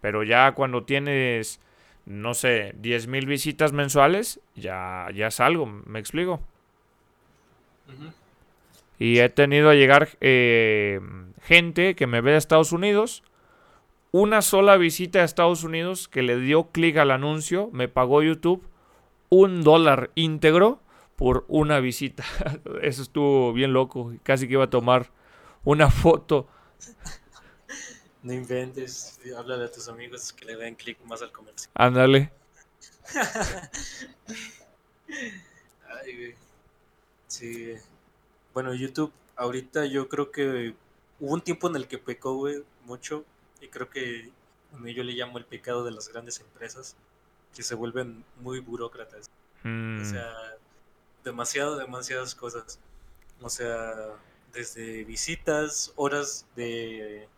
pero 0.00 0.24
ya 0.24 0.56
cuando 0.56 0.82
tienes, 0.82 1.60
no 2.06 2.34
sé, 2.34 2.74
10 2.80 3.06
mil 3.06 3.26
visitas 3.26 3.70
mensuales, 3.70 4.40
ya, 4.56 5.06
ya 5.14 5.28
es 5.28 5.38
algo, 5.38 5.66
me 5.66 6.00
explico. 6.00 6.42
Y 8.98 9.20
he 9.20 9.28
tenido 9.28 9.70
a 9.70 9.74
llegar 9.74 10.08
eh, 10.20 11.00
gente 11.42 11.94
que 11.94 12.06
me 12.06 12.20
ve 12.20 12.32
de 12.32 12.38
Estados 12.38 12.72
Unidos. 12.72 13.22
Una 14.10 14.42
sola 14.42 14.76
visita 14.76 15.20
a 15.20 15.24
Estados 15.24 15.64
Unidos 15.64 16.08
que 16.08 16.22
le 16.22 16.38
dio 16.38 16.70
clic 16.70 16.96
al 16.98 17.10
anuncio, 17.10 17.70
me 17.72 17.88
pagó 17.88 18.22
YouTube 18.22 18.66
un 19.32 19.62
dólar 19.62 20.10
íntegro 20.14 20.78
por 21.16 21.46
una 21.48 21.80
visita. 21.80 22.22
Eso 22.82 23.00
estuvo 23.00 23.54
bien 23.54 23.72
loco. 23.72 24.12
Casi 24.22 24.46
que 24.46 24.52
iba 24.52 24.64
a 24.64 24.70
tomar 24.70 25.10
una 25.64 25.90
foto. 25.90 26.46
No 28.22 28.34
inventes. 28.34 29.18
Háblale 29.36 29.64
a 29.64 29.72
tus 29.72 29.88
amigos 29.88 30.34
que 30.34 30.44
le 30.44 30.56
den 30.56 30.74
clic 30.74 30.98
más 31.06 31.22
al 31.22 31.32
comercio. 31.32 31.70
Ándale. 31.74 32.30
Ay, 35.88 36.34
Sí. 37.26 37.72
Bueno, 38.52 38.74
YouTube, 38.74 39.12
ahorita 39.36 39.86
yo 39.86 40.10
creo 40.10 40.30
que 40.30 40.74
hubo 41.22 41.34
un 41.34 41.42
tiempo 41.42 41.68
en 41.68 41.76
el 41.76 41.88
que 41.88 41.98
pecó, 41.98 42.34
güey, 42.36 42.64
mucho. 42.84 43.26
Y 43.62 43.68
creo 43.70 43.90
que 43.90 44.32
yo 44.72 45.04
le 45.04 45.14
llamo 45.14 45.38
el 45.38 45.46
pecado 45.46 45.84
de 45.84 45.92
las 45.92 46.10
grandes 46.10 46.40
empresas, 46.40 46.96
que 47.54 47.64
se 47.64 47.76
vuelven 47.76 48.26
muy 48.36 48.60
burócratas. 48.60 49.30
O 50.00 50.04
Mm, 50.04 50.04
sea, 50.04 50.32
demasiado, 51.24 51.76
demasiadas 51.78 52.34
cosas. 52.34 52.80
O 53.40 53.50
sea, 53.50 54.20
desde 54.52 55.04
visitas, 55.04 55.92
horas 55.96 56.46
de, 56.56 57.30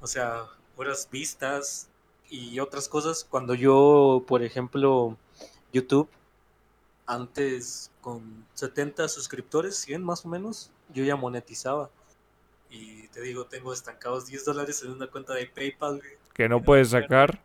o 0.00 0.06
sea, 0.06 0.46
horas 0.76 1.08
vistas 1.10 1.90
y 2.30 2.60
otras 2.60 2.88
cosas. 2.88 3.24
Cuando 3.24 3.54
yo, 3.54 4.24
por 4.28 4.42
ejemplo, 4.42 5.18
YouTube, 5.72 6.10
antes 7.06 7.92
con 8.00 8.46
70 8.54 9.08
suscriptores, 9.08 9.76
100 9.78 10.04
más 10.04 10.24
o 10.24 10.28
menos, 10.28 10.72
yo 10.94 11.04
ya 11.04 11.16
monetizaba. 11.16 11.90
Y 12.70 13.08
te 13.08 13.20
digo, 13.20 13.46
tengo 13.46 13.72
estancados 13.72 14.26
10 14.26 14.44
dólares 14.44 14.82
en 14.82 14.90
una 14.90 15.06
cuenta 15.06 15.34
de 15.34 15.46
PayPal. 15.46 15.98
güey. 15.98 16.12
que 16.34 16.48
no 16.48 16.62
puedes 16.62 16.90
sacar. 16.90 17.40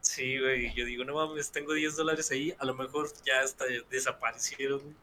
Sí, 0.00 0.38
güey, 0.38 0.72
yo 0.74 0.84
digo, 0.84 1.04
no 1.04 1.14
mames, 1.14 1.50
tengo 1.50 1.72
10 1.72 1.96
dólares 1.96 2.30
ahí, 2.30 2.54
a 2.58 2.64
lo 2.64 2.74
mejor 2.74 3.08
ya 3.24 3.40
hasta 3.40 3.64
desaparecieron, 3.90 4.80
güey. 4.80 4.94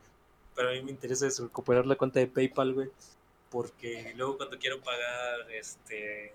Pero 0.56 0.70
a 0.70 0.72
mí 0.74 0.82
me 0.82 0.91
interesa 0.91 1.28
eso, 1.28 1.44
recuperar 1.44 1.86
la 1.86 1.96
cuenta 1.96 2.20
de 2.20 2.28
PayPal, 2.28 2.74
güey. 2.74 2.89
Porque 3.50 4.14
luego 4.16 4.38
cuando 4.38 4.58
quiero 4.58 4.82
pagar, 4.82 5.52
este, 5.52 6.34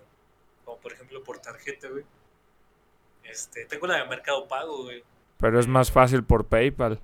como 0.63 0.77
por 0.77 0.93
ejemplo 0.93 1.23
por 1.23 1.39
tarjeta, 1.39 1.89
güey. 1.89 2.03
Este, 3.23 3.65
tengo 3.65 3.87
la 3.87 4.03
de 4.03 4.09
Mercado 4.09 4.47
Pago, 4.47 4.83
güey. 4.83 5.03
Pero 5.37 5.59
es 5.59 5.67
más 5.67 5.91
fácil 5.91 6.23
por 6.23 6.45
PayPal. 6.45 6.99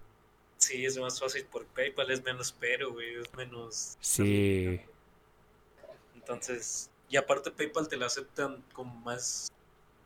Sí, 0.58 0.86
es 0.86 0.98
más 0.98 1.20
fácil 1.20 1.46
por 1.46 1.66
PayPal, 1.66 2.12
es 2.12 2.24
menos 2.24 2.56
pero, 2.60 2.92
güey, 2.94 3.16
es 3.16 3.34
menos... 3.34 3.98
Sí. 4.00 4.80
Entonces, 6.26 6.90
y 7.10 7.18
aparte 7.18 7.52
PayPal 7.52 7.88
te 7.88 7.98
la 7.98 8.08
aceptan 8.08 8.64
como 8.74 8.96
más 9.02 9.52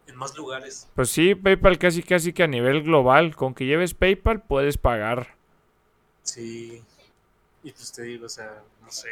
en 0.06 0.16
más 0.16 0.36
lugares. 0.36 0.88
Pues 0.96 1.10
sí, 1.10 1.36
PayPal 1.36 1.78
casi 1.78 2.04
casi 2.04 2.34
que 2.34 2.44
a 2.44 2.48
nivel 2.48 2.84
global, 2.84 3.36
con 3.36 3.54
que 3.54 3.66
lleves 3.66 3.94
PayPal 3.94 4.42
puedes 4.42 4.78
pagar. 4.78 5.36
Sí. 6.24 6.84
Y 7.64 7.72
pues 7.72 7.92
te 7.92 8.04
digo, 8.04 8.26
o 8.26 8.30
sea, 8.30 8.64
no 8.82 8.92
sé, 8.92 9.10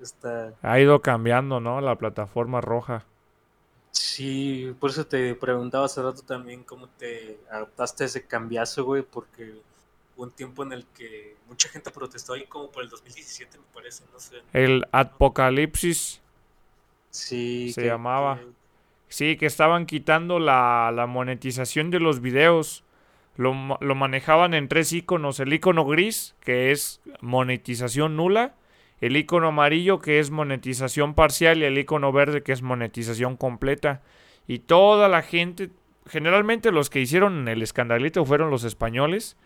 está... 0.00 0.54
Ha 0.62 0.80
ido 0.80 1.00
cambiando, 1.00 1.60
¿no? 1.60 1.80
La 1.80 1.96
plataforma 1.96 2.60
roja. 2.60 3.04
Sí, 3.90 4.74
por 4.80 4.90
eso 4.90 5.06
te 5.06 5.34
preguntaba 5.34 5.84
hace 5.84 6.02
rato 6.02 6.22
también 6.22 6.64
cómo 6.64 6.88
te 6.88 7.38
adaptaste 7.50 8.04
a 8.04 8.06
ese 8.06 8.26
cambiazo, 8.26 8.84
güey, 8.84 9.02
porque 9.02 9.52
hubo 10.16 10.24
un 10.24 10.30
tiempo 10.30 10.62
en 10.62 10.72
el 10.72 10.86
que 10.86 11.36
mucha 11.46 11.68
gente 11.68 11.90
protestó 11.90 12.32
ahí 12.32 12.46
como 12.46 12.70
por 12.70 12.82
el 12.82 12.88
2017, 12.88 13.58
me 13.58 13.64
parece, 13.74 14.04
no 14.12 14.18
sé. 14.18 14.42
El 14.54 14.86
Apocalipsis. 14.92 16.21
Sí. 17.12 17.72
Se 17.72 17.84
llamaba. 17.84 18.40
Sí, 19.08 19.36
que 19.36 19.46
estaban 19.46 19.84
quitando 19.84 20.38
la, 20.38 20.90
la 20.94 21.06
monetización 21.06 21.90
de 21.90 22.00
los 22.00 22.20
videos. 22.20 22.84
Lo, 23.36 23.54
lo, 23.80 23.94
manejaban 23.94 24.54
en 24.54 24.68
tres 24.68 24.92
iconos. 24.92 25.38
El 25.38 25.52
icono 25.52 25.84
gris, 25.84 26.34
que 26.40 26.72
es 26.72 27.02
monetización 27.20 28.16
nula. 28.16 28.54
El 29.00 29.16
icono 29.16 29.48
amarillo, 29.48 30.00
que 30.00 30.18
es 30.18 30.30
monetización 30.30 31.14
parcial. 31.14 31.58
Y 31.58 31.64
el 31.64 31.78
icono 31.78 32.12
verde, 32.12 32.42
que 32.42 32.52
es 32.52 32.62
monetización 32.62 33.36
completa. 33.36 34.00
Y 34.48 34.60
toda 34.60 35.08
la 35.08 35.20
gente, 35.20 35.70
generalmente 36.06 36.72
los 36.72 36.88
que 36.88 37.00
hicieron 37.00 37.46
el 37.46 37.62
escandalito 37.62 38.24
fueron 38.24 38.50
los 38.50 38.64
españoles. 38.64 39.36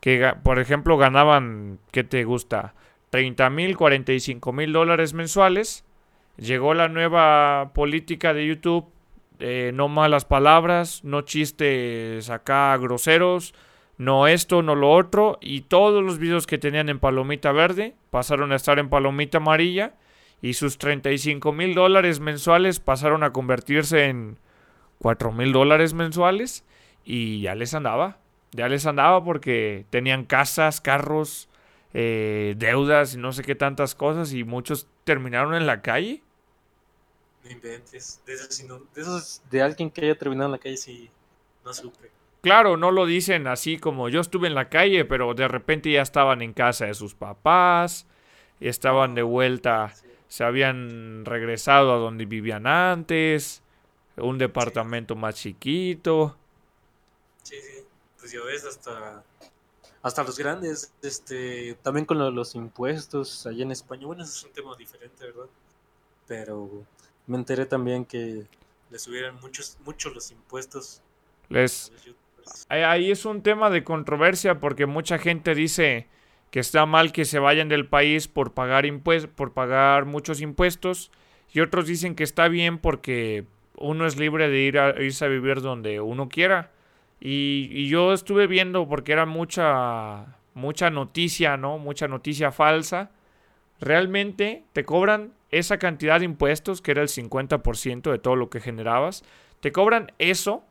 Que, 0.00 0.34
por 0.42 0.58
ejemplo, 0.58 0.96
ganaban, 0.96 1.78
¿qué 1.92 2.02
te 2.02 2.24
gusta? 2.24 2.74
30 3.10 3.48
mil, 3.50 3.76
45 3.76 4.52
mil 4.52 4.72
dólares 4.72 5.14
mensuales. 5.14 5.84
Llegó 6.36 6.74
la 6.74 6.88
nueva 6.88 7.72
política 7.74 8.34
de 8.34 8.46
YouTube 8.46 8.86
eh, 9.40 9.72
no 9.74 9.88
malas 9.88 10.24
palabras, 10.24 11.02
no 11.02 11.22
chistes 11.22 12.30
acá 12.30 12.76
groseros, 12.76 13.52
no 13.98 14.28
esto, 14.28 14.62
no 14.62 14.76
lo 14.76 14.92
otro, 14.92 15.38
y 15.40 15.62
todos 15.62 16.04
los 16.04 16.18
videos 16.18 16.46
que 16.46 16.58
tenían 16.58 16.88
en 16.88 17.00
palomita 17.00 17.50
verde 17.50 17.94
pasaron 18.10 18.52
a 18.52 18.56
estar 18.56 18.78
en 18.78 18.88
palomita 18.88 19.38
amarilla, 19.38 19.94
y 20.40 20.54
sus 20.54 20.78
35 20.78 21.52
mil 21.52 21.74
dólares 21.74 22.20
mensuales 22.20 22.78
pasaron 22.78 23.24
a 23.24 23.32
convertirse 23.32 24.04
en 24.04 24.38
4 24.98 25.32
mil 25.32 25.52
dólares 25.52 25.94
mensuales, 25.94 26.64
y 27.04 27.40
ya 27.40 27.56
les 27.56 27.74
andaba, 27.74 28.18
ya 28.52 28.68
les 28.68 28.86
andaba 28.86 29.24
porque 29.24 29.84
tenían 29.90 30.24
casas, 30.24 30.80
carros, 30.80 31.48
eh, 31.92 32.54
deudas 32.56 33.14
y 33.14 33.18
no 33.18 33.32
sé 33.32 33.42
qué 33.42 33.56
tantas 33.56 33.96
cosas, 33.96 34.32
y 34.32 34.44
muchos 34.44 34.86
terminaron 35.02 35.54
en 35.54 35.66
la 35.66 35.82
calle. 35.82 36.23
No 37.44 37.50
inventes. 37.50 38.22
De 38.24 38.34
esos, 38.34 39.42
de, 39.50 39.62
alguien 39.62 39.90
que 39.90 40.00
haya 40.00 40.18
terminado 40.18 40.46
en 40.46 40.52
la 40.52 40.58
calle, 40.58 40.78
sí, 40.78 41.10
no 41.64 41.74
supe. 41.74 42.10
Claro, 42.40 42.76
no 42.76 42.90
lo 42.90 43.06
dicen 43.06 43.46
así 43.46 43.78
como 43.78 44.08
yo 44.08 44.20
estuve 44.20 44.48
en 44.48 44.54
la 44.54 44.68
calle, 44.68 45.04
pero 45.04 45.34
de 45.34 45.48
repente 45.48 45.90
ya 45.90 46.02
estaban 46.02 46.42
en 46.42 46.52
casa 46.52 46.86
de 46.86 46.94
sus 46.94 47.14
papás, 47.14 48.06
estaban 48.60 49.14
de 49.14 49.22
vuelta, 49.22 49.94
se 50.28 50.44
habían 50.44 51.24
regresado 51.24 51.92
a 51.92 51.96
donde 51.96 52.26
vivían 52.26 52.66
antes, 52.66 53.62
un 54.16 54.38
departamento 54.38 55.16
más 55.16 55.36
chiquito. 55.36 56.36
Sí, 57.42 57.56
sí, 57.60 57.84
pues 58.18 58.32
ya 58.32 58.42
ves, 58.42 58.64
hasta, 58.64 59.24
hasta 60.02 60.22
los 60.22 60.38
grandes, 60.38 60.92
este, 61.02 61.78
también 61.82 62.04
con 62.06 62.18
los 62.34 62.54
impuestos 62.54 63.46
allá 63.46 63.62
en 63.62 63.72
España, 63.72 64.06
bueno, 64.06 64.22
eso 64.22 64.32
es 64.32 64.44
un 64.44 64.52
tema 64.52 64.76
diferente, 64.76 65.24
¿verdad? 65.24 65.48
Pero 66.26 66.86
me 67.26 67.36
enteré 67.36 67.66
también 67.66 68.04
que 68.04 68.46
le 68.90 68.98
subieron 68.98 69.40
muchos, 69.40 69.78
muchos 69.84 70.14
los 70.14 70.30
impuestos. 70.30 71.02
Les... 71.48 71.92
Ahí 72.68 73.10
es 73.10 73.24
un 73.24 73.42
tema 73.42 73.70
de 73.70 73.84
controversia 73.84 74.60
porque 74.60 74.86
mucha 74.86 75.18
gente 75.18 75.54
dice 75.54 76.06
que 76.50 76.60
está 76.60 76.86
mal 76.86 77.12
que 77.12 77.24
se 77.24 77.38
vayan 77.38 77.68
del 77.68 77.88
país 77.88 78.28
por 78.28 78.52
pagar 78.52 78.86
impuestos, 78.86 79.30
por 79.34 79.52
pagar 79.52 80.04
muchos 80.04 80.40
impuestos 80.40 81.10
y 81.52 81.60
otros 81.60 81.86
dicen 81.86 82.14
que 82.14 82.22
está 82.22 82.48
bien 82.48 82.78
porque 82.78 83.46
uno 83.76 84.06
es 84.06 84.16
libre 84.16 84.48
de 84.48 84.60
ir 84.60 84.78
a, 84.78 85.00
irse 85.02 85.24
a 85.24 85.28
vivir 85.28 85.62
donde 85.62 86.00
uno 86.00 86.28
quiera. 86.28 86.70
Y, 87.20 87.68
y, 87.72 87.88
yo 87.88 88.12
estuve 88.12 88.46
viendo 88.46 88.86
porque 88.86 89.12
era 89.12 89.24
mucha 89.24 90.36
mucha 90.54 90.90
noticia, 90.90 91.56
¿no? 91.56 91.78
Mucha 91.78 92.08
noticia 92.08 92.52
falsa. 92.52 93.10
Realmente 93.80 94.64
te 94.72 94.84
cobran 94.84 95.32
esa 95.50 95.78
cantidad 95.78 96.18
de 96.18 96.24
impuestos, 96.24 96.80
que 96.80 96.90
era 96.92 97.02
el 97.02 97.08
50% 97.08 98.10
de 98.10 98.18
todo 98.18 98.36
lo 98.36 98.50
que 98.50 98.60
generabas, 98.60 99.24
te 99.60 99.72
cobran 99.72 100.12
eso 100.18 100.64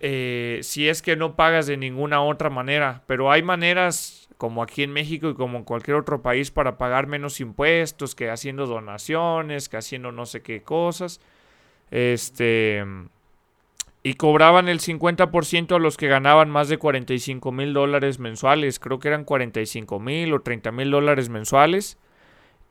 eh, 0.00 0.60
si 0.62 0.88
es 0.88 1.02
que 1.02 1.16
no 1.16 1.36
pagas 1.36 1.66
de 1.66 1.76
ninguna 1.76 2.22
otra 2.22 2.50
manera. 2.50 3.02
Pero 3.06 3.30
hay 3.30 3.42
maneras, 3.42 4.28
como 4.36 4.62
aquí 4.62 4.82
en 4.82 4.92
México 4.92 5.28
y 5.30 5.34
como 5.34 5.58
en 5.58 5.64
cualquier 5.64 5.96
otro 5.96 6.22
país, 6.22 6.50
para 6.50 6.78
pagar 6.78 7.06
menos 7.06 7.40
impuestos, 7.40 8.14
que 8.14 8.30
haciendo 8.30 8.66
donaciones, 8.66 9.68
que 9.68 9.76
haciendo 9.76 10.12
no 10.12 10.26
sé 10.26 10.42
qué 10.42 10.62
cosas. 10.62 11.20
Este. 11.90 12.84
Y 14.04 14.14
cobraban 14.14 14.68
el 14.68 14.80
50% 14.80 15.76
a 15.76 15.78
los 15.78 15.96
que 15.96 16.08
ganaban 16.08 16.50
más 16.50 16.68
de 16.68 16.78
45 16.78 17.52
mil 17.52 17.72
dólares 17.72 18.18
mensuales. 18.18 18.80
Creo 18.80 18.98
que 18.98 19.08
eran 19.08 19.24
45 19.24 20.00
mil 20.00 20.32
o 20.32 20.40
30 20.40 20.72
mil 20.72 20.90
dólares 20.90 21.28
mensuales. 21.28 21.98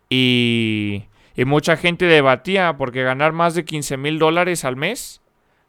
Y, 0.09 1.05
mucha 1.45 1.77
gente 1.77 2.05
debatía 2.05 2.75
porque 2.77 3.01
ganar 3.01 3.31
más 3.31 3.55
de 3.55 3.63
15 3.63 3.95
mil 3.95 4.19
dólares 4.19 4.65
al 4.65 4.75
mes, 4.75 5.21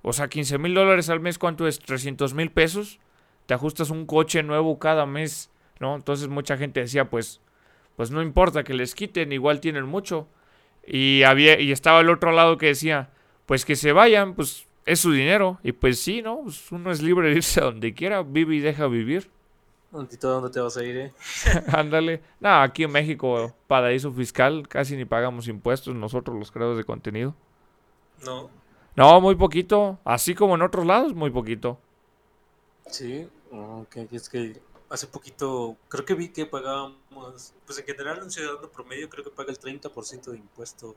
o 0.03 0.13
sea, 0.13 0.29
15 0.29 0.59
mil 0.59 0.75
dólares 0.75 1.09
al 1.09 1.21
mes, 1.21 1.39
¿cuánto 1.39 1.69
es? 1.69 1.79
300 1.79 2.35
mil 2.35 2.51
pesos. 2.51 2.99
Te 3.47 3.55
ajustas 3.55 3.91
un 3.91 4.05
coche 4.05 4.43
nuevo 4.43 4.81
cada 4.81 5.07
mes, 5.07 5.51
¿no? 5.79 5.95
Entonces 5.95 6.29
mucha 6.29 6.57
gente 6.57 6.81
decía, 6.81 7.09
pues, 7.09 7.41
pues 7.97 8.11
no 8.11 8.21
importa 8.21 8.65
que 8.65 8.75
les 8.75 8.97
quiten, 8.97 9.33
igual 9.33 9.61
tienen 9.61 9.87
mucho. 9.87 10.29
Y, 10.85 11.23
había, 11.23 11.61
y 11.61 11.71
estaba 11.71 12.01
el 12.01 12.11
otro 12.11 12.33
lado 12.33 12.59
que 12.59 12.67
decía, 12.67 13.11
pues 13.47 13.65
que 13.65 13.77
se 13.77 13.93
vayan, 13.93 14.35
pues 14.35 14.67
es 14.85 15.01
su 15.01 15.13
dinero. 15.13 15.59
Y 15.63 15.73
pues 15.73 16.01
sí, 16.01 16.23
¿no? 16.23 16.43
Pues 16.43 16.71
uno 16.73 16.91
es 16.91 17.03
libre 17.03 17.31
de 17.31 17.37
irse 17.37 17.61
a 17.61 17.65
donde 17.65 17.95
quiera, 17.95 18.23
vive 18.23 18.57
y 18.57 18.61
deja 18.61 18.87
vivir. 18.87 19.31
¿Dónde 19.91 20.51
te 20.51 20.61
vas 20.61 20.77
a 20.77 20.85
ir, 20.85 20.97
eh? 20.97 21.13
Ándale. 21.69 22.23
no, 22.41 22.63
aquí 22.63 22.85
en 22.85 22.93
México, 22.93 23.55
paraíso 23.67 24.11
fiscal, 24.11 24.67
casi 24.67 24.97
ni 24.97 25.05
pagamos 25.05 25.49
impuestos 25.49 25.95
nosotros 25.95 26.39
los 26.39 26.51
creadores 26.51 26.79
de 26.79 26.85
contenido. 26.85 27.35
No. 28.25 28.51
No, 28.97 29.21
muy 29.21 29.35
poquito. 29.35 29.99
Así 30.05 30.35
como 30.35 30.55
en 30.55 30.63
otros 30.63 30.87
lados, 30.87 31.15
muy 31.15 31.31
poquito. 31.31 31.79
Sí. 32.87 33.29
Es 34.13 34.29
que 34.29 34.61
hace 34.89 35.07
poquito, 35.07 35.77
creo 35.89 36.05
que 36.05 36.15
vi 36.15 36.29
que 36.29 36.47
pagábamos, 36.47 37.55
pues 37.67 37.79
en 37.79 37.85
general 37.85 38.23
un 38.23 38.31
ciudadano 38.31 38.69
promedio 38.71 39.09
creo 39.09 39.25
que 39.25 39.31
paga 39.31 39.51
el 39.51 39.59
30% 39.59 40.31
de 40.31 40.39
impuesto 40.39 40.95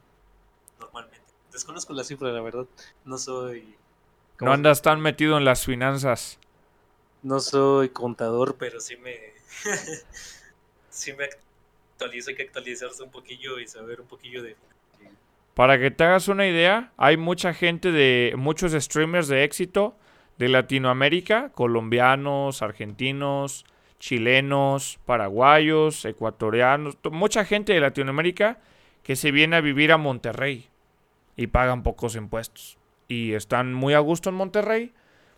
normalmente. 0.80 1.35
Desconozco 1.56 1.94
la 1.94 2.04
cifra, 2.04 2.30
la 2.32 2.42
verdad. 2.42 2.66
No 3.06 3.18
soy... 3.18 3.76
No 4.40 4.52
andas 4.52 4.82
tan 4.82 5.00
metido 5.00 5.38
en 5.38 5.46
las 5.46 5.64
finanzas 5.66 6.38
no 7.26 7.40
soy 7.40 7.90
contador, 7.90 8.56
pero 8.58 8.80
sí 8.80 8.96
me 8.98 9.16
sí 10.90 11.12
me 11.14 11.26
actualizo, 11.26 12.30
hay 12.30 12.36
que 12.36 12.44
actualizarse 12.44 13.02
un 13.02 13.10
poquillo 13.10 13.60
y 13.60 13.68
saber 13.68 14.00
un 14.00 14.08
poquillo 14.08 14.44
de 14.44 14.56
para 15.56 15.80
que 15.80 15.90
te 15.90 16.04
hagas 16.04 16.28
una 16.28 16.46
idea, 16.46 16.92
hay 16.98 17.16
mucha 17.16 17.54
gente 17.54 17.94
de 17.94 18.34
muchos 18.38 18.74
streamers 18.74 19.30
de 19.30 19.46
éxito 19.46 19.96
de 20.38 20.50
Latinoamérica, 20.50 21.50
colombianos, 21.54 22.62
argentinos, 22.62 23.66
chilenos, 23.98 25.00
paraguayos, 25.06 26.04
ecuatorianos, 26.04 26.98
mucha 27.10 27.46
gente 27.46 27.72
de 27.72 27.80
Latinoamérica 27.80 28.60
que 29.02 29.16
se 29.16 29.32
viene 29.32 29.56
a 29.56 29.62
vivir 29.62 29.94
a 29.94 29.98
Monterrey 29.98 30.68
y 31.36 31.48
pagan 31.48 31.84
pocos 31.84 32.16
impuestos 32.16 32.78
y 33.08 33.34
están 33.34 33.74
muy 33.74 33.94
a 33.94 34.00
gusto 34.00 34.30
en 34.30 34.36
Monterrey 34.36 34.94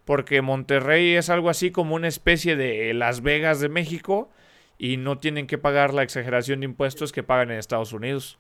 porque 0.05 0.41
Monterrey 0.41 1.15
es 1.15 1.29
algo 1.29 1.49
así 1.49 1.71
como 1.71 1.95
una 1.95 2.07
especie 2.07 2.55
de 2.55 2.93
Las 2.93 3.21
Vegas 3.21 3.59
de 3.59 3.67
México 3.67 4.29
y 4.77 4.95
no 4.95 5.17
tienen 5.17 5.47
que 5.47 5.57
pagar 5.57 5.93
la 5.93 6.03
exageración 6.03 6.61
de 6.61 6.65
impuestos 6.65 7.11
que 7.11 7.23
pagan 7.23 7.51
en 7.51 7.59
Estados 7.59 7.91
Unidos. 7.91 8.39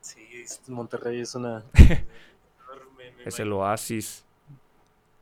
Sí, 0.00 0.44
Monterrey 0.66 1.20
es 1.20 1.36
una... 1.36 1.62
es 3.24 3.38
el 3.38 3.52
oasis. 3.52 4.24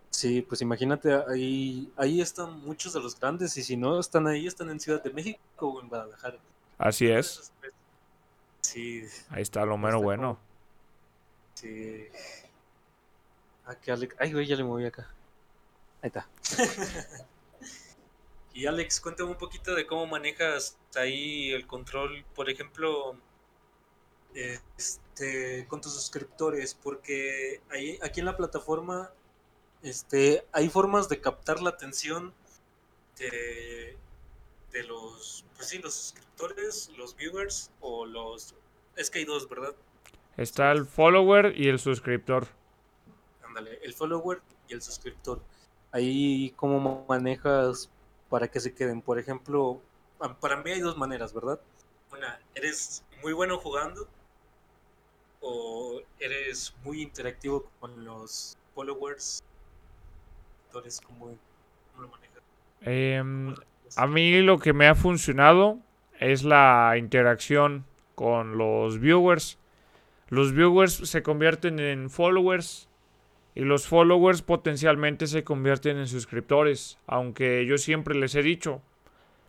Sí, 0.09 0.41
pues 0.41 0.63
imagínate, 0.63 1.13
ahí, 1.29 1.93
ahí 1.97 2.23
están 2.23 2.65
muchos 2.65 2.95
de 2.95 3.01
los 3.01 3.19
grandes 3.19 3.57
y 3.59 3.63
si 3.63 3.77
no 3.77 4.01
están 4.01 4.27
ahí, 4.27 4.47
están 4.47 4.71
en 4.71 4.81
Ciudad 4.81 5.03
de 5.03 5.11
México 5.11 5.39
o 5.59 5.81
en 5.83 5.89
Guadalajara. 5.89 6.39
Así 6.79 7.09
es. 7.09 7.53
Sí. 8.63 9.03
Ahí 9.29 9.43
está 9.43 9.67
lo 9.67 9.77
menos 9.77 10.03
bueno. 10.03 10.39
Sí. 11.61 12.09
Ah, 13.67 13.75
que 13.75 13.93
Alex... 13.93 14.17
Ay, 14.19 14.33
güey, 14.33 14.47
ya 14.47 14.57
le 14.57 14.65
moví 14.65 14.87
acá. 14.87 15.15
Ahí 16.01 16.09
está. 16.09 16.27
y 18.55 18.65
Alex, 18.65 18.99
cuéntame 18.99 19.31
un 19.31 19.37
poquito 19.37 19.75
de 19.75 19.87
cómo 19.87 20.07
manejas 20.07 20.79
ahí 20.95 21.53
el 21.53 21.67
control, 21.67 22.25
por 22.35 22.49
ejemplo, 22.49 23.15
este, 24.33 25.67
con 25.69 25.83
tus 25.83 25.93
suscriptores, 25.93 26.75
porque 26.75 27.61
ahí, 27.71 27.99
aquí 28.03 28.21
en 28.21 28.27
la 28.27 28.39
plataforma 28.39 29.13
este, 29.83 30.47
hay 30.53 30.71
formas 30.71 31.11
de 31.11 31.21
captar 31.21 31.61
la 31.61 31.71
atención 31.71 32.33
de, 33.19 33.99
de 34.73 34.83
los, 34.85 35.45
pues 35.57 35.69
sí, 35.69 35.79
los 35.79 35.93
suscriptores, 35.93 36.89
los 36.97 37.15
viewers 37.17 37.71
o 37.83 38.07
los... 38.07 38.55
Es 38.97 39.11
que 39.11 39.19
hay 39.19 39.25
dos, 39.27 39.47
¿verdad? 39.47 39.75
Está 40.41 40.73
el 40.73 40.87
follower 40.87 41.53
y 41.55 41.69
el 41.69 41.79
suscriptor. 41.79 42.47
Ándale, 43.47 43.79
el 43.83 43.93
follower 43.93 44.41
y 44.69 44.73
el 44.73 44.81
suscriptor. 44.81 45.43
Ahí, 45.93 46.55
¿cómo 46.57 47.05
manejas 47.07 47.91
para 48.31 48.49
que 48.49 48.59
se 48.59 48.73
queden? 48.73 49.03
Por 49.03 49.19
ejemplo, 49.19 49.83
para 50.41 50.57
mí 50.63 50.71
hay 50.71 50.81
dos 50.81 50.97
maneras, 50.97 51.35
¿verdad? 51.35 51.61
Una, 52.11 52.41
eres 52.55 53.05
muy 53.23 53.35
bueno 53.35 53.59
jugando 53.59 54.09
o 55.43 56.01
eres 56.19 56.75
muy 56.85 57.03
interactivo 57.03 57.71
con 57.79 58.03
los 58.03 58.57
followers 58.75 59.45
¿Cómo, 60.73 61.37
lo 61.99 62.09
manejas? 62.09 62.43
Em, 62.81 63.55
a 63.95 64.07
mí 64.07 64.41
lo 64.41 64.59
que 64.59 64.73
me 64.73 64.89
ha 64.89 64.95
funcionado 64.95 65.81
es 66.19 66.45
la 66.45 66.95
interacción 66.97 67.85
con 68.15 68.57
los 68.57 68.99
viewers. 69.01 69.60
Los 70.31 70.53
viewers 70.55 70.93
se 70.95 71.23
convierten 71.23 71.81
en 71.81 72.09
followers 72.09 72.89
y 73.57 73.63
los 73.63 73.89
followers 73.89 74.43
potencialmente 74.43 75.27
se 75.27 75.43
convierten 75.43 75.99
en 75.99 76.07
suscriptores. 76.07 76.99
Aunque 77.09 77.67
yo 77.67 77.79
siempre 77.79 78.15
les 78.15 78.37
he 78.37 78.43
dicho, 78.43 78.81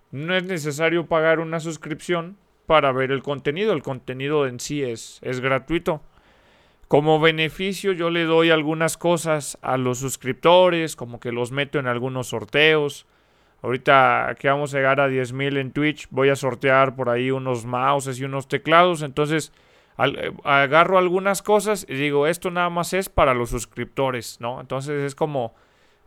no 0.09 0.35
es 0.35 0.43
necesario 0.43 1.05
pagar 1.05 1.39
una 1.39 1.59
suscripción 1.59 2.35
para 2.65 2.91
ver 2.91 3.11
el 3.11 3.21
contenido. 3.21 3.73
El 3.73 3.83
contenido 3.83 4.47
en 4.47 4.59
sí 4.59 4.81
es, 4.81 5.19
es 5.21 5.39
gratuito. 5.39 6.01
Como 6.87 7.19
beneficio 7.19 7.93
yo 7.93 8.09
le 8.09 8.25
doy 8.25 8.49
algunas 8.49 8.97
cosas 8.97 9.59
a 9.61 9.77
los 9.77 9.99
suscriptores, 9.99 10.95
como 10.95 11.19
que 11.19 11.31
los 11.31 11.51
meto 11.51 11.77
en 11.77 11.87
algunos 11.87 12.27
sorteos. 12.27 13.05
Ahorita 13.61 14.35
que 14.39 14.49
vamos 14.49 14.73
a 14.73 14.77
llegar 14.77 14.99
a 14.99 15.07
10.000 15.07 15.59
en 15.59 15.71
Twitch, 15.71 16.07
voy 16.09 16.29
a 16.29 16.35
sortear 16.35 16.95
por 16.95 17.09
ahí 17.09 17.29
unos 17.29 17.65
mouses 17.65 18.19
y 18.19 18.25
unos 18.25 18.47
teclados. 18.47 19.03
Entonces 19.03 19.53
eh, 20.05 20.33
agarro 20.43 20.97
algunas 20.97 21.41
cosas 21.41 21.85
y 21.87 21.95
digo, 21.95 22.27
esto 22.27 22.51
nada 22.51 22.69
más 22.69 22.93
es 22.93 23.09
para 23.09 23.33
los 23.33 23.49
suscriptores, 23.49 24.39
¿no? 24.39 24.61
Entonces 24.61 25.03
es 25.03 25.15
como, 25.15 25.53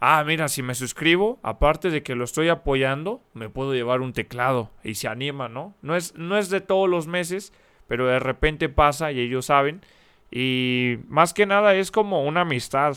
ah, 0.00 0.22
mira, 0.24 0.48
si 0.48 0.62
me 0.62 0.74
suscribo, 0.74 1.38
aparte 1.42 1.90
de 1.90 2.02
que 2.02 2.14
lo 2.14 2.24
estoy 2.24 2.48
apoyando, 2.48 3.22
me 3.34 3.48
puedo 3.48 3.74
llevar 3.74 4.00
un 4.00 4.12
teclado 4.12 4.70
y 4.82 4.94
se 4.94 5.08
anima, 5.08 5.48
¿no? 5.48 5.74
No 5.82 5.96
es, 5.96 6.14
no 6.14 6.38
es 6.38 6.50
de 6.50 6.60
todos 6.60 6.88
los 6.88 7.06
meses, 7.06 7.52
pero 7.86 8.06
de 8.06 8.18
repente 8.18 8.68
pasa 8.68 9.12
y 9.12 9.20
ellos 9.20 9.46
saben. 9.46 9.82
Y 10.30 10.98
más 11.08 11.34
que 11.34 11.46
nada 11.46 11.74
es 11.74 11.90
como 11.90 12.24
una 12.24 12.42
amistad. 12.42 12.96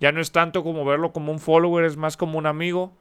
Ya 0.00 0.12
no 0.12 0.20
es 0.20 0.32
tanto 0.32 0.62
como 0.62 0.84
verlo 0.84 1.12
como 1.12 1.30
un 1.30 1.38
follower, 1.38 1.84
es 1.84 1.96
más 1.96 2.16
como 2.16 2.38
un 2.38 2.46
amigo. 2.46 2.96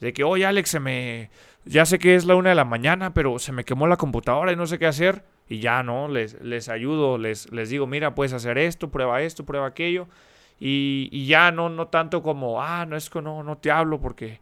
De 0.00 0.12
que, 0.12 0.24
oye 0.24 0.46
Alex, 0.46 0.70
se 0.70 0.80
me... 0.80 1.30
Ya 1.64 1.86
sé 1.86 1.98
que 1.98 2.14
es 2.14 2.26
la 2.26 2.36
una 2.36 2.50
de 2.50 2.54
la 2.54 2.64
mañana, 2.64 3.14
pero 3.14 3.38
se 3.38 3.52
me 3.52 3.64
quemó 3.64 3.86
la 3.86 3.96
computadora 3.96 4.52
y 4.52 4.56
no 4.56 4.66
sé 4.66 4.78
qué 4.78 4.86
hacer. 4.86 5.24
Y 5.48 5.58
ya, 5.58 5.82
¿no? 5.82 6.08
Les, 6.08 6.40
les 6.40 6.68
ayudo, 6.68 7.18
les, 7.18 7.52
les 7.52 7.68
digo, 7.70 7.86
mira, 7.86 8.14
puedes 8.14 8.32
hacer 8.32 8.58
esto, 8.58 8.90
prueba 8.90 9.22
esto, 9.22 9.44
prueba 9.44 9.66
aquello. 9.66 10.08
Y, 10.58 11.08
y 11.12 11.26
ya 11.26 11.50
no, 11.50 11.68
no 11.68 11.88
tanto 11.88 12.22
como, 12.22 12.62
ah, 12.62 12.86
no 12.86 12.96
es 12.96 13.10
que 13.10 13.20
no, 13.20 13.42
no 13.42 13.58
te 13.58 13.70
hablo 13.70 14.00
porque 14.00 14.40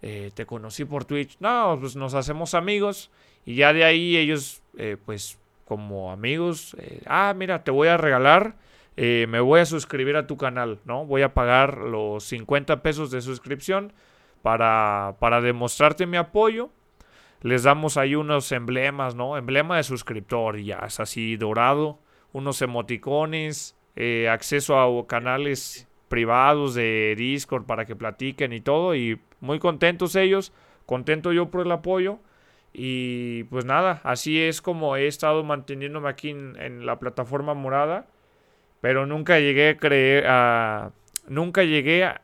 eh, 0.00 0.30
te 0.34 0.46
conocí 0.46 0.84
por 0.84 1.04
Twitch. 1.04 1.36
No, 1.40 1.76
pues 1.80 1.96
nos 1.96 2.14
hacemos 2.14 2.54
amigos 2.54 3.10
y 3.44 3.56
ya 3.56 3.72
de 3.72 3.84
ahí 3.84 4.16
ellos, 4.16 4.62
eh, 4.76 4.96
pues 5.04 5.38
como 5.64 6.12
amigos, 6.12 6.74
eh, 6.78 7.02
ah, 7.06 7.34
mira, 7.36 7.64
te 7.64 7.70
voy 7.70 7.88
a 7.88 7.96
regalar, 7.96 8.56
me 8.96 9.38
voy 9.38 9.60
a 9.60 9.64
suscribir 9.64 10.16
a 10.16 10.26
tu 10.26 10.36
canal, 10.36 10.80
¿no? 10.84 11.06
Voy 11.06 11.22
a 11.22 11.32
pagar 11.32 11.78
los 11.78 12.24
50 12.24 12.82
pesos 12.82 13.12
de 13.12 13.20
suscripción 13.20 13.92
para, 14.42 15.14
para 15.20 15.40
demostrarte 15.40 16.04
mi 16.04 16.16
apoyo. 16.16 16.70
Les 17.40 17.62
damos 17.62 17.96
ahí 17.96 18.14
unos 18.14 18.50
emblemas, 18.52 19.14
¿no? 19.14 19.36
Emblema 19.36 19.76
de 19.76 19.84
suscriptor, 19.84 20.58
ya 20.58 20.78
es 20.86 20.98
así 20.98 21.36
dorado, 21.36 22.00
unos 22.32 22.60
emoticones, 22.62 23.76
eh, 23.96 24.28
acceso 24.28 24.78
a 24.78 25.06
canales 25.06 25.88
privados 26.08 26.74
de 26.74 27.14
Discord 27.16 27.64
para 27.64 27.84
que 27.84 27.94
platiquen 27.94 28.52
y 28.52 28.60
todo, 28.60 28.94
y 28.94 29.20
muy 29.40 29.58
contentos 29.58 30.16
ellos, 30.16 30.52
contento 30.86 31.32
yo 31.32 31.50
por 31.50 31.64
el 31.66 31.72
apoyo. 31.72 32.18
Y 32.72 33.44
pues 33.44 33.64
nada, 33.64 34.00
así 34.04 34.40
es 34.40 34.60
como 34.62 34.96
he 34.96 35.06
estado 35.06 35.42
manteniéndome 35.42 36.08
aquí 36.08 36.30
en, 36.30 36.86
la 36.86 36.98
plataforma 36.98 37.54
morada. 37.54 38.06
Pero 38.80 39.06
nunca 39.06 39.40
llegué 39.40 39.70
a 39.70 39.76
creer, 39.76 40.24
a, 40.28 40.92
nunca 41.26 41.64
llegué 41.64 42.04
a, 42.04 42.22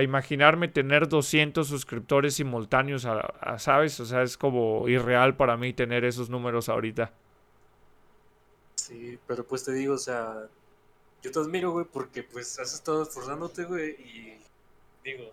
imaginarme 0.00 0.68
tener 0.68 1.08
200 1.08 1.66
suscriptores 1.66 2.34
simultáneos, 2.34 3.04
a, 3.04 3.58
¿sabes? 3.58 3.98
O 4.00 4.06
sea, 4.06 4.22
es 4.22 4.38
como 4.38 4.88
irreal 4.88 5.36
para 5.36 5.56
mí 5.56 5.72
tener 5.72 6.04
esos 6.04 6.30
números 6.30 6.68
ahorita. 6.68 7.12
Sí, 8.76 9.18
pero 9.26 9.44
pues 9.44 9.64
te 9.64 9.72
digo, 9.72 9.94
o 9.94 9.98
sea, 9.98 10.48
yo 11.22 11.30
te 11.32 11.38
admiro, 11.40 11.72
güey, 11.72 11.84
porque 11.84 12.22
pues 12.22 12.58
has 12.60 12.72
estado 12.72 13.02
esforzándote, 13.02 13.64
güey, 13.64 13.90
y 13.90 14.38
digo, 15.04 15.24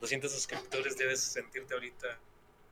200 0.00 0.32
suscriptores 0.32 0.96
debes 0.96 1.20
sentirte 1.20 1.74
ahorita 1.74 2.18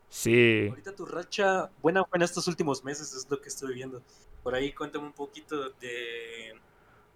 Sí. 0.08 0.66
Ahorita 0.68 0.94
tu 0.94 1.06
racha 1.06 1.70
buena 1.82 2.04
fue 2.04 2.16
en 2.16 2.22
estos 2.22 2.48
últimos 2.48 2.82
meses, 2.84 3.12
es 3.14 3.30
lo 3.30 3.40
que 3.40 3.48
estoy 3.48 3.74
viendo. 3.74 4.02
Por 4.42 4.54
ahí 4.54 4.72
cuéntame 4.72 5.06
un 5.06 5.12
poquito 5.12 5.70
de, 5.70 6.54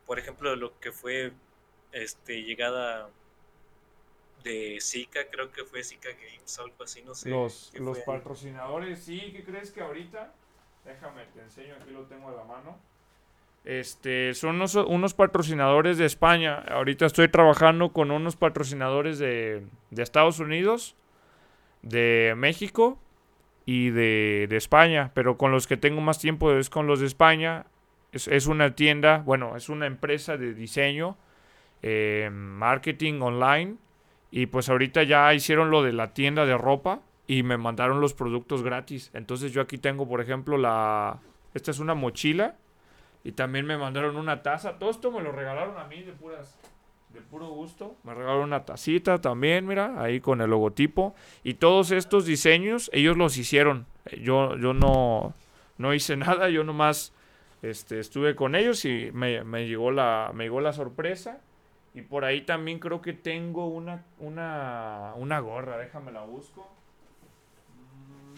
por 0.06 0.18
ejemplo, 0.18 0.54
lo 0.56 0.78
que 0.78 0.92
fue 0.92 1.32
este 1.92 2.42
llegada 2.42 3.08
de 4.42 4.78
Zika, 4.80 5.20
creo 5.30 5.50
que 5.50 5.64
fue 5.64 5.82
Zika 5.82 6.10
Games, 6.10 6.58
algo 6.58 6.84
así, 6.84 7.02
no 7.02 7.14
sé. 7.14 7.30
Los, 7.30 7.72
los 7.78 7.98
patrocinadores, 8.00 9.00
sí, 9.00 9.32
¿qué 9.34 9.44
crees 9.44 9.70
que 9.70 9.80
ahorita? 9.80 10.32
Déjame, 10.84 11.24
te 11.34 11.40
enseño, 11.40 11.74
aquí 11.80 11.90
lo 11.90 12.02
tengo 12.02 12.28
a 12.28 12.32
la 12.32 12.44
mano. 12.44 12.78
Este, 13.64 14.34
son 14.34 14.56
unos, 14.56 14.74
unos, 14.74 15.14
patrocinadores 15.14 15.96
de 15.96 16.06
España. 16.06 16.56
Ahorita 16.68 17.06
estoy 17.06 17.28
trabajando 17.28 17.92
con 17.92 18.10
unos 18.10 18.34
patrocinadores 18.34 19.18
de, 19.20 19.64
de 19.90 20.02
Estados 20.02 20.40
Unidos 20.40 20.96
de 21.82 22.34
México 22.36 22.98
y 23.66 23.90
de, 23.90 24.48
España, 24.50 25.10
pero 25.14 25.36
con 25.36 25.52
los 25.52 25.66
que 25.66 25.76
tengo 25.76 26.00
más 26.00 26.18
tiempo 26.18 26.52
es 26.52 26.70
con 26.70 26.86
los 26.86 27.00
de 27.00 27.06
España. 27.06 27.66
Es, 28.12 28.46
una 28.46 28.74
tienda, 28.74 29.22
bueno, 29.24 29.56
es 29.56 29.70
una 29.70 29.86
empresa 29.86 30.36
de 30.36 30.52
diseño, 30.52 31.16
eh, 31.80 32.28
marketing 32.30 33.22
online, 33.22 33.76
y 34.32 34.46
pues 34.46 34.70
ahorita 34.70 35.02
ya 35.02 35.32
hicieron 35.34 35.70
lo 35.70 35.82
de 35.82 35.92
la 35.92 36.14
tienda 36.14 36.46
de 36.46 36.56
ropa 36.56 37.00
y 37.26 37.42
me 37.42 37.58
mandaron 37.58 38.00
los 38.00 38.14
productos 38.14 38.62
gratis. 38.62 39.10
Entonces 39.12 39.52
yo 39.52 39.60
aquí 39.60 39.76
tengo, 39.76 40.08
por 40.08 40.22
ejemplo, 40.22 40.56
la... 40.56 41.20
Esta 41.52 41.70
es 41.70 41.78
una 41.78 41.94
mochila 41.94 42.56
y 43.24 43.32
también 43.32 43.66
me 43.66 43.76
mandaron 43.76 44.16
una 44.16 44.42
taza. 44.42 44.78
Todo 44.78 44.90
esto 44.90 45.12
me 45.12 45.20
lo 45.20 45.32
regalaron 45.32 45.76
a 45.78 45.84
mí 45.84 46.02
de 46.02 46.12
puras 46.12 46.58
de 47.12 47.20
puro 47.20 47.48
gusto. 47.48 47.96
Me 48.04 48.14
regalaron 48.14 48.44
una 48.44 48.64
tacita 48.64 49.20
también, 49.20 49.66
mira, 49.66 50.02
ahí 50.02 50.20
con 50.20 50.40
el 50.40 50.48
logotipo. 50.48 51.14
Y 51.44 51.54
todos 51.54 51.90
estos 51.90 52.24
diseños, 52.24 52.90
ellos 52.94 53.18
los 53.18 53.36
hicieron. 53.36 53.84
Yo, 54.18 54.56
yo 54.56 54.72
no, 54.72 55.34
no 55.76 55.92
hice 55.92 56.16
nada, 56.16 56.48
yo 56.48 56.64
nomás 56.64 57.12
este, 57.60 58.00
estuve 58.00 58.34
con 58.34 58.54
ellos 58.54 58.84
y 58.86 59.10
me, 59.12 59.44
me, 59.44 59.68
llegó 59.68 59.90
la, 59.90 60.30
me 60.34 60.44
llegó 60.44 60.62
la 60.62 60.72
sorpresa. 60.72 61.40
Y 61.94 62.02
por 62.02 62.24
ahí 62.24 62.40
también 62.42 62.78
creo 62.78 63.02
que 63.02 63.12
tengo 63.12 63.66
una, 63.66 64.04
una, 64.18 65.12
una 65.16 65.40
gorra, 65.40 65.76
déjame 65.76 66.10
la 66.10 66.22
busco. 66.22 66.66
Mm, 67.76 68.34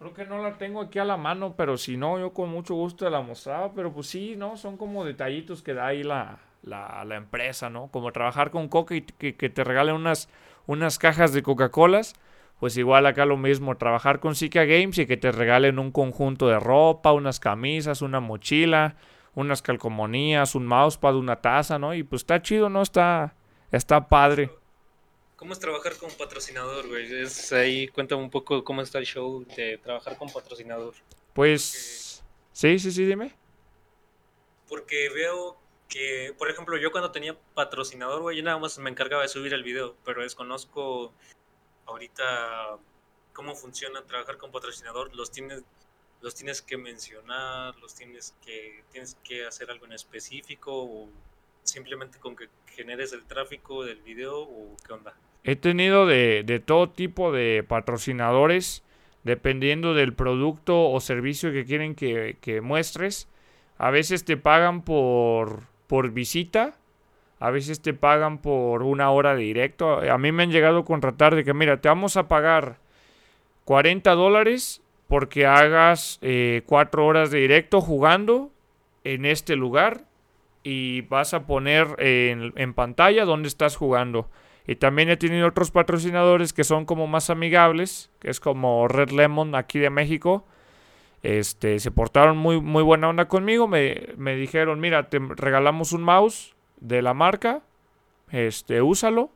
creo 0.00 0.14
que 0.14 0.24
no 0.24 0.42
la 0.42 0.58
tengo 0.58 0.80
aquí 0.80 0.98
a 0.98 1.04
la 1.04 1.16
mano, 1.16 1.54
pero 1.56 1.76
si 1.78 1.96
no, 1.96 2.18
yo 2.18 2.32
con 2.32 2.48
mucho 2.48 2.74
gusto 2.74 3.08
la 3.08 3.20
mostraba. 3.20 3.72
Pero 3.74 3.92
pues 3.92 4.08
sí, 4.08 4.34
¿no? 4.36 4.56
Son 4.56 4.76
como 4.76 5.04
detallitos 5.04 5.62
que 5.62 5.72
da 5.74 5.86
ahí 5.86 6.02
la, 6.02 6.38
la, 6.62 7.04
la 7.04 7.14
empresa, 7.14 7.70
¿no? 7.70 7.88
Como 7.88 8.10
trabajar 8.10 8.50
con 8.50 8.68
Coca 8.68 8.96
y 8.96 9.02
que, 9.02 9.36
que 9.36 9.48
te 9.48 9.62
regalen 9.62 9.94
unas, 9.94 10.28
unas 10.66 10.98
cajas 10.98 11.32
de 11.32 11.42
Coca-Colas. 11.44 12.14
Pues 12.58 12.76
igual 12.76 13.06
acá 13.06 13.26
lo 13.26 13.36
mismo, 13.36 13.76
trabajar 13.76 14.20
con 14.20 14.34
Zika 14.34 14.64
Games 14.64 14.98
y 14.98 15.06
que 15.06 15.16
te 15.16 15.32
regalen 15.32 15.78
un 15.78 15.90
conjunto 15.90 16.48
de 16.48 16.58
ropa, 16.58 17.12
unas 17.12 17.40
camisas, 17.40 18.00
una 18.00 18.20
mochila, 18.20 18.94
unas 19.34 19.62
calcomanías, 19.62 20.54
un 20.54 20.66
mousepad, 20.66 21.16
una 21.16 21.40
taza, 21.40 21.78
¿no? 21.78 21.94
Y 21.94 22.02
pues 22.02 22.22
está 22.22 22.40
chido, 22.42 22.68
¿no? 22.68 22.82
Está, 22.82 23.34
Está 23.74 24.08
padre. 24.08 24.50
¿Cómo 25.34 25.52
es 25.52 25.58
trabajar 25.58 25.96
con 25.96 26.08
patrocinador, 26.12 26.86
güey? 26.86 27.12
Es 27.22 27.52
ahí, 27.52 27.88
cuéntame 27.88 28.22
un 28.22 28.30
poco 28.30 28.62
cómo 28.62 28.82
está 28.82 28.98
el 28.98 29.04
show 29.04 29.44
de 29.56 29.78
trabajar 29.78 30.16
con 30.16 30.32
patrocinador. 30.32 30.94
Pues, 31.32 32.22
sí, 32.52 32.78
sí, 32.78 32.92
sí, 32.92 33.04
dime. 33.04 33.34
Porque 34.68 35.08
veo 35.12 35.56
que, 35.88 36.32
por 36.38 36.48
ejemplo, 36.48 36.76
yo 36.76 36.92
cuando 36.92 37.10
tenía 37.10 37.36
patrocinador, 37.54 38.22
güey, 38.22 38.36
yo 38.36 38.44
nada 38.44 38.58
más 38.58 38.78
me 38.78 38.90
encargaba 38.90 39.22
de 39.22 39.28
subir 39.28 39.52
el 39.52 39.64
video, 39.64 39.96
pero 40.04 40.22
desconozco 40.22 41.12
ahorita 41.86 42.78
cómo 43.32 43.56
funciona 43.56 44.04
trabajar 44.04 44.36
con 44.36 44.52
patrocinador. 44.52 45.12
Los 45.16 45.32
tienes, 45.32 45.64
los 46.24 46.34
tienes 46.34 46.62
que 46.62 46.78
mencionar, 46.78 47.76
los 47.82 47.94
tienes 47.94 48.34
que, 48.42 48.82
tienes 48.90 49.14
que 49.22 49.44
hacer 49.44 49.70
algo 49.70 49.84
en 49.84 49.92
específico 49.92 50.72
o 50.72 51.10
simplemente 51.62 52.18
con 52.18 52.34
que 52.34 52.48
generes 52.66 53.12
el 53.12 53.24
tráfico 53.24 53.84
del 53.84 54.00
video 54.00 54.40
o 54.40 54.74
qué 54.86 54.94
onda? 54.94 55.12
He 55.44 55.54
tenido 55.54 56.06
de, 56.06 56.42
de 56.42 56.60
todo 56.60 56.88
tipo 56.88 57.30
de 57.30 57.62
patrocinadores, 57.68 58.82
dependiendo 59.22 59.92
del 59.92 60.14
producto 60.14 60.88
o 60.90 60.98
servicio 60.98 61.52
que 61.52 61.66
quieren 61.66 61.94
que, 61.94 62.38
que 62.40 62.62
muestres. 62.62 63.28
A 63.76 63.90
veces 63.90 64.24
te 64.24 64.38
pagan 64.38 64.80
por, 64.80 65.64
por 65.86 66.10
visita, 66.10 66.74
a 67.38 67.50
veces 67.50 67.82
te 67.82 67.92
pagan 67.92 68.38
por 68.38 68.82
una 68.82 69.10
hora 69.10 69.34
de 69.34 69.42
directo. 69.42 70.00
A 70.10 70.16
mí 70.16 70.32
me 70.32 70.44
han 70.44 70.50
llegado 70.50 70.78
a 70.78 70.84
contratar 70.86 71.34
de 71.34 71.44
que, 71.44 71.52
mira, 71.52 71.82
te 71.82 71.88
vamos 71.88 72.16
a 72.16 72.28
pagar 72.28 72.78
40 73.66 74.10
dólares 74.12 74.80
porque 75.08 75.46
hagas 75.46 76.18
eh, 76.22 76.62
4 76.66 77.06
horas 77.06 77.30
de 77.30 77.40
directo 77.40 77.80
jugando 77.80 78.50
en 79.04 79.26
este 79.26 79.56
lugar 79.56 80.04
y 80.62 81.02
vas 81.02 81.34
a 81.34 81.46
poner 81.46 81.94
en, 81.98 82.74
pantalla 82.74 83.24
dónde 83.24 83.48
estás 83.48 83.76
jugando. 83.76 84.30
Y 84.66 84.76
también 84.76 85.10
he 85.10 85.18
tenido 85.18 85.46
otros 85.46 85.70
patrocinadores 85.70 86.54
que 86.54 86.64
son 86.64 86.86
como 86.86 87.06
más 87.06 87.28
amigables, 87.28 88.10
que 88.18 88.30
es 88.30 88.40
como 88.40 88.88
Red 88.88 89.10
Lemon 89.10 89.54
aquí 89.54 89.78
de 89.78 89.90
México. 89.90 90.46
Este, 91.22 91.78
se 91.80 91.90
portaron 91.90 92.38
muy, 92.38 92.60
muy 92.62 92.82
buena 92.82 93.10
onda 93.10 93.28
conmigo. 93.28 93.68
Me, 93.68 94.08
me 94.16 94.36
dijeron, 94.36 94.80
mira, 94.80 95.10
te 95.10 95.18
regalamos 95.18 95.92
un 95.92 96.02
mouse 96.02 96.54
de 96.80 97.02
la 97.02 97.12
marca. 97.12 97.60
Este, 98.30 98.80
úsalo. 98.80 99.30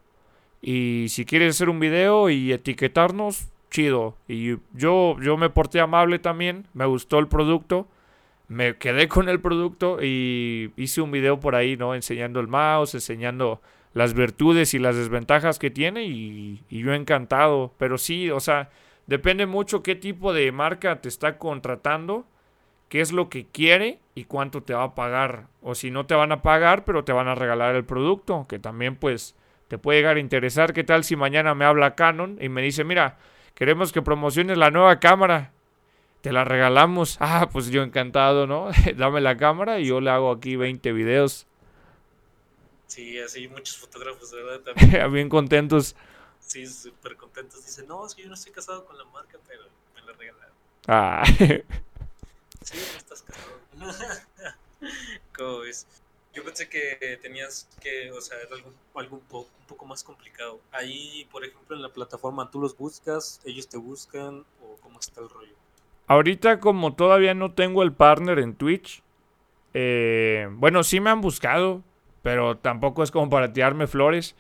Y 0.62 1.06
si 1.10 1.26
quieres 1.26 1.56
hacer 1.56 1.68
un 1.68 1.78
video 1.78 2.30
y 2.30 2.52
etiquetarnos, 2.52 3.48
chido. 3.70 4.16
Y 4.26 4.56
yo, 4.72 5.16
yo 5.20 5.36
me 5.36 5.50
porté 5.50 5.80
amable 5.80 6.18
también. 6.18 6.66
Me 6.74 6.86
gustó 6.86 7.18
el 7.18 7.28
producto 7.28 7.88
me 8.48 8.76
quedé 8.78 9.08
con 9.08 9.28
el 9.28 9.40
producto 9.40 10.02
y 10.02 10.72
hice 10.76 11.02
un 11.02 11.10
video 11.10 11.38
por 11.38 11.54
ahí, 11.54 11.76
¿no? 11.76 11.94
Enseñando 11.94 12.40
el 12.40 12.48
mouse, 12.48 12.94
enseñando 12.94 13.60
las 13.92 14.14
virtudes 14.14 14.72
y 14.74 14.78
las 14.78 14.96
desventajas 14.96 15.58
que 15.58 15.70
tiene 15.70 16.04
y, 16.04 16.64
yo 16.70 16.94
encantado. 16.94 17.74
Pero 17.78 17.98
sí, 17.98 18.30
o 18.30 18.40
sea, 18.40 18.70
depende 19.06 19.44
mucho 19.46 19.82
qué 19.82 19.94
tipo 19.94 20.32
de 20.32 20.50
marca 20.50 21.00
te 21.02 21.08
está 21.08 21.36
contratando, 21.36 22.26
qué 22.88 23.02
es 23.02 23.12
lo 23.12 23.28
que 23.28 23.46
quiere 23.46 23.98
y 24.14 24.24
cuánto 24.24 24.62
te 24.62 24.72
va 24.72 24.84
a 24.84 24.94
pagar. 24.94 25.48
O 25.60 25.74
si 25.74 25.90
no 25.90 26.06
te 26.06 26.14
van 26.14 26.32
a 26.32 26.40
pagar, 26.40 26.84
pero 26.84 27.04
te 27.04 27.12
van 27.12 27.28
a 27.28 27.34
regalar 27.34 27.74
el 27.76 27.84
producto, 27.84 28.46
que 28.48 28.58
también 28.58 28.96
pues 28.96 29.36
te 29.68 29.76
puede 29.76 29.98
llegar 29.98 30.16
a 30.16 30.20
interesar. 30.20 30.72
¿Qué 30.72 30.84
tal 30.84 31.04
si 31.04 31.16
mañana 31.16 31.54
me 31.54 31.66
habla 31.66 31.94
Canon 31.94 32.38
y 32.40 32.48
me 32.48 32.62
dice, 32.62 32.82
mira, 32.82 33.18
queremos 33.58 33.92
que 33.92 34.00
promociones 34.00 34.56
la 34.56 34.70
nueva 34.70 35.00
cámara? 35.00 35.52
te 36.20 36.32
la 36.32 36.44
regalamos. 36.44 37.18
Ah, 37.28 37.48
pues 37.52 37.68
yo 37.68 37.82
encantado, 37.82 38.46
¿no? 38.46 38.70
Dame 38.96 39.20
la 39.20 39.36
cámara 39.36 39.80
y 39.80 39.86
yo 39.86 40.00
le 40.00 40.10
hago 40.10 40.30
aquí 40.30 40.56
20 40.56 40.92
videos. 40.92 41.46
Sí, 42.86 43.18
así 43.18 43.48
muchos 43.48 43.76
fotógrafos, 43.76 44.32
¿verdad? 44.32 44.60
También. 44.74 45.12
Bien 45.12 45.28
contentos. 45.28 45.94
Sí, 46.40 46.66
súper 46.66 47.16
contentos. 47.16 47.64
Dicen, 47.64 47.86
no, 47.86 48.06
es 48.06 48.14
que 48.14 48.22
yo 48.22 48.28
no 48.28 48.34
estoy 48.34 48.52
casado 48.52 48.84
con 48.86 48.96
la 48.96 49.04
marca, 49.06 49.38
pero 49.46 49.64
me 49.94 50.02
la 50.02 50.12
regalaron. 50.12 50.54
Ah. 50.86 51.22
Sí, 52.62 52.76
no 52.76 52.98
estás 52.98 53.22
casado. 53.22 53.58
¿Cómo 55.36 55.58
ves? 55.58 55.86
Yo 56.38 56.44
pensé 56.44 56.68
que 56.68 57.18
tenías 57.20 57.68
que, 57.82 58.12
o 58.12 58.20
sea, 58.20 58.38
algo, 58.52 58.72
algo 58.94 59.16
un, 59.16 59.22
poco, 59.22 59.50
un 59.58 59.66
poco 59.66 59.86
más 59.86 60.04
complicado. 60.04 60.60
Ahí, 60.70 61.26
por 61.32 61.44
ejemplo, 61.44 61.74
en 61.74 61.82
la 61.82 61.88
plataforma, 61.88 62.48
¿tú 62.48 62.60
los 62.60 62.78
buscas? 62.78 63.40
¿Ellos 63.44 63.68
te 63.68 63.76
buscan? 63.76 64.44
¿O 64.62 64.76
cómo 64.80 65.00
está 65.00 65.20
el 65.20 65.28
rollo? 65.28 65.54
Ahorita 66.06 66.60
como 66.60 66.94
todavía 66.94 67.34
no 67.34 67.54
tengo 67.54 67.82
el 67.82 67.92
partner 67.92 68.38
en 68.38 68.54
Twitch, 68.54 69.02
eh, 69.74 70.46
bueno, 70.52 70.84
sí 70.84 71.00
me 71.00 71.10
han 71.10 71.20
buscado, 71.20 71.82
pero 72.22 72.56
tampoco 72.56 73.02
es 73.02 73.10
como 73.10 73.28
para 73.28 73.52
tirarme 73.52 73.88
flores. 73.88 74.36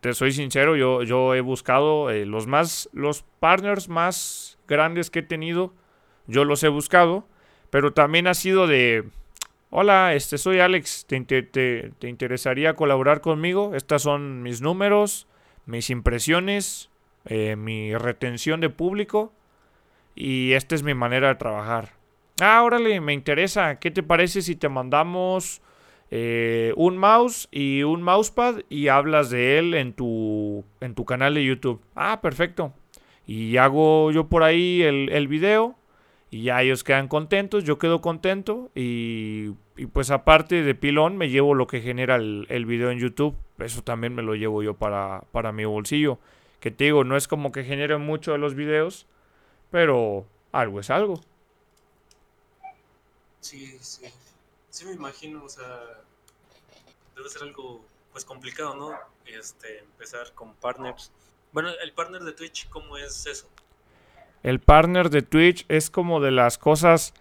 te 0.00 0.14
soy 0.14 0.32
sincero, 0.32 0.74
yo, 0.74 1.04
yo 1.04 1.36
he 1.36 1.42
buscado 1.42 2.10
eh, 2.10 2.26
los 2.26 2.48
más, 2.48 2.90
los 2.92 3.22
partners 3.38 3.88
más 3.88 4.58
grandes 4.66 5.10
que 5.10 5.20
he 5.20 5.22
tenido, 5.22 5.72
yo 6.26 6.44
los 6.44 6.64
he 6.64 6.68
buscado, 6.68 7.24
pero 7.70 7.92
también 7.92 8.26
ha 8.26 8.34
sido 8.34 8.66
de, 8.66 9.04
hola, 9.70 10.14
este 10.14 10.38
soy 10.38 10.60
Alex, 10.60 11.06
¿te, 11.06 11.20
te, 11.20 11.42
te 11.98 12.08
interesaría 12.08 12.74
colaborar 12.74 13.20
conmigo? 13.20 13.74
Estas 13.74 14.02
son 14.02 14.42
mis 14.42 14.60
números, 14.60 15.26
mis 15.66 15.90
impresiones, 15.90 16.90
eh, 17.24 17.56
mi 17.56 17.94
retención 17.94 18.60
de 18.60 18.70
público 18.70 19.32
y 20.14 20.52
esta 20.52 20.74
es 20.74 20.82
mi 20.82 20.94
manera 20.94 21.28
de 21.28 21.36
trabajar. 21.36 21.90
Ah, 22.40 22.62
órale, 22.62 23.00
me 23.00 23.12
interesa. 23.12 23.78
¿Qué 23.78 23.90
te 23.90 24.02
parece 24.02 24.42
si 24.42 24.56
te 24.56 24.68
mandamos 24.68 25.60
eh, 26.10 26.72
un 26.76 26.96
mouse 26.96 27.48
y 27.50 27.82
un 27.82 28.02
mousepad 28.02 28.60
y 28.68 28.88
hablas 28.88 29.30
de 29.30 29.58
él 29.58 29.74
en 29.74 29.92
tu, 29.92 30.64
en 30.80 30.94
tu 30.94 31.04
canal 31.04 31.34
de 31.34 31.44
YouTube? 31.44 31.80
Ah, 31.94 32.20
perfecto. 32.20 32.72
Y 33.26 33.58
hago 33.58 34.10
yo 34.10 34.28
por 34.28 34.42
ahí 34.42 34.82
el, 34.82 35.10
el 35.10 35.28
video 35.28 35.76
y 36.30 36.44
ya 36.44 36.62
ellos 36.62 36.84
quedan 36.84 37.08
contentos, 37.08 37.64
yo 37.64 37.78
quedo 37.78 38.00
contento 38.00 38.70
y, 38.74 39.54
y, 39.76 39.86
pues 39.86 40.10
aparte 40.10 40.62
de 40.62 40.74
pilón 40.76 41.16
me 41.16 41.28
llevo 41.28 41.54
lo 41.54 41.66
que 41.66 41.80
genera 41.80 42.14
el, 42.14 42.46
el, 42.48 42.66
video 42.66 42.90
en 42.90 43.00
YouTube, 43.00 43.36
eso 43.58 43.82
también 43.82 44.14
me 44.14 44.22
lo 44.22 44.36
llevo 44.36 44.62
yo 44.62 44.74
para, 44.74 45.24
para 45.32 45.50
mi 45.50 45.64
bolsillo. 45.64 46.18
Que 46.60 46.70
te 46.70 46.84
digo, 46.84 47.04
no 47.04 47.16
es 47.16 47.26
como 47.26 47.52
que 47.52 47.64
genere 47.64 47.96
mucho 47.96 48.32
de 48.32 48.38
los 48.38 48.54
videos, 48.54 49.06
pero 49.70 50.26
algo 50.52 50.80
es 50.80 50.90
algo. 50.90 51.20
Sí, 53.40 53.76
sí. 53.80 54.06
Sí 54.68 54.84
me 54.84 54.92
imagino, 54.92 55.44
o 55.44 55.48
sea, 55.48 55.80
debe 57.16 57.28
ser 57.28 57.42
algo 57.42 57.84
pues 58.12 58.24
complicado, 58.24 58.76
¿no? 58.76 58.96
Este, 59.26 59.80
empezar 59.80 60.32
con 60.34 60.54
partners. 60.54 61.10
Bueno, 61.52 61.70
el 61.82 61.92
partner 61.92 62.22
de 62.22 62.32
Twitch, 62.32 62.68
¿cómo 62.68 62.96
es 62.96 63.26
eso? 63.26 63.48
El 64.42 64.60
partner 64.60 65.10
de 65.10 65.22
Twitch 65.22 65.64
es 65.68 65.90
como 65.90 66.20
de 66.20 66.30
las 66.30 66.58
cosas 66.58 67.14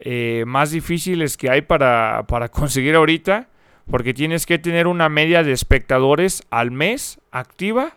eh, 0.00 0.44
más 0.46 0.70
difíciles 0.70 1.36
que 1.36 1.50
hay 1.50 1.62
para, 1.62 2.24
para 2.26 2.48
conseguir 2.50 2.96
ahorita, 2.96 3.48
porque 3.90 4.14
tienes 4.14 4.46
que 4.46 4.58
tener 4.58 4.86
una 4.86 5.08
media 5.08 5.42
de 5.42 5.52
espectadores 5.52 6.42
al 6.50 6.70
mes 6.70 7.20
activa 7.30 7.96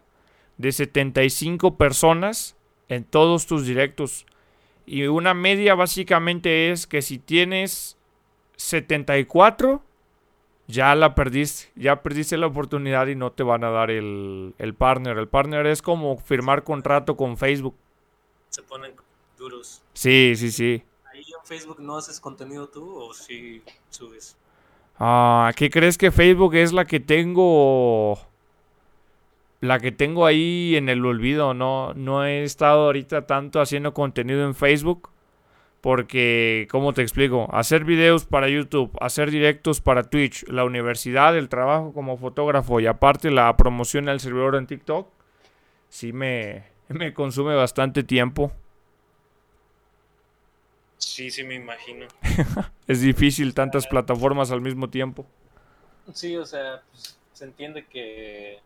de 0.58 0.72
75 0.72 1.78
personas 1.78 2.58
en 2.90 3.04
todos 3.04 3.48
tus 3.48 3.66
directos. 3.66 4.26
Y 4.86 5.04
una 5.04 5.34
media 5.34 5.76
básicamente 5.76 6.72
es 6.72 6.88
que 6.88 7.02
si 7.02 7.20
tienes 7.20 7.98
74, 8.56 9.84
ya 10.68 10.96
la 10.96 11.16
perdiste, 11.16 11.70
ya 11.76 12.02
perdiste 12.02 12.38
la 12.38 12.48
oportunidad 12.48 13.08
y 13.08 13.16
no 13.16 13.32
te 13.32 13.44
van 13.44 13.64
a 13.64 13.70
dar 13.70 13.92
el, 13.92 14.54
el 14.58 14.74
partner. 14.74 15.18
El 15.18 15.28
partner 15.28 15.66
es 15.68 15.82
como 15.82 16.18
firmar 16.18 16.64
contrato 16.64 17.16
con 17.18 17.38
Facebook. 17.38 17.76
Se 18.50 18.64
ponen 18.64 18.93
duros. 19.38 19.82
Sí, 19.93 20.34
sí, 20.36 20.52
sí. 20.52 20.84
¿Ahí 21.06 21.20
en 21.20 21.45
Facebook 21.45 21.80
no 21.80 21.98
haces 21.98 22.20
contenido 22.20 22.70
tú 22.70 23.00
o 23.00 23.14
si 23.14 23.62
subes? 23.89 24.38
Ah, 25.00 25.52
¿qué 25.56 25.70
crees 25.70 25.98
que 25.98 26.12
Facebook 26.12 26.56
es 26.56 26.74
la 26.74 26.86
que 26.86 27.00
tengo 27.00 28.18
la 29.60 29.80
que 29.80 29.91
tengo 29.91 30.26
ahí 30.26 30.76
en 30.76 30.89
el 30.89 31.06
olvido, 31.06 31.54
no, 31.54 31.93
no 31.93 32.26
he 32.26 32.43
estado 32.43 32.86
ahorita 32.86 33.26
tanto 33.26 33.60
haciendo 33.60 33.93
contenido 33.93 34.45
en 34.45 34.56
Facebook. 34.56 35.10
Porque, 35.82 36.68
¿cómo 36.72 36.93
te 36.93 37.02
explico? 37.02 37.48
Hacer 37.54 37.86
videos 37.86 38.26
para 38.26 38.50
YouTube, 38.50 38.91
hacer 39.00 39.32
directos 39.32 39.80
para 39.80 40.04
Twitch, 40.04 40.45
la 40.48 40.66
universidad, 40.66 41.38
el 41.38 41.50
trabajo 41.50 41.93
como 41.93 42.18
fotógrafo 42.18 42.80
y 42.80 42.88
aparte 42.88 43.32
la 43.32 43.56
promoción 43.58 44.06
del 44.06 44.20
servidor 44.20 44.56
en 44.56 44.68
TikTok, 44.68 45.08
sí 45.88 46.14
me, 46.14 46.66
me 46.90 47.14
consume 47.14 47.56
bastante 47.56 48.04
tiempo. 48.04 48.52
Sí, 50.98 51.30
sí, 51.30 51.44
me 51.44 51.56
imagino. 51.56 52.08
es 52.88 53.02
difícil 53.02 53.54
tantas 53.54 53.88
plataformas 53.88 54.52
al 54.52 54.62
mismo 54.62 54.90
tiempo. 54.90 55.26
Sí, 56.14 56.36
o 56.38 56.46
sea, 56.46 56.84
pues, 56.92 57.18
se 57.34 57.46
entiende 57.46 57.86
que 57.86 58.60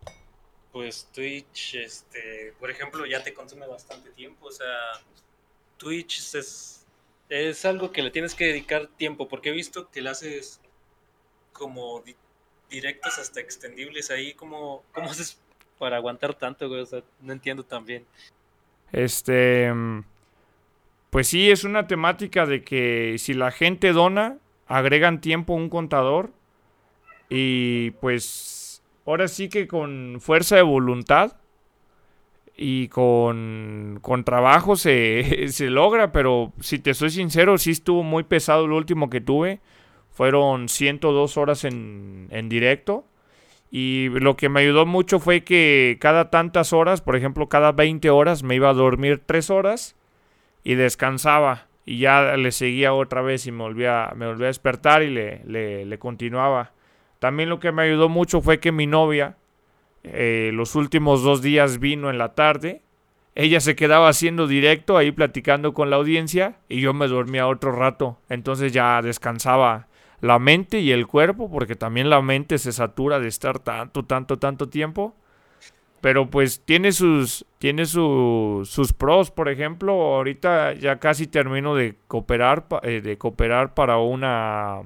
pues 0.72 1.09
Twitch, 1.13 1.76
este, 1.76 2.53
por 2.59 2.72
ejemplo, 2.72 3.05
ya 3.05 3.22
te 3.24 3.34
consume 3.34 3.67
bastante 3.67 4.09
tiempo. 4.11 4.47
O 4.47 4.51
sea, 4.51 4.76
Twitch 5.78 6.36
es, 6.36 6.86
es 7.30 7.65
algo 7.65 7.91
que 7.91 8.01
le 8.01 8.11
tienes 8.11 8.36
que 8.36 8.45
dedicar 8.45 8.88
tiempo, 8.88 9.28
porque 9.28 9.49
he 9.49 9.53
visto 9.53 9.89
que 9.91 10.01
le 10.01 10.09
haces 10.09 10.61
como 11.51 12.03
directos 12.69 13.17
hasta 13.19 13.41
extendibles 13.41 14.11
ahí. 14.11 14.34
¿Cómo, 14.34 14.84
cómo 14.93 15.11
haces 15.11 15.39
para 15.82 15.97
aguantar 15.97 16.36
tanto? 16.36 16.69
O 16.69 16.86
sea, 16.86 17.01
no 17.21 17.34
entiendo 17.34 17.63
también. 17.63 18.05
Este. 18.91 19.73
Pues 21.09 21.27
sí, 21.27 21.49
es 21.49 21.63
una 21.63 21.88
temática 21.88 22.45
de 22.45 22.63
que 22.63 23.15
si 23.17 23.34
la 23.34 23.49
gente 23.49 23.91
dona, 23.91 24.38
agregan 24.67 25.21
tiempo 25.21 25.53
a 25.53 25.57
un 25.57 25.69
contador. 25.69 26.29
Y 27.29 27.91
pues. 27.99 28.84
Ahora 29.07 29.27
sí 29.27 29.49
que 29.49 29.67
con 29.67 30.19
fuerza 30.21 30.55
de 30.55 30.61
voluntad 30.61 31.38
y 32.55 32.88
con, 32.89 33.97
con 34.03 34.23
trabajo 34.23 34.75
se, 34.75 35.47
se, 35.47 35.71
logra, 35.71 36.11
pero 36.11 36.53
si 36.59 36.77
te 36.77 36.93
soy 36.93 37.09
sincero, 37.09 37.57
sí 37.57 37.71
estuvo 37.71 38.03
muy 38.03 38.21
pesado 38.21 38.65
el 38.65 38.71
último 38.71 39.09
que 39.09 39.19
tuve. 39.19 39.61
Fueron 40.11 40.69
102 40.69 41.38
horas 41.38 41.63
en, 41.63 42.27
en 42.29 42.49
directo. 42.49 43.03
Y 43.72 44.09
lo 44.09 44.36
que 44.36 44.49
me 44.49 44.59
ayudó 44.59 44.86
mucho 44.86 45.19
fue 45.19 45.45
que 45.45 45.97
cada 46.01 46.30
tantas 46.30 46.74
horas, 46.74 46.99
por 46.99 47.15
ejemplo, 47.15 47.47
cada 47.47 47.72
20 47.72 48.09
horas, 48.09 48.43
me 48.43 48.55
iba 48.55 48.69
a 48.69 48.74
dormir 48.74 49.22
3 49.26 49.49
horas 49.49 49.95
y 50.65 50.76
descansaba. 50.76 51.67
Y 51.86 51.99
ya 51.99 52.36
le 52.36 52.51
seguía 52.51 52.93
otra 52.93 53.22
vez 53.22 53.47
y 53.47 53.51
me 53.51 53.63
volvía, 53.63 54.11
me 54.15 54.28
volvía 54.28 54.47
a 54.47 54.49
despertar 54.49 55.03
y 55.03 55.09
le, 55.09 55.41
le, 55.45 55.99
continuaba. 55.99 56.74
También 57.19 57.49
lo 57.49 57.59
que 57.59 57.72
me 57.72 57.84
ayudó 57.84 58.09
mucho 58.09 58.41
fue 58.41 58.59
que 58.59 58.74
mi 58.74 58.88
novia, 58.88 59.38
eh, 60.03 60.51
los 60.53 60.76
últimos 60.76 61.24
dos 61.24 61.41
días 61.41 61.80
vino 61.80 62.09
en 62.09 62.17
la 62.17 62.36
tarde. 62.36 62.82
Ella 63.36 63.61
se 63.61 63.78
quedaba 63.78 64.09
haciendo 64.09 64.47
directo 64.47 64.97
ahí 64.97 65.13
platicando 65.13 65.74
con 65.74 65.89
la 65.89 65.95
audiencia 65.95 66.57
y 66.67 66.82
yo 66.82 66.93
me 66.93 67.07
dormía 67.07 67.47
otro 67.47 67.72
rato. 67.72 68.19
Entonces 68.28 68.74
ya 68.74 69.01
descansaba 69.01 69.88
la 70.22 70.38
mente 70.39 70.80
y 70.80 70.91
el 70.91 71.07
cuerpo, 71.07 71.49
porque 71.49 71.76
también 71.76 72.09
la 72.09 72.22
mente 72.22 72.57
se 72.59 72.72
satura 72.72 73.19
de 73.19 73.28
estar 73.28 73.59
tanto, 73.59 74.05
tanto, 74.05 74.38
tanto 74.39 74.69
tiempo. 74.69 75.15
Pero 75.99 76.30
pues 76.30 76.61
tiene 76.65 76.91
sus, 76.93 77.45
tiene 77.59 77.86
sus 77.86 78.93
pros, 78.97 79.30
por 79.30 79.49
ejemplo, 79.49 79.93
ahorita 79.93 80.74
ya 80.74 80.99
casi 80.99 81.28
termino 81.28 81.76
de 81.76 81.95
cooperar, 82.07 82.65
eh, 82.82 83.01
de 83.01 83.17
cooperar 83.19 83.76
para 83.76 83.97
una, 83.97 84.82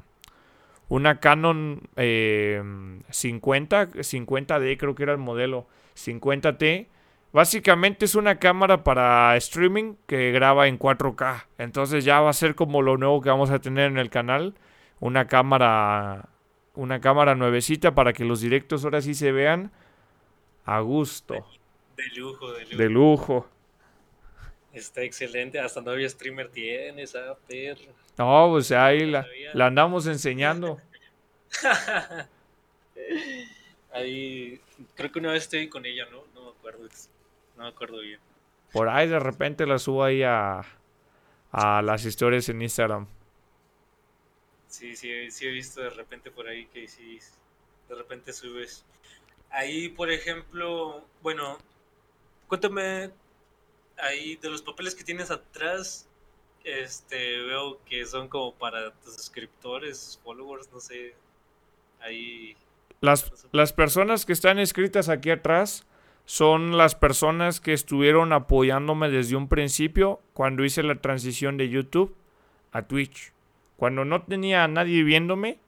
una 0.89 1.19
Canon 1.21 1.81
50, 1.95 2.01
eh, 2.01 3.87
50D 3.93 4.77
creo 4.77 4.95
que 4.95 5.03
era 5.03 5.13
el 5.13 5.17
modelo, 5.17 5.67
50T. 5.95 6.87
Básicamente 7.31 8.05
es 8.05 8.15
una 8.15 8.39
cámara 8.39 8.83
para 8.83 9.35
streaming 9.37 9.95
que 10.07 10.31
graba 10.31 10.67
en 10.67 10.77
4K. 10.77 11.45
Entonces 11.57 12.03
ya 12.03 12.19
va 12.21 12.29
a 12.29 12.33
ser 12.33 12.55
como 12.55 12.81
lo 12.81 12.97
nuevo 12.97 13.21
que 13.21 13.29
vamos 13.29 13.51
a 13.51 13.59
tener 13.59 13.91
en 13.91 13.97
el 13.97 14.09
canal 14.09 14.53
una 14.99 15.27
cámara 15.27 16.29
una 16.75 16.99
cámara 16.99 17.35
nuevecita 17.35 17.95
para 17.95 18.13
que 18.13 18.25
los 18.25 18.41
directos 18.41 18.83
ahora 18.83 19.01
sí 19.01 19.13
se 19.13 19.31
vean 19.31 19.71
a 20.65 20.79
gusto. 20.79 21.47
De, 21.95 22.07
lujo, 22.15 22.51
de 22.51 22.65
lujo. 22.65 22.77
De 22.77 22.89
lujo. 22.89 23.49
Está 24.73 25.03
excelente, 25.03 25.57
hasta 25.59 25.81
novia 25.81 26.09
streamer 26.09 26.49
tienes, 26.49 27.15
ah, 27.15 27.37
perro. 27.47 27.93
No, 28.17 28.47
pues 28.51 28.71
ahí 28.71 29.05
la, 29.09 29.25
la 29.53 29.67
andamos 29.67 30.05
enseñando. 30.07 30.77
ahí, 33.93 34.59
creo 34.95 35.11
que 35.11 35.19
una 35.19 35.31
vez 35.31 35.43
estoy 35.43 35.69
con 35.69 35.85
ella, 35.85 36.05
¿no? 36.11 36.23
No 36.33 36.43
me 36.43 36.57
acuerdo, 36.57 36.89
no 37.55 37.63
me 37.63 37.69
acuerdo 37.69 37.99
bien. 38.01 38.19
Por 38.73 38.89
ahí 38.89 39.07
de 39.07 39.19
repente 39.19 39.65
la 39.65 39.79
subo 39.79 40.03
ahí 40.03 40.23
a, 40.23 40.61
a 41.53 41.81
las 41.81 42.03
historias 42.03 42.49
en 42.49 42.61
Instagram. 42.61 43.07
Sí, 44.75 44.93
sí, 44.97 45.31
sí 45.31 45.47
he 45.47 45.51
visto 45.51 45.81
de 45.81 45.89
repente 45.89 46.29
por 46.29 46.49
ahí 46.49 46.65
que 46.65 46.85
sí, 46.89 47.17
de 47.87 47.95
repente 47.95 48.33
subes. 48.33 48.83
Ahí, 49.49 49.87
por 49.87 50.11
ejemplo, 50.11 51.01
bueno, 51.21 51.57
cuéntame 52.49 53.09
ahí 53.97 54.35
de 54.35 54.49
los 54.49 54.61
papeles 54.61 54.93
que 54.93 55.05
tienes 55.05 55.31
atrás. 55.31 56.09
Este, 56.65 57.41
veo 57.43 57.79
que 57.85 58.05
son 58.05 58.27
como 58.27 58.53
para 58.53 58.91
tus 58.95 59.15
suscriptores, 59.15 60.19
followers, 60.25 60.69
no 60.73 60.81
sé. 60.81 61.15
Ahí. 62.01 62.57
Las, 62.99 63.31
las 63.53 63.71
personas 63.71 64.25
que 64.25 64.33
están 64.33 64.59
escritas 64.59 65.07
aquí 65.07 65.29
atrás 65.29 65.87
son 66.25 66.75
las 66.75 66.95
personas 66.95 67.61
que 67.61 67.71
estuvieron 67.71 68.33
apoyándome 68.33 69.09
desde 69.09 69.37
un 69.37 69.47
principio 69.47 70.19
cuando 70.33 70.65
hice 70.65 70.83
la 70.83 70.95
transición 70.95 71.55
de 71.55 71.69
YouTube 71.69 72.13
a 72.73 72.81
Twitch. 72.81 73.34
Cuando 73.75 74.05
no 74.05 74.23
tenía 74.23 74.63
a 74.63 74.67
nadie 74.67 75.03
viéndome, 75.03 75.59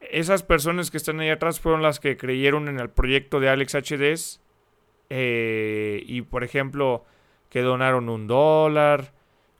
esas 0.00 0.42
personas 0.42 0.90
que 0.90 0.96
están 0.96 1.20
ahí 1.20 1.30
atrás 1.30 1.60
fueron 1.60 1.82
las 1.82 2.00
que 2.00 2.16
creyeron 2.16 2.68
en 2.68 2.80
el 2.80 2.90
proyecto 2.90 3.40
de 3.40 3.48
Alex 3.48 3.74
HDs. 3.74 4.40
Eh, 5.10 6.02
y 6.06 6.22
por 6.22 6.44
ejemplo, 6.44 7.04
que 7.48 7.60
donaron 7.60 8.08
un 8.08 8.26
dólar, 8.26 9.12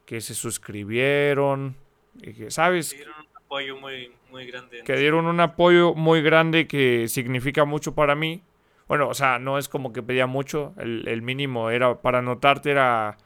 que 0.05 0.21
se 0.21 0.35
suscribieron, 0.35 1.77
que, 2.23 2.51
¿sabes? 2.51 2.91
Que 2.91 2.99
dieron 2.99 3.15
un 3.21 3.37
apoyo 3.37 3.77
muy, 3.77 4.13
muy 4.31 4.47
grande. 4.47 4.83
Que 4.85 4.97
dieron 4.97 5.27
un 5.27 5.41
apoyo 5.41 5.95
muy 5.95 6.23
grande 6.23 6.67
que 6.67 7.09
significa 7.09 7.65
mucho 7.65 7.95
para 7.95 8.15
mí. 8.15 8.43
Bueno, 8.87 9.09
o 9.09 9.15
sea, 9.15 9.39
no 9.39 9.59
es 9.59 9.69
como 9.69 9.93
que 9.93 10.03
pedía 10.03 10.27
mucho, 10.27 10.73
el, 10.79 11.07
el 11.09 11.21
mínimo 11.21 11.69
era 11.69 12.01
para 12.01 12.23
notarte 12.23 12.71
era 12.71 13.19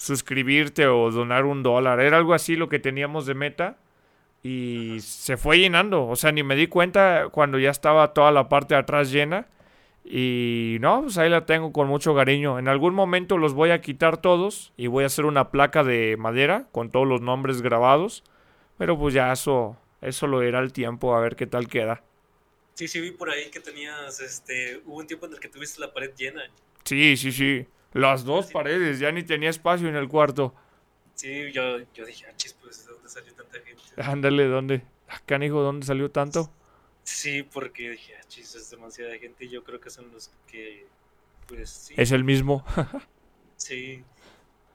suscribirte 0.00 0.86
o 0.86 1.10
donar 1.10 1.44
un 1.44 1.62
dólar. 1.62 2.00
Era 2.00 2.16
algo 2.16 2.32
así 2.32 2.56
lo 2.56 2.70
que 2.70 2.78
teníamos 2.78 3.26
de 3.26 3.34
meta. 3.34 3.76
Y 4.42 4.96
se 5.00 5.36
fue 5.36 5.58
llenando. 5.58 6.06
O 6.06 6.16
sea, 6.16 6.32
ni 6.32 6.42
me 6.42 6.56
di 6.56 6.68
cuenta 6.68 7.28
cuando 7.30 7.58
ya 7.58 7.68
estaba 7.68 8.14
toda 8.14 8.32
la 8.32 8.48
parte 8.48 8.72
de 8.72 8.80
atrás 8.80 9.12
llena. 9.12 9.46
Y 10.02 10.78
no, 10.80 11.02
pues 11.02 11.18
ahí 11.18 11.28
la 11.28 11.44
tengo 11.44 11.70
con 11.74 11.86
mucho 11.86 12.14
cariño. 12.14 12.58
En 12.58 12.68
algún 12.68 12.94
momento 12.94 13.36
los 13.36 13.52
voy 13.52 13.70
a 13.70 13.82
quitar 13.82 14.16
todos 14.16 14.72
y 14.78 14.86
voy 14.86 15.04
a 15.04 15.08
hacer 15.08 15.26
una 15.26 15.50
placa 15.50 15.84
de 15.84 16.16
madera 16.16 16.66
con 16.72 16.90
todos 16.90 17.06
los 17.06 17.20
nombres 17.20 17.60
grabados. 17.60 18.24
Pero 18.78 18.98
pues 18.98 19.12
ya 19.12 19.30
eso, 19.30 19.76
eso 20.00 20.26
lo 20.26 20.42
irá 20.42 20.60
el 20.60 20.72
tiempo 20.72 21.14
a 21.14 21.20
ver 21.20 21.36
qué 21.36 21.46
tal 21.46 21.68
queda. 21.68 22.02
Sí, 22.72 22.88
sí, 22.88 23.02
vi 23.02 23.10
por 23.10 23.28
ahí 23.28 23.50
que 23.50 23.60
tenías, 23.60 24.18
este, 24.20 24.80
hubo 24.86 24.96
un 24.96 25.06
tiempo 25.06 25.26
en 25.26 25.34
el 25.34 25.40
que 25.40 25.48
tuviste 25.50 25.78
la 25.78 25.92
pared 25.92 26.12
llena. 26.16 26.40
Sí, 26.84 27.18
sí, 27.18 27.32
sí. 27.32 27.66
Las 27.92 28.24
dos 28.24 28.46
paredes, 28.52 28.98
ya 29.00 29.10
ni 29.10 29.22
tenía 29.22 29.50
espacio 29.50 29.88
en 29.88 29.96
el 29.96 30.08
cuarto. 30.08 30.54
Sí, 31.14 31.52
yo, 31.52 31.78
yo 31.92 32.06
dije, 32.06 32.26
ah, 32.28 32.36
chis, 32.36 32.54
pues, 32.54 32.86
¿de 32.86 32.92
dónde 32.92 33.08
salió 33.08 33.34
tanta 33.34 33.58
gente? 33.60 33.82
Ándale, 33.96 34.46
¿dónde? 34.46 34.82
Acá, 35.08 35.44
hijo, 35.44 35.60
¿dónde 35.60 35.84
salió 35.84 36.10
tanto? 36.10 36.50
Sí, 37.02 37.42
porque 37.42 37.90
dije, 37.90 38.14
ah, 38.16 38.24
chis, 38.28 38.54
es 38.54 38.70
demasiada 38.70 39.18
gente. 39.18 39.48
Yo 39.48 39.64
creo 39.64 39.80
que 39.80 39.90
son 39.90 40.10
los 40.12 40.30
que, 40.46 40.86
pues, 41.46 41.68
sí. 41.68 41.94
Es 41.96 42.12
el 42.12 42.24
mismo. 42.24 42.64
sí. 43.56 44.04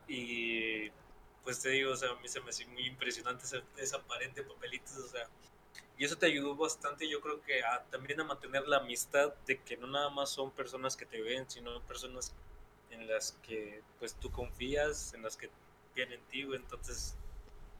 Y, 0.07 0.91
pues 1.43 1.61
te 1.61 1.69
digo, 1.69 1.93
o 1.93 1.95
sea, 1.95 2.11
a 2.11 2.15
mí 2.15 2.27
se 2.27 2.41
me 2.41 2.49
hace 2.49 2.65
muy 2.67 2.85
impresionante 2.85 3.45
esa, 3.45 3.63
esa 3.77 4.01
pared 4.03 4.31
de 4.31 4.43
papelitos, 4.43 4.97
o 4.97 5.07
sea. 5.07 5.27
Y 5.97 6.03
eso 6.03 6.17
te 6.17 6.25
ayudó 6.25 6.55
bastante, 6.55 7.09
yo 7.09 7.21
creo 7.21 7.41
que 7.41 7.63
a, 7.63 7.83
también 7.89 8.19
a 8.19 8.25
mantener 8.25 8.67
la 8.67 8.77
amistad 8.77 9.33
de 9.45 9.61
que 9.61 9.77
no 9.77 9.87
nada 9.87 10.09
más 10.09 10.29
son 10.29 10.51
personas 10.51 10.97
que 10.97 11.05
te 11.05 11.21
ven, 11.21 11.49
sino 11.49 11.81
personas 11.83 12.35
en 12.95 13.07
las 13.07 13.37
que 13.45 13.81
pues 13.99 14.15
tú 14.15 14.31
confías, 14.31 15.13
en 15.13 15.23
las 15.23 15.37
que 15.37 15.49
tienen 15.93 16.19
en 16.19 16.25
ti, 16.25 16.41
entonces 16.53 17.15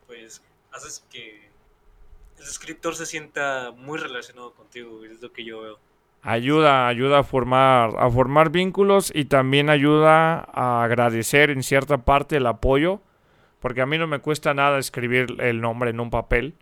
pues 0.08 0.42
haces 0.72 1.06
que 1.10 1.50
el 2.38 2.46
suscriptor 2.46 2.96
se 2.96 3.06
sienta 3.06 3.72
muy 3.76 3.98
relacionado 3.98 4.54
contigo, 4.54 5.04
es 5.06 5.22
lo 5.22 5.32
que 5.32 5.44
yo 5.44 5.62
veo. 5.62 5.80
Ayuda, 6.22 6.88
ayuda 6.88 7.20
a 7.20 7.24
formar, 7.24 7.92
a 7.98 8.10
formar 8.10 8.50
vínculos 8.50 9.12
y 9.14 9.26
también 9.26 9.70
ayuda 9.70 10.48
a 10.52 10.84
agradecer 10.84 11.52
en 11.52 11.62
cierta 11.62 12.00
parte 12.00 12.38
el 12.38 12.48
apoyo, 12.48 13.02
porque 13.60 13.82
a 13.82 13.86
mí 13.86 13.98
no 13.98 14.08
me 14.08 14.20
cuesta 14.20 14.54
nada 14.54 14.80
escribir 14.80 15.28
el 15.40 15.62
nombre 15.62 15.92
en 15.92 16.00
un 16.00 16.10
papel, 16.10 16.56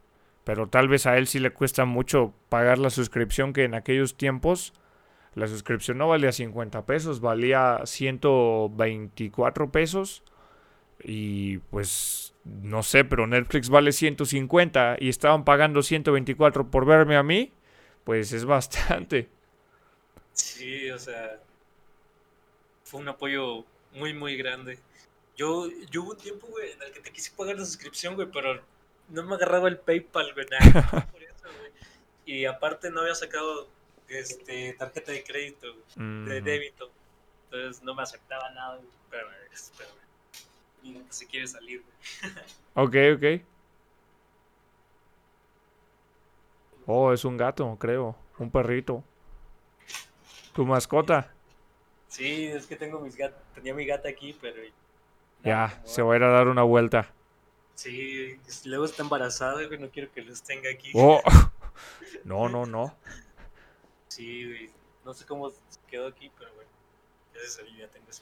pero 0.44 0.68
tal 0.68 0.90
vez 0.90 1.06
a 1.06 1.18
él 1.18 1.28
sí 1.28 1.40
le 1.40 1.52
cuesta 1.52 1.86
mucho 1.86 2.34
pagar 2.50 2.78
la 2.78 2.90
suscripción 2.90 3.54
que 3.54 3.64
en 3.64 3.74
aquellos 3.74 4.18
tiempos 4.18 4.74
la 5.36 5.48
suscripción 5.48 5.98
no 5.98 6.08
valía 6.08 6.32
50 6.32 6.86
pesos, 6.86 7.20
valía 7.20 7.82
124 7.86 9.72
pesos. 9.72 10.24
Y 11.04 11.58
pues 11.58 12.34
no 12.46 12.84
sé, 12.84 13.04
pero 13.04 13.28
Netflix 13.28 13.70
vale 13.70 13.92
150 13.92 14.98
y 15.00 15.10
estaban 15.10 15.44
pagando 15.44 15.82
124 15.82 16.70
por 16.70 16.86
verme 16.86 17.16
a 17.18 17.24
mí, 17.24 17.52
pues 18.04 18.32
es 18.32 18.46
bastante. 18.46 19.30
Sí, 20.34 20.90
o 20.92 21.00
sea, 21.00 21.40
fue 22.84 23.02
un 23.02 23.10
apoyo 23.10 23.66
muy, 23.94 24.14
muy 24.14 24.38
grande. 24.38 24.80
Yo, 25.36 25.68
yo 25.90 26.04
hubo 26.04 26.12
un 26.12 26.18
tiempo, 26.18 26.48
güey, 26.48 26.72
en 26.72 26.82
el 26.84 26.92
que 26.92 27.00
te 27.00 27.12
quise 27.12 27.32
pagar 27.36 27.58
la 27.58 27.66
suscripción, 27.66 28.16
güey, 28.16 28.28
pero 28.32 28.62
no 29.10 29.24
me 29.24 29.36
agarraba 29.36 29.68
el 29.68 29.78
PayPal, 29.78 30.34
güey, 30.34 30.46
Y 32.26 32.46
aparte 32.46 32.90
no 32.90 33.02
había 33.02 33.16
sacado 33.16 33.68
este, 34.20 34.74
tarjeta 34.74 35.12
de 35.12 35.24
crédito, 35.24 35.68
de 35.96 36.42
débito. 36.42 36.90
Entonces 37.46 37.84
no 37.84 37.94
me 37.94 38.04
aceptaba 38.04 38.50
nada. 38.52 38.80
Pero, 39.10 39.28
pero 39.78 39.92
se 41.10 41.26
quiere 41.28 41.48
salir. 41.48 41.84
ok, 42.74 42.96
ok. 43.16 43.42
Oh, 46.86 47.14
es 47.14 47.24
un 47.24 47.38
gato, 47.38 47.78
creo. 47.80 48.16
un 48.38 48.52
perrito. 48.52 49.04
¿Tu 50.54 50.66
mascota? 50.66 51.32
Sí, 52.10 52.46
es 52.46 52.68
que 52.68 52.76
tengo 52.76 53.00
mis 53.00 53.16
gat 53.16 53.34
tenía 53.56 53.74
mi 53.74 53.86
gata 53.86 54.10
aquí, 54.10 54.38
pero... 54.40 54.62
Ya, 55.44 55.82
se 55.84 56.02
va 56.02 56.14
a 56.14 56.18
ir 56.18 56.24
a 56.24 56.30
dar 56.30 56.48
una 56.48 56.64
vuelta. 56.64 57.12
Sí, 57.76 58.40
luego 58.66 58.86
está 58.86 59.04
embarazada, 59.04 59.62
no 59.80 59.90
quiero 59.90 60.12
que 60.12 60.22
los 60.22 60.42
tenga 60.44 60.70
aquí. 60.70 60.92
Oh. 60.94 61.22
No, 62.24 62.48
no, 62.48 62.68
no. 62.68 62.96
Sí, 64.16 64.46
güey, 64.46 64.70
no 65.04 65.12
sé 65.16 65.26
cómo 65.26 65.52
quedó 65.88 66.06
aquí, 66.06 66.32
pero 66.38 66.54
bueno, 66.54 66.70
gracias 67.34 67.58
a 67.58 67.76
ya 67.76 67.88
tengo 67.88 68.12
eso. 68.12 68.22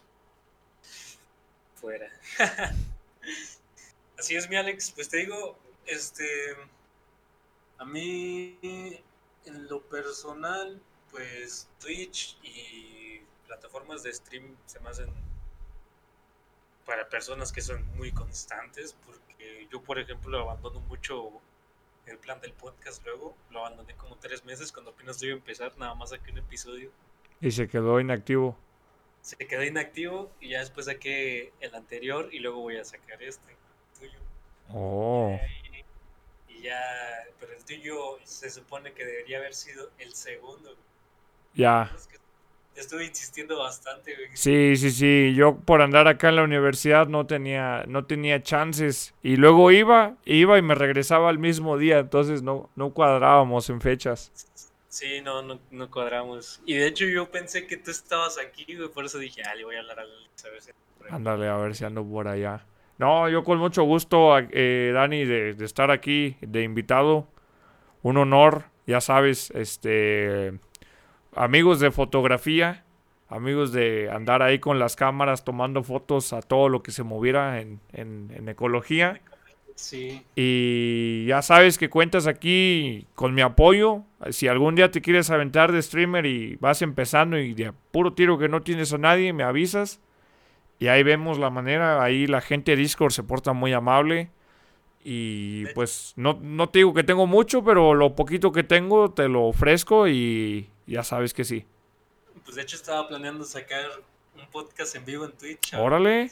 Fuera. 1.76 2.10
Así 4.18 4.38
es, 4.38 4.48
mi 4.48 4.56
Alex, 4.56 4.92
pues 4.92 5.10
te 5.10 5.18
digo, 5.18 5.58
este... 5.86 6.56
A 7.78 7.84
mí, 7.84 8.58
en 9.44 9.68
lo 9.68 9.82
personal, 9.82 10.82
pues 11.10 11.68
Twitch 11.82 12.38
y 12.42 13.20
plataformas 13.48 14.02
de 14.04 14.14
stream 14.14 14.56
se 14.68 14.80
me 14.80 14.92
hacen 14.92 15.14
para 16.86 17.10
personas 17.10 17.52
que 17.52 17.60
son 17.60 17.86
muy 17.98 18.14
constantes, 18.14 18.96
porque 19.06 19.68
yo, 19.70 19.84
por 19.84 20.00
ejemplo, 20.00 20.40
abandono 20.40 20.80
mucho 20.80 21.42
el 22.06 22.18
plan 22.18 22.40
del 22.42 22.54
podcast 22.54 23.06
luego, 23.06 23.36
lo 23.50 23.66
abandoné 23.66 23.94
como 23.96 24.16
tres 24.18 24.44
meses 24.46 24.72
cuando 24.72 24.92
apenas 24.92 25.22
iba 25.24 25.34
a 25.34 25.38
empezar, 25.38 25.78
nada 25.78 25.94
más 25.96 26.10
saqué 26.10 26.32
un 26.32 26.40
episodio. 26.40 26.92
Y 27.40 27.52
se 27.52 27.68
quedó 27.68 28.00
inactivo. 28.00 28.58
Se 29.22 29.36
quedó 29.38 29.64
inactivo 29.64 30.32
y 30.40 30.50
ya 30.50 30.60
después 30.60 30.88
saqué 30.88 31.54
el 31.60 31.76
anterior 31.76 32.30
y 32.32 32.40
luego 32.40 32.60
voy 32.62 32.78
a 32.78 32.86
sacar 32.86 33.22
este, 33.22 33.56
tuyo. 34.00 34.20
Oh 34.70 35.38
ya, 36.62 37.26
pero 37.40 37.54
el 37.54 37.64
tuyo 37.66 38.20
se 38.24 38.50
supone 38.50 38.94
que 38.94 39.06
debería 39.06 39.40
haber 39.40 39.54
sido 39.54 39.90
el 39.98 40.14
segundo. 40.14 40.76
Ya. 41.54 41.92
Estuve 42.76 43.06
insistiendo 43.06 43.60
bastante, 43.60 44.16
Sí, 44.34 44.76
sí, 44.78 44.92
sí. 44.92 45.34
Yo 45.36 45.58
por 45.58 45.82
andar 45.82 46.08
acá 46.08 46.30
en 46.30 46.38
la 46.38 46.44
universidad 46.44 47.08
no 47.08 47.28
tenía, 47.28 47.84
no 47.88 48.06
tenía 48.06 48.42
chances. 48.42 49.14
Y 49.22 49.36
luego 49.36 49.72
iba, 49.72 50.16
iba 50.26 50.58
y 50.58 50.62
me 50.62 50.74
regresaba 50.74 51.30
al 51.30 51.38
mismo 51.38 51.78
día. 51.78 52.00
Entonces 52.00 52.42
no, 52.42 52.70
no 52.76 52.92
cuadrábamos 52.94 53.70
en 53.70 53.82
fechas. 53.82 54.32
Sí, 54.88 55.22
no, 55.22 55.42
no, 55.42 55.60
no 55.70 55.90
cuadramos. 55.90 56.62
Y 56.66 56.76
de 56.76 56.88
hecho 56.88 57.06
yo 57.06 57.30
pensé 57.30 57.66
que 57.66 57.78
tú 57.78 57.92
estabas 57.92 58.38
aquí, 58.38 58.66
Por 58.94 59.06
eso 59.06 59.20
dije, 59.20 59.42
ah, 59.44 59.56
le 59.56 59.64
voy 59.64 59.76
a 59.76 59.80
hablar 59.80 60.00
a 60.00 60.04
ver 60.04 60.62
si... 60.62 60.72
Ándale, 61.10 61.48
a 61.48 61.58
ver 61.58 61.76
si 61.76 61.86
ando 61.86 62.06
por 62.06 62.28
allá. 62.28 62.66
No, 62.98 63.28
yo 63.30 63.44
con 63.44 63.58
mucho 63.58 63.84
gusto, 63.84 64.38
eh, 64.38 64.92
Dani, 64.94 65.26
de, 65.26 65.56
estar 65.66 65.92
aquí 65.92 66.38
de 66.42 66.64
invitado. 66.64 67.28
Un 68.04 68.18
honor, 68.18 68.66
ya 68.86 69.02
sabes, 69.02 69.50
este, 69.52 70.60
amigos 71.36 71.80
de 71.80 71.92
fotografía, 71.92 72.84
amigos 73.30 73.72
de 73.72 74.10
andar 74.12 74.42
ahí 74.42 74.60
con 74.60 74.80
las 74.80 74.96
cámaras 74.96 75.44
tomando 75.44 75.84
fotos 75.84 76.34
a 76.34 76.42
todo 76.42 76.70
lo 76.70 76.84
que 76.84 76.92
se 76.92 77.04
moviera 77.04 77.62
en, 77.62 77.80
en, 77.94 78.48
ecología. 78.50 79.22
Sí. 79.76 80.22
Y 80.36 81.26
ya 81.26 81.42
sabes 81.42 81.78
que 81.78 81.90
cuentas 81.90 82.28
aquí 82.28 83.08
con 83.16 83.34
mi 83.34 83.42
apoyo. 83.42 84.04
Si 84.30 84.48
algún 84.48 84.76
día 84.76 84.92
te 84.92 85.02
quieres 85.02 85.30
aventar 85.32 85.72
de 85.72 85.82
streamer 85.82 86.26
y 86.26 86.58
vas 86.58 86.82
empezando 86.82 87.38
y 87.40 87.54
de 87.54 87.74
puro 87.92 88.14
tiro 88.14 88.38
que 88.38 88.50
no 88.50 88.62
tienes 88.62 88.94
a 88.94 88.98
nadie, 88.98 89.34
me 89.34 89.44
avisas. 89.44 90.00
Y 90.78 90.88
ahí 90.88 91.04
vemos 91.04 91.38
la 91.38 91.50
manera, 91.50 92.04
ahí 92.04 92.28
la 92.28 92.42
gente 92.42 92.72
de 92.72 92.78
Discord 92.78 93.12
se 93.12 93.24
porta 93.24 93.54
muy 93.54 93.72
amable. 93.72 94.30
Y 95.04 95.66
pues 95.74 96.14
no, 96.16 96.38
no 96.42 96.70
te 96.70 96.80
digo 96.80 96.94
que 96.94 97.04
tengo 97.04 97.26
mucho, 97.26 97.64
pero 97.64 97.96
lo 97.96 98.16
poquito 98.16 98.52
que 98.52 98.64
tengo 98.64 99.12
te 99.12 99.30
lo 99.30 99.46
ofrezco 99.46 100.08
y 100.08 100.70
ya 100.92 101.04
sabes 101.04 101.34
que 101.34 101.44
sí. 101.44 101.66
Pues 102.44 102.56
de 102.56 102.62
hecho 102.62 102.76
estaba 102.76 103.08
planeando 103.08 103.44
sacar 103.44 103.90
un 104.36 104.48
podcast 104.50 104.96
en 104.96 105.06
vivo 105.06 105.26
en 105.26 105.32
Twitch. 105.34 105.74
Órale. 105.74 106.32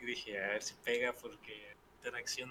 Y 0.00 0.04
dije, 0.04 0.42
a 0.42 0.48
ver 0.48 0.62
si 0.62 0.74
pega 0.84 1.12
porque 1.12 1.74
interacción 1.96 2.50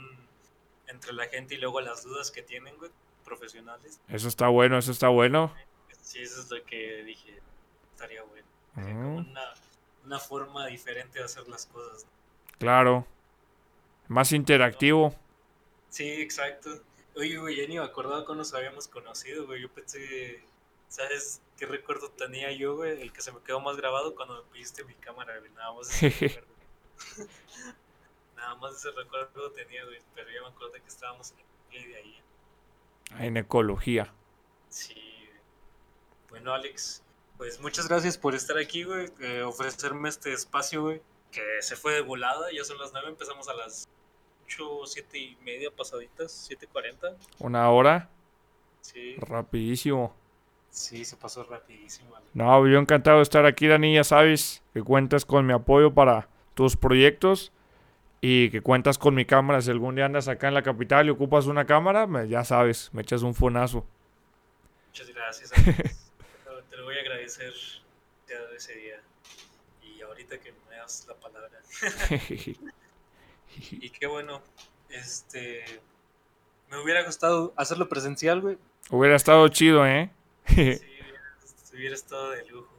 entre 0.88 1.14
la 1.14 1.28
gente 1.28 1.56
y 1.56 1.58
luego 1.58 1.82
las 1.82 2.04
dudas 2.04 2.32
que 2.32 2.42
tienen, 2.42 2.78
güey, 2.78 2.92
profesionales. 3.24 4.00
Eso 4.08 4.28
está 4.28 4.48
bueno, 4.48 4.78
eso 4.78 4.92
está 4.92 5.10
bueno. 5.10 5.54
Sí, 6.02 6.22
eso 6.22 6.42
es 6.42 6.50
lo 6.50 6.64
que 6.66 7.04
dije, 7.04 7.40
estaría 7.94 8.24
bueno. 8.24 8.48
Como 8.74 9.26
una 10.06 10.20
forma 10.20 10.68
diferente 10.68 11.20
de 11.20 11.26
hacer 11.26 11.48
las 11.48 11.66
cosas. 11.66 12.06
Claro. 12.58 13.06
Más 14.08 14.32
interactivo. 14.32 15.16
Sí, 15.90 16.10
exacto. 16.10 16.82
Oye, 17.16 17.38
güey, 17.38 17.58
ya 17.58 17.68
ni 17.68 17.78
me 17.78 17.84
acordaba 17.84 18.26
cuando 18.26 18.44
nos 18.44 18.54
habíamos 18.54 18.88
conocido, 18.88 19.46
güey. 19.46 19.62
Yo 19.62 19.70
pensé, 19.70 20.44
¿sabes 20.92 21.42
qué 21.58 21.66
recuerdo 21.66 22.12
tenía 22.12 22.52
yo, 22.52 22.76
güey? 22.76 23.02
El 23.02 23.14
que 23.14 23.22
se 23.22 23.32
me 23.32 23.42
quedó 23.42 23.62
más 23.62 23.78
grabado 23.78 24.14
cuando 24.14 24.44
me 24.44 24.52
pediste 24.52 24.84
mi 24.84 24.94
cámara, 24.96 25.40
güey. 25.40 25.50
Nada 25.52 25.74
más 25.74 25.90
ese 25.90 26.10
recuerdo. 26.20 27.32
Nada 28.36 28.56
más 28.56 28.76
ese 28.76 28.92
recuerdo 28.92 29.52
tenía, 29.52 29.86
güey. 29.86 30.00
Pero 30.14 30.30
ya 30.30 30.42
me 30.42 30.48
acuerdo 30.50 30.74
que 30.74 30.80
estábamos 30.86 31.34
en 31.72 31.92
de 31.92 31.96
ahí. 31.96 32.22
En 33.20 33.38
ecología. 33.38 34.14
Sí. 34.68 35.30
Bueno, 36.30 36.54
Alex, 36.54 37.04
pues 37.38 37.60
muchas 37.62 37.88
gracias 37.88 38.18
por 38.18 38.36
estar 38.36 38.58
aquí, 38.58 38.84
güey. 38.84 39.10
Eh, 39.22 39.44
ofrecerme 39.44 40.10
este 40.10 40.34
espacio, 40.34 40.82
güey. 40.84 41.02
Que 41.32 41.62
se 41.62 41.78
fue 41.78 41.94
de 41.94 42.02
volada. 42.02 42.48
Ya 42.54 42.66
son 42.66 42.78
las 42.78 42.92
9, 42.92 43.08
empezamos 43.08 43.48
a 43.48 43.54
las 43.54 43.88
8, 44.44 44.82
7 44.88 45.18
y 45.18 45.38
media 45.38 45.72
pasaditas, 45.72 46.50
7.40. 46.50 47.16
¿Una 47.40 47.70
hora? 47.72 48.10
Sí. 48.82 49.16
Rapidísimo. 49.18 50.21
Sí, 50.72 51.04
se 51.04 51.18
pasó 51.18 51.44
rapidísimo. 51.44 52.16
No, 52.34 52.66
yo 52.66 52.80
encantado 52.80 53.18
de 53.18 53.24
estar 53.24 53.46
aquí, 53.46 53.68
Dani. 53.68 53.94
Ya 53.94 54.06
sabes 54.06 54.64
que 54.74 54.82
cuentas 54.82 55.26
con 55.26 55.46
mi 55.46 55.52
apoyo 55.52 55.94
para 55.94 56.30
tus 56.54 56.78
proyectos 56.78 57.52
y 58.22 58.50
que 58.52 58.62
cuentas 58.62 58.98
con 58.98 59.14
mi 59.14 59.26
cámara. 59.26 59.62
Si 59.62 59.70
algún 59.70 59.96
día 59.96 60.06
andas 60.06 60.30
acá 60.30 60.48
en 60.48 60.54
la 60.54 60.64
capital 60.64 61.08
y 61.08 61.10
ocupas 61.10 61.48
una 61.48 61.66
cámara, 61.66 62.08
ya 62.26 62.46
sabes, 62.46 62.90
me 62.94 63.02
echas 63.02 63.22
un 63.22 63.36
fonazo. 63.36 63.86
Muchas 64.88 65.10
gracias. 65.10 65.52
te 66.70 66.78
lo 66.78 66.86
voy 66.86 66.98
a 66.98 67.02
agradecer 67.02 67.54
ese 68.56 68.76
día. 68.76 69.02
Y 69.84 70.02
ahorita 70.02 70.40
que 70.40 70.54
me 70.70 70.78
das 70.78 71.06
la 71.08 71.16
palabra. 71.16 71.50
y 73.72 73.90
qué 73.90 74.08
bueno. 74.08 74.42
Este. 74.90 75.82
Me 76.70 76.78
hubiera 76.82 77.04
gustado 77.04 77.54
hacerlo 77.58 77.90
presencial, 77.90 78.40
güey. 78.40 78.58
Hubiera 78.90 79.18
estado 79.18 79.46
chido, 79.50 79.86
¿eh? 79.86 80.10
Sí, 80.48 80.82
hubiera, 81.74 81.96
estado 81.96 82.32
de 82.32 82.46
lujo. 82.46 82.74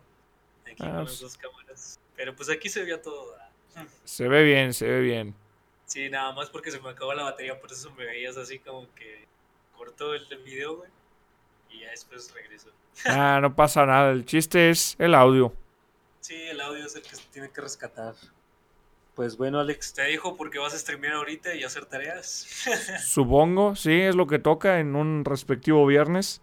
Aquí 0.64 0.76
con 0.76 0.88
las 0.88 1.04
pues 1.04 1.20
dos 1.20 1.36
cámaras. 1.36 2.00
Pero 2.16 2.34
pues 2.36 2.50
aquí 2.50 2.68
se 2.68 2.82
veía 2.82 3.00
todo. 3.00 3.36
Se 4.04 4.28
ve 4.28 4.42
bien, 4.44 4.72
se 4.74 4.86
ve 4.86 5.00
bien. 5.00 5.34
Sí, 5.86 6.08
nada 6.08 6.32
más 6.32 6.50
porque 6.50 6.70
se 6.70 6.80
me 6.80 6.90
acabó 6.90 7.14
la 7.14 7.24
batería, 7.24 7.58
por 7.60 7.70
eso 7.70 7.90
me 7.92 8.04
veías 8.04 8.36
así 8.36 8.58
como 8.58 8.92
que 8.94 9.26
cortó 9.76 10.14
el 10.14 10.26
video, 10.44 10.76
güey. 10.76 10.90
Y 11.70 11.80
ya 11.80 11.90
después 11.90 12.32
regresó. 12.34 12.70
Ah, 13.06 13.38
no 13.40 13.56
pasa 13.56 13.86
nada. 13.86 14.12
El 14.12 14.26
chiste 14.26 14.70
es 14.70 14.96
el 14.98 15.14
audio. 15.14 15.54
Sí, 16.20 16.34
el 16.34 16.60
audio 16.60 16.86
es 16.86 16.94
el 16.94 17.02
que 17.02 17.16
se 17.16 17.22
tiene 17.32 17.50
que 17.50 17.60
rescatar. 17.60 18.14
Pues 19.14 19.36
bueno, 19.36 19.60
Alex, 19.60 19.92
te 19.92 20.02
dejo 20.02 20.36
porque 20.36 20.58
vas 20.58 20.72
a 20.74 20.78
streamear 20.78 21.14
ahorita 21.14 21.54
y 21.54 21.64
hacer 21.64 21.84
tareas. 21.84 22.46
Supongo, 23.04 23.76
sí, 23.76 24.00
es 24.00 24.14
lo 24.14 24.26
que 24.26 24.38
toca 24.38 24.78
en 24.78 24.94
un 24.94 25.24
respectivo 25.24 25.84
viernes. 25.86 26.40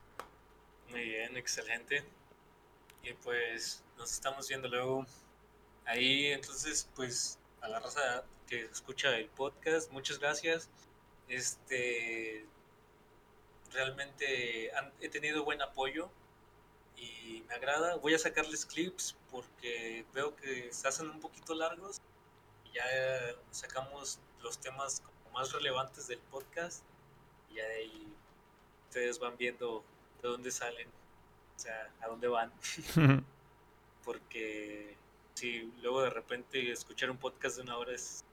Excelente. 1.39 2.03
Y 3.01 3.13
pues 3.13 3.81
nos 3.97 4.11
estamos 4.11 4.49
viendo 4.49 4.67
luego. 4.67 5.05
Ahí, 5.85 6.27
entonces, 6.27 6.89
pues 6.95 7.39
a 7.61 7.69
la 7.69 7.79
raza 7.79 8.25
que 8.45 8.65
escucha 8.65 9.17
el 9.17 9.29
podcast, 9.29 9.89
muchas 9.91 10.19
gracias. 10.19 10.69
Este, 11.29 12.45
realmente 13.71 14.69
he 14.99 15.09
tenido 15.09 15.45
buen 15.45 15.61
apoyo 15.61 16.09
y 16.97 17.43
me 17.47 17.55
agrada. 17.55 17.95
Voy 17.95 18.13
a 18.15 18.19
sacarles 18.19 18.65
clips 18.65 19.15
porque 19.31 20.05
veo 20.13 20.35
que 20.35 20.73
se 20.73 20.87
hacen 20.89 21.09
un 21.09 21.21
poquito 21.21 21.55
largos 21.55 22.01
ya 22.73 22.83
sacamos 23.51 24.19
los 24.41 24.59
temas 24.59 25.01
más 25.33 25.51
relevantes 25.53 26.07
del 26.07 26.19
podcast 26.19 26.83
y 27.49 27.59
ahí 27.59 28.13
ustedes 28.87 29.19
van 29.19 29.37
viendo 29.37 29.83
de 30.21 30.27
dónde 30.27 30.51
salen, 30.51 30.87
o 31.59 31.61
sea, 31.61 31.91
a 31.99 32.07
dónde 32.07 32.29
van. 32.29 32.53
porque 34.05 34.95
si 35.33 35.63
luego 35.81 36.03
de 36.03 36.09
repente 36.09 36.71
escuchar 36.71 37.11
un 37.11 37.17
podcast 37.17 37.57
de 37.57 37.63
una 37.63 37.77
hora 37.77 37.93
es, 37.93 38.23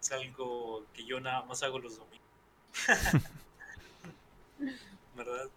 es 0.00 0.12
algo 0.12 0.86
que 0.94 1.04
yo 1.04 1.20
nada 1.20 1.42
más 1.42 1.62
hago 1.62 1.78
los 1.78 1.98
domingos. 1.98 2.26
¿Verdad? 5.14 5.50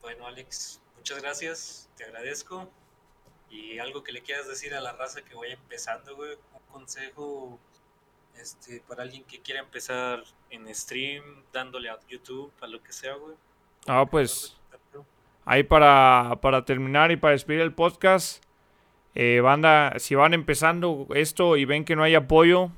Bueno, 0.00 0.26
Alex, 0.26 0.80
muchas 0.96 1.20
gracias, 1.20 1.90
te 1.94 2.04
agradezco. 2.04 2.70
Y 3.50 3.78
algo 3.78 4.02
que 4.02 4.12
le 4.12 4.22
quieras 4.22 4.48
decir 4.48 4.74
a 4.74 4.80
la 4.80 4.92
raza 4.92 5.20
que 5.20 5.34
vaya 5.34 5.54
empezando, 5.54 6.16
güey, 6.16 6.38
un 6.54 6.72
consejo 6.72 7.58
este, 8.34 8.80
para 8.80 9.02
alguien 9.02 9.24
que 9.24 9.42
quiera 9.42 9.60
empezar 9.60 10.24
en 10.48 10.74
stream, 10.74 11.44
dándole 11.52 11.90
a 11.90 11.98
YouTube, 12.08 12.50
a 12.62 12.66
lo 12.66 12.82
que 12.82 12.94
sea, 12.94 13.14
güey. 13.14 13.36
Ah, 13.86 14.06
pues 14.10 14.57
ahí 15.48 15.62
para, 15.62 16.38
para 16.42 16.64
terminar 16.64 17.10
y 17.10 17.16
para 17.16 17.32
despedir 17.32 17.62
el 17.62 17.72
podcast, 17.72 18.44
eh, 19.14 19.40
banda, 19.40 19.94
si 19.96 20.14
van 20.14 20.34
empezando 20.34 21.08
esto 21.14 21.56
y 21.56 21.64
ven 21.64 21.84
que 21.84 21.96
no 21.96 22.02
hay 22.02 22.14
apoyo, 22.14 22.70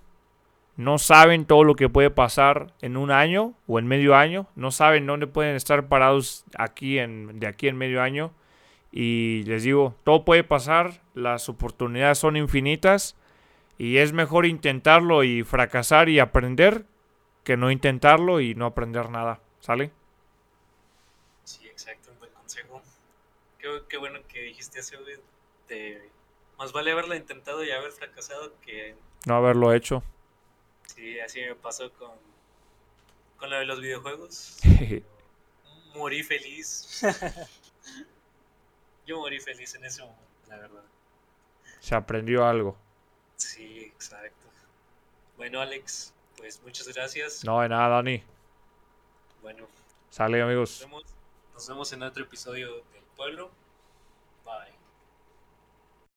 no 0.76 0.98
saben 0.98 1.44
todo 1.44 1.64
lo 1.64 1.74
que 1.74 1.88
puede 1.88 2.10
pasar 2.10 2.72
en 2.80 2.96
un 2.96 3.10
año 3.10 3.54
o 3.66 3.78
en 3.78 3.86
medio 3.86 4.14
año, 4.14 4.46
no 4.54 4.70
saben 4.70 5.04
dónde 5.04 5.26
pueden 5.26 5.56
estar 5.56 5.88
parados 5.88 6.44
aquí 6.56 6.98
en, 6.98 7.40
de 7.40 7.46
aquí 7.48 7.68
en 7.68 7.76
medio 7.76 8.02
año. 8.02 8.32
Y 8.92 9.42
les 9.44 9.64
digo, 9.64 9.94
todo 10.04 10.24
puede 10.24 10.44
pasar, 10.44 11.02
las 11.14 11.48
oportunidades 11.48 12.18
son 12.18 12.36
infinitas 12.36 13.16
y 13.78 13.98
es 13.98 14.12
mejor 14.12 14.46
intentarlo 14.46 15.24
y 15.24 15.42
fracasar 15.42 16.08
y 16.08 16.20
aprender 16.20 16.86
que 17.44 17.56
no 17.56 17.70
intentarlo 17.70 18.40
y 18.40 18.54
no 18.54 18.66
aprender 18.66 19.10
nada. 19.10 19.40
¿Sale? 19.60 19.90
Sí, 21.44 21.66
exacto, 21.66 22.10
un 22.12 22.18
buen 22.20 22.32
consejo. 22.32 22.80
Qué, 23.88 23.96
bueno 23.98 24.20
que 24.26 24.42
dijiste 24.42 24.80
eso, 24.80 24.96
De, 25.68 26.10
más 26.58 26.72
vale 26.72 26.92
haberlo 26.92 27.14
intentado 27.14 27.64
y 27.64 27.70
haber 27.70 27.92
fracasado 27.92 28.58
que... 28.60 28.96
No 29.26 29.36
haberlo 29.36 29.72
hecho. 29.72 30.02
Sí, 30.86 31.20
así 31.20 31.40
me 31.40 31.54
pasó 31.54 31.92
con, 31.92 32.12
con 33.36 33.50
lo 33.50 33.56
de 33.56 33.66
los 33.66 33.80
videojuegos. 33.80 34.58
morí 35.94 36.22
feliz. 36.22 37.02
Yo 39.06 39.18
morí 39.18 39.40
feliz 39.40 39.74
en 39.74 39.84
ese 39.84 40.02
momento, 40.02 40.22
la 40.48 40.56
verdad. 40.56 40.82
Se 41.80 41.94
aprendió 41.94 42.46
algo. 42.46 42.76
Sí, 43.36 43.84
exacto. 43.84 44.46
Bueno, 45.36 45.60
Alex, 45.60 46.12
pues 46.36 46.60
muchas 46.62 46.88
gracias. 46.88 47.44
No, 47.44 47.60
de 47.60 47.68
nada, 47.68 47.88
Dani. 47.88 48.22
Bueno. 49.42 49.66
Sale, 50.10 50.42
amigos. 50.42 50.80
Nos 50.82 50.90
vemos, 50.90 51.04
nos 51.54 51.68
vemos 51.68 51.92
en 51.92 52.02
otro 52.02 52.24
episodio 52.24 52.84
del 52.92 52.99
pueblo. 53.20 53.50